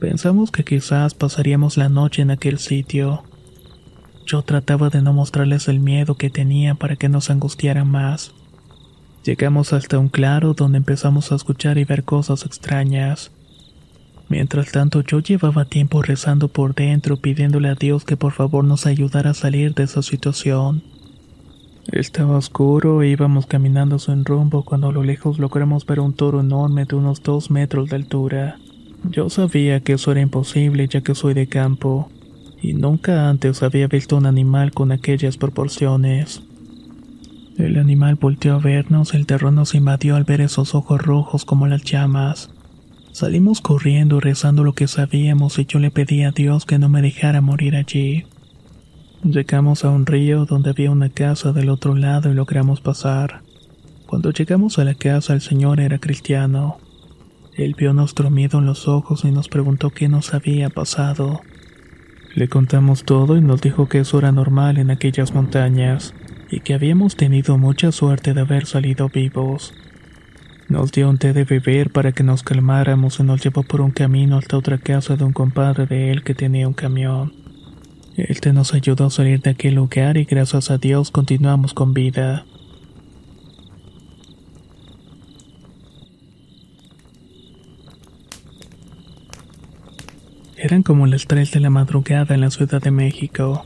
Pensamos 0.00 0.52
que 0.52 0.62
quizás 0.62 1.14
pasaríamos 1.14 1.76
la 1.76 1.88
noche 1.88 2.22
en 2.22 2.30
aquel 2.30 2.60
sitio. 2.60 3.24
Yo 4.26 4.42
trataba 4.42 4.90
de 4.90 5.02
no 5.02 5.12
mostrarles 5.12 5.66
el 5.66 5.80
miedo 5.80 6.14
que 6.14 6.30
tenía 6.30 6.76
para 6.76 6.94
que 6.94 7.08
nos 7.08 7.30
angustiaran 7.30 7.90
más. 7.90 8.32
Llegamos 9.24 9.72
hasta 9.72 9.98
un 9.98 10.08
claro 10.08 10.54
donde 10.54 10.78
empezamos 10.78 11.32
a 11.32 11.34
escuchar 11.34 11.78
y 11.78 11.84
ver 11.84 12.04
cosas 12.04 12.46
extrañas. 12.46 13.32
Mientras 14.28 14.70
tanto 14.70 15.00
yo 15.00 15.18
llevaba 15.18 15.64
tiempo 15.64 16.00
rezando 16.02 16.46
por 16.46 16.76
dentro 16.76 17.16
pidiéndole 17.16 17.68
a 17.68 17.74
Dios 17.74 18.04
que 18.04 18.16
por 18.16 18.32
favor 18.32 18.62
nos 18.64 18.86
ayudara 18.86 19.30
a 19.30 19.34
salir 19.34 19.74
de 19.74 19.82
esa 19.82 20.02
situación. 20.02 20.84
Estaba 21.90 22.36
oscuro 22.36 23.02
e 23.02 23.08
íbamos 23.08 23.46
caminando 23.46 23.98
sin 23.98 24.24
rumbo 24.24 24.62
cuando 24.62 24.90
a 24.90 24.92
lo 24.92 25.02
lejos 25.02 25.40
logramos 25.40 25.86
ver 25.86 25.98
un 25.98 26.12
toro 26.12 26.40
enorme 26.40 26.84
de 26.84 26.94
unos 26.94 27.22
dos 27.22 27.50
metros 27.50 27.88
de 27.88 27.96
altura. 27.96 28.58
Yo 29.04 29.30
sabía 29.30 29.80
que 29.80 29.94
eso 29.94 30.12
era 30.12 30.20
imposible 30.20 30.88
ya 30.88 31.00
que 31.00 31.14
soy 31.14 31.34
de 31.34 31.46
campo, 31.46 32.10
y 32.60 32.74
nunca 32.74 33.28
antes 33.28 33.62
había 33.62 33.86
visto 33.86 34.16
un 34.16 34.26
animal 34.26 34.72
con 34.72 34.92
aquellas 34.92 35.36
proporciones. 35.36 36.42
El 37.56 37.78
animal 37.78 38.14
volteó 38.14 38.54
a 38.54 38.58
vernos, 38.58 39.14
el 39.14 39.26
terror 39.26 39.52
nos 39.52 39.74
invadió 39.74 40.16
al 40.16 40.24
ver 40.24 40.40
esos 40.40 40.74
ojos 40.74 41.00
rojos 41.00 41.44
como 41.44 41.66
las 41.66 41.82
llamas. 41.82 42.50
Salimos 43.12 43.60
corriendo 43.60 44.20
rezando 44.20 44.62
lo 44.62 44.74
que 44.74 44.86
sabíamos 44.86 45.58
y 45.58 45.66
yo 45.66 45.80
le 45.80 45.90
pedí 45.90 46.22
a 46.22 46.30
Dios 46.30 46.66
que 46.66 46.78
no 46.78 46.88
me 46.88 47.02
dejara 47.02 47.40
morir 47.40 47.74
allí. 47.74 48.26
Llegamos 49.24 49.84
a 49.84 49.90
un 49.90 50.06
río 50.06 50.44
donde 50.44 50.70
había 50.70 50.92
una 50.92 51.08
casa 51.08 51.52
del 51.52 51.70
otro 51.70 51.96
lado 51.96 52.30
y 52.30 52.34
logramos 52.34 52.80
pasar. 52.80 53.42
Cuando 54.06 54.30
llegamos 54.30 54.78
a 54.78 54.84
la 54.84 54.94
casa 54.94 55.34
el 55.34 55.40
señor 55.40 55.80
era 55.80 55.98
cristiano. 55.98 56.78
Él 57.58 57.74
vio 57.76 57.92
nuestro 57.92 58.30
miedo 58.30 58.60
en 58.60 58.66
los 58.66 58.86
ojos 58.86 59.24
y 59.24 59.32
nos 59.32 59.48
preguntó 59.48 59.90
qué 59.90 60.08
nos 60.08 60.32
había 60.32 60.70
pasado. 60.70 61.40
Le 62.36 62.48
contamos 62.48 63.02
todo 63.02 63.36
y 63.36 63.40
nos 63.40 63.60
dijo 63.60 63.88
que 63.88 63.98
eso 63.98 64.20
era 64.20 64.30
normal 64.30 64.78
en 64.78 64.92
aquellas 64.92 65.34
montañas 65.34 66.14
y 66.52 66.60
que 66.60 66.74
habíamos 66.74 67.16
tenido 67.16 67.58
mucha 67.58 67.90
suerte 67.90 68.32
de 68.32 68.42
haber 68.42 68.66
salido 68.66 69.08
vivos. 69.08 69.74
Nos 70.68 70.92
dio 70.92 71.10
un 71.10 71.18
té 71.18 71.32
de 71.32 71.42
beber 71.42 71.90
para 71.90 72.12
que 72.12 72.22
nos 72.22 72.44
calmáramos 72.44 73.18
y 73.18 73.24
nos 73.24 73.42
llevó 73.42 73.64
por 73.64 73.80
un 73.80 73.90
camino 73.90 74.36
hasta 74.36 74.56
otra 74.56 74.78
casa 74.78 75.16
de 75.16 75.24
un 75.24 75.32
compadre 75.32 75.86
de 75.86 76.12
él 76.12 76.22
que 76.22 76.36
tenía 76.36 76.68
un 76.68 76.74
camión. 76.74 77.32
El 78.16 78.40
té 78.40 78.52
nos 78.52 78.72
ayudó 78.72 79.06
a 79.06 79.10
salir 79.10 79.40
de 79.40 79.50
aquel 79.50 79.74
lugar 79.74 80.16
y 80.16 80.26
gracias 80.26 80.70
a 80.70 80.78
Dios 80.78 81.10
continuamos 81.10 81.74
con 81.74 81.92
vida. 81.92 82.46
Eran 90.60 90.82
como 90.82 91.06
las 91.06 91.28
3 91.28 91.52
de 91.52 91.60
la 91.60 91.70
madrugada 91.70 92.34
en 92.34 92.40
la 92.40 92.50
Ciudad 92.50 92.82
de 92.82 92.90
México. 92.90 93.64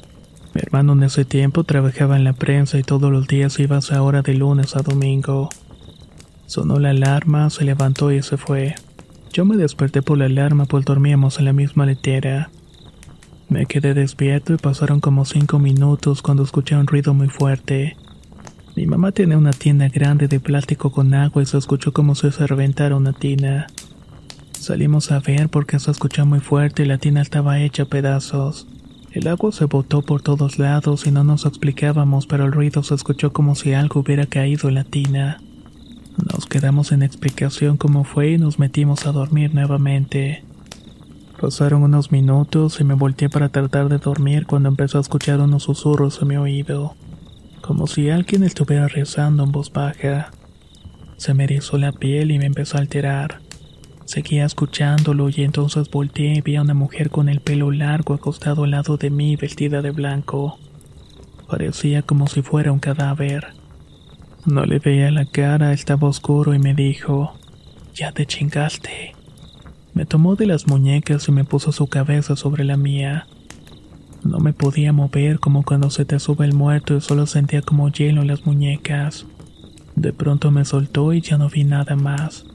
Mi 0.52 0.60
hermano 0.60 0.92
en 0.92 1.04
ese 1.04 1.24
tiempo 1.24 1.64
trabajaba 1.64 2.18
en 2.18 2.24
la 2.24 2.34
prensa 2.34 2.78
y 2.78 2.82
todos 2.82 3.10
los 3.10 3.26
días 3.26 3.58
iba 3.58 3.76
a 3.76 3.78
esa 3.78 4.02
hora 4.02 4.20
de 4.20 4.34
lunes 4.34 4.76
a 4.76 4.82
domingo. 4.82 5.48
Sonó 6.44 6.78
la 6.78 6.90
alarma, 6.90 7.48
se 7.48 7.64
levantó 7.64 8.12
y 8.12 8.22
se 8.22 8.36
fue. 8.36 8.74
Yo 9.32 9.46
me 9.46 9.56
desperté 9.56 10.02
por 10.02 10.18
la 10.18 10.26
alarma 10.26 10.66
pues 10.66 10.84
dormíamos 10.84 11.38
en 11.38 11.46
la 11.46 11.54
misma 11.54 11.86
letera. 11.86 12.50
Me 13.48 13.64
quedé 13.64 13.94
despierto 13.94 14.52
y 14.52 14.58
pasaron 14.58 15.00
como 15.00 15.24
cinco 15.24 15.58
minutos 15.58 16.20
cuando 16.20 16.42
escuché 16.42 16.76
un 16.76 16.86
ruido 16.86 17.14
muy 17.14 17.30
fuerte. 17.30 17.96
Mi 18.76 18.86
mamá 18.86 19.12
tiene 19.12 19.38
una 19.38 19.52
tienda 19.52 19.88
grande 19.88 20.28
de 20.28 20.40
plástico 20.40 20.92
con 20.92 21.14
agua 21.14 21.42
y 21.42 21.46
se 21.46 21.56
escuchó 21.56 21.94
como 21.94 22.14
si 22.14 22.30
se 22.32 22.46
reventara 22.46 22.96
una 22.96 23.14
tina. 23.14 23.66
Salimos 24.62 25.10
a 25.10 25.18
ver 25.18 25.48
porque 25.48 25.80
se 25.80 25.90
escuchó 25.90 26.24
muy 26.24 26.38
fuerte 26.38 26.84
y 26.84 26.86
la 26.86 26.96
tina 26.96 27.20
estaba 27.20 27.58
hecha 27.58 27.82
a 27.82 27.86
pedazos. 27.86 28.68
El 29.10 29.26
agua 29.26 29.50
se 29.50 29.64
botó 29.64 30.02
por 30.02 30.22
todos 30.22 30.60
lados 30.60 31.04
y 31.04 31.10
no 31.10 31.24
nos 31.24 31.46
explicábamos, 31.46 32.28
pero 32.28 32.44
el 32.44 32.52
ruido 32.52 32.84
se 32.84 32.94
escuchó 32.94 33.32
como 33.32 33.56
si 33.56 33.72
algo 33.72 33.98
hubiera 33.98 34.24
caído 34.26 34.68
en 34.68 34.76
la 34.76 34.84
tina. 34.84 35.42
Nos 36.32 36.46
quedamos 36.46 36.92
en 36.92 37.02
explicación 37.02 37.76
cómo 37.76 38.04
fue 38.04 38.30
y 38.30 38.38
nos 38.38 38.60
metimos 38.60 39.04
a 39.04 39.10
dormir 39.10 39.52
nuevamente. 39.52 40.44
Pasaron 41.40 41.82
unos 41.82 42.12
minutos 42.12 42.80
y 42.80 42.84
me 42.84 42.94
volteé 42.94 43.28
para 43.28 43.48
tratar 43.48 43.88
de 43.88 43.98
dormir 43.98 44.46
cuando 44.46 44.68
empezó 44.68 44.98
a 44.98 45.00
escuchar 45.00 45.40
unos 45.40 45.64
susurros 45.64 46.22
en 46.22 46.28
mi 46.28 46.36
oído, 46.36 46.94
como 47.62 47.88
si 47.88 48.10
alguien 48.10 48.44
estuviera 48.44 48.86
rezando 48.86 49.42
en 49.42 49.50
voz 49.50 49.72
baja. 49.72 50.30
Se 51.16 51.34
me 51.34 51.42
erizó 51.42 51.78
la 51.78 51.90
piel 51.90 52.30
y 52.30 52.38
me 52.38 52.46
empezó 52.46 52.76
a 52.76 52.80
alterar. 52.82 53.40
Seguía 54.04 54.44
escuchándolo 54.44 55.28
y 55.28 55.42
entonces 55.42 55.90
volteé 55.90 56.34
y 56.34 56.40
vi 56.40 56.56
a 56.56 56.62
una 56.62 56.74
mujer 56.74 57.10
con 57.10 57.28
el 57.28 57.40
pelo 57.40 57.70
largo 57.70 58.14
acostado 58.14 58.64
al 58.64 58.72
lado 58.72 58.96
de 58.96 59.10
mí 59.10 59.36
vestida 59.36 59.80
de 59.80 59.90
blanco. 59.90 60.58
Parecía 61.48 62.02
como 62.02 62.26
si 62.26 62.42
fuera 62.42 62.72
un 62.72 62.80
cadáver. 62.80 63.48
No 64.44 64.64
le 64.64 64.80
veía 64.80 65.10
la 65.10 65.24
cara, 65.24 65.72
estaba 65.72 66.08
oscuro 66.08 66.52
y 66.52 66.58
me 66.58 66.74
dijo, 66.74 67.34
ya 67.94 68.12
te 68.12 68.26
chingaste. 68.26 69.14
Me 69.94 70.04
tomó 70.04 70.34
de 70.34 70.46
las 70.46 70.66
muñecas 70.66 71.28
y 71.28 71.32
me 71.32 71.44
puso 71.44 71.70
su 71.70 71.86
cabeza 71.86 72.34
sobre 72.34 72.64
la 72.64 72.76
mía. 72.76 73.26
No 74.24 74.38
me 74.38 74.52
podía 74.52 74.92
mover 74.92 75.38
como 75.38 75.62
cuando 75.62 75.90
se 75.90 76.04
te 76.04 76.18
sube 76.18 76.44
el 76.44 76.54
muerto 76.54 76.96
y 76.96 77.00
solo 77.00 77.26
sentía 77.26 77.62
como 77.62 77.88
hielo 77.90 78.22
en 78.22 78.28
las 78.28 78.46
muñecas. 78.46 79.26
De 79.94 80.12
pronto 80.12 80.50
me 80.50 80.64
soltó 80.64 81.12
y 81.12 81.20
ya 81.20 81.38
no 81.38 81.48
vi 81.48 81.64
nada 81.64 81.96
más. 81.96 82.46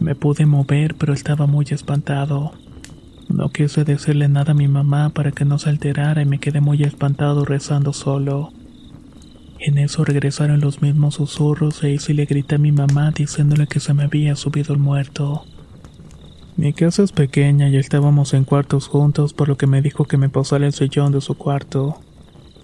Me 0.00 0.14
pude 0.14 0.46
mover 0.46 0.94
pero 0.94 1.12
estaba 1.12 1.46
muy 1.46 1.66
espantado. 1.70 2.52
No 3.28 3.50
quise 3.50 3.84
decirle 3.84 4.28
nada 4.28 4.52
a 4.52 4.54
mi 4.54 4.68
mamá 4.68 5.10
para 5.10 5.32
que 5.32 5.44
no 5.44 5.58
se 5.58 5.68
alterara 5.68 6.22
y 6.22 6.26
me 6.26 6.38
quedé 6.38 6.60
muy 6.60 6.82
espantado 6.82 7.44
rezando 7.44 7.92
solo. 7.92 8.52
En 9.60 9.76
eso 9.76 10.04
regresaron 10.04 10.60
los 10.60 10.82
mismos 10.82 11.16
susurros 11.16 11.82
e 11.82 11.90
hice 11.90 12.14
le 12.14 12.26
grité 12.26 12.54
a 12.54 12.58
mi 12.58 12.70
mamá 12.70 13.10
diciéndole 13.10 13.66
que 13.66 13.80
se 13.80 13.92
me 13.92 14.04
había 14.04 14.36
subido 14.36 14.72
el 14.72 14.80
muerto. 14.80 15.44
Mi 16.56 16.72
casa 16.72 17.02
es 17.02 17.12
pequeña 17.12 17.68
y 17.68 17.76
estábamos 17.76 18.34
en 18.34 18.44
cuartos 18.44 18.86
juntos 18.86 19.32
por 19.32 19.48
lo 19.48 19.56
que 19.56 19.66
me 19.66 19.82
dijo 19.82 20.04
que 20.04 20.16
me 20.16 20.28
pasara 20.28 20.66
el 20.66 20.72
sillón 20.72 21.12
de 21.12 21.20
su 21.20 21.34
cuarto. 21.34 22.00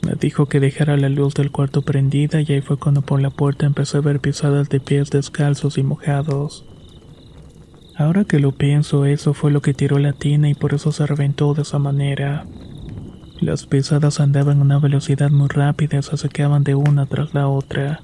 Me 0.03 0.15
dijo 0.15 0.47
que 0.47 0.61
dejara 0.61 0.97
la 0.97 1.09
luz 1.09 1.35
del 1.35 1.51
cuarto 1.51 1.83
prendida 1.83 2.41
y 2.41 2.53
ahí 2.53 2.61
fue 2.61 2.77
cuando 2.77 3.03
por 3.03 3.21
la 3.21 3.31
puerta 3.31 3.67
empecé 3.67 3.99
a 3.99 4.01
ver 4.01 4.21
pisadas 4.21 4.69
de 4.69 4.81
pies 4.81 5.11
descalzos 5.11 5.79
y 5.79 5.83
mojados. 5.83 6.65
Ahora 7.97 8.25
que 8.25 8.41
lo 8.41 8.53
pienso, 8.53 9.05
eso 9.05 9.35
fue 9.35 9.53
lo 9.53 9.63
que 9.63 9.73
tiró 9.73 9.99
la 9.99 10.13
tina 10.13 10.49
y 10.49 10.55
por 10.55 10.75
eso 10.75 10.91
se 10.91 11.07
reventó 11.07 11.55
de 11.55 11.63
esa 11.63 11.79
manera. 11.79 12.45
Las 13.41 13.67
pisadas 13.67 14.21
andaban 14.21 14.59
a 14.59 14.63
una 14.63 14.79
velocidad 14.79 15.31
muy 15.31 15.49
rápida 15.49 15.99
y 15.99 16.03
se 16.03 16.15
acercaban 16.15 16.65
de 16.65 16.75
una 16.75 17.07
tras 17.07 17.35
la 17.35 17.47
otra. 17.47 18.01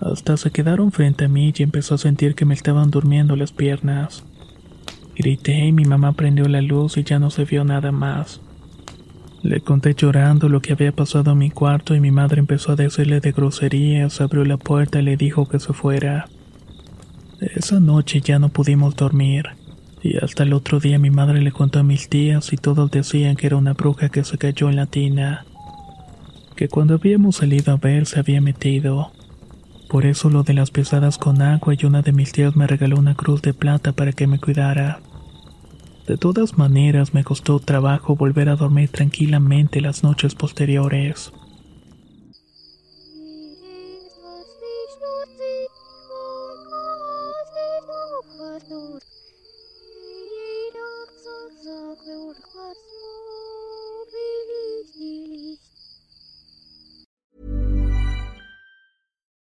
Hasta 0.00 0.36
se 0.36 0.50
quedaron 0.50 0.92
frente 0.92 1.24
a 1.24 1.28
mí 1.28 1.52
y 1.56 1.62
empezó 1.62 1.94
a 1.94 1.98
sentir 1.98 2.34
que 2.34 2.44
me 2.44 2.54
estaban 2.54 2.90
durmiendo 2.90 3.36
las 3.36 3.52
piernas. 3.52 4.24
Grité 5.16 5.64
y 5.64 5.72
mi 5.72 5.86
mamá 5.86 6.12
prendió 6.12 6.46
la 6.48 6.60
luz 6.60 6.98
y 6.98 7.04
ya 7.04 7.18
no 7.18 7.30
se 7.30 7.46
vio 7.46 7.64
nada 7.64 7.92
más. 7.92 8.42
Le 9.42 9.60
conté 9.60 9.94
llorando 9.94 10.50
lo 10.50 10.60
que 10.60 10.74
había 10.74 10.92
pasado 10.92 11.32
en 11.32 11.38
mi 11.38 11.50
cuarto 11.50 11.94
y 11.94 12.00
mi 12.00 12.10
madre 12.10 12.40
empezó 12.40 12.72
a 12.72 12.76
decirle 12.76 13.20
de 13.20 13.32
groserías, 13.32 14.20
abrió 14.20 14.44
la 14.44 14.58
puerta 14.58 15.00
y 15.00 15.04
le 15.04 15.16
dijo 15.16 15.48
que 15.48 15.58
se 15.58 15.72
fuera. 15.72 16.26
Esa 17.40 17.80
noche 17.80 18.20
ya 18.20 18.38
no 18.38 18.48
pudimos 18.48 18.96
dormir. 18.96 19.44
Y 20.02 20.16
hasta 20.18 20.44
el 20.44 20.52
otro 20.52 20.80
día 20.80 20.98
mi 20.98 21.10
madre 21.10 21.42
le 21.42 21.52
contó 21.52 21.80
a 21.80 21.82
mis 21.82 22.08
tías 22.08 22.52
y 22.52 22.56
todos 22.56 22.90
decían 22.90 23.36
que 23.36 23.46
era 23.46 23.56
una 23.56 23.74
bruja 23.74 24.08
que 24.08 24.24
se 24.24 24.38
cayó 24.38 24.68
en 24.68 24.76
la 24.76 24.86
tina. 24.86 25.44
Que 26.54 26.68
cuando 26.68 26.94
habíamos 26.94 27.36
salido 27.36 27.72
a 27.72 27.76
ver 27.76 28.06
se 28.06 28.20
había 28.20 28.40
metido. 28.40 29.12
Por 29.88 30.06
eso 30.06 30.30
lo 30.30 30.42
de 30.42 30.54
las 30.54 30.70
pesadas 30.70 31.18
con 31.18 31.42
agua 31.42 31.74
y 31.78 31.84
una 31.84 32.02
de 32.02 32.12
mis 32.12 32.32
tías 32.32 32.56
me 32.56 32.66
regaló 32.66 32.98
una 32.98 33.14
cruz 33.14 33.42
de 33.42 33.54
plata 33.54 33.92
para 33.92 34.12
que 34.12 34.26
me 34.26 34.38
cuidara. 34.38 35.00
De 36.06 36.16
todas 36.16 36.56
maneras, 36.56 37.14
me 37.14 37.24
costó 37.24 37.58
trabajo 37.58 38.14
volver 38.14 38.48
a 38.48 38.56
dormir 38.56 38.88
tranquilamente 38.90 39.80
las 39.80 40.04
noches 40.04 40.36
posteriores. 40.36 41.32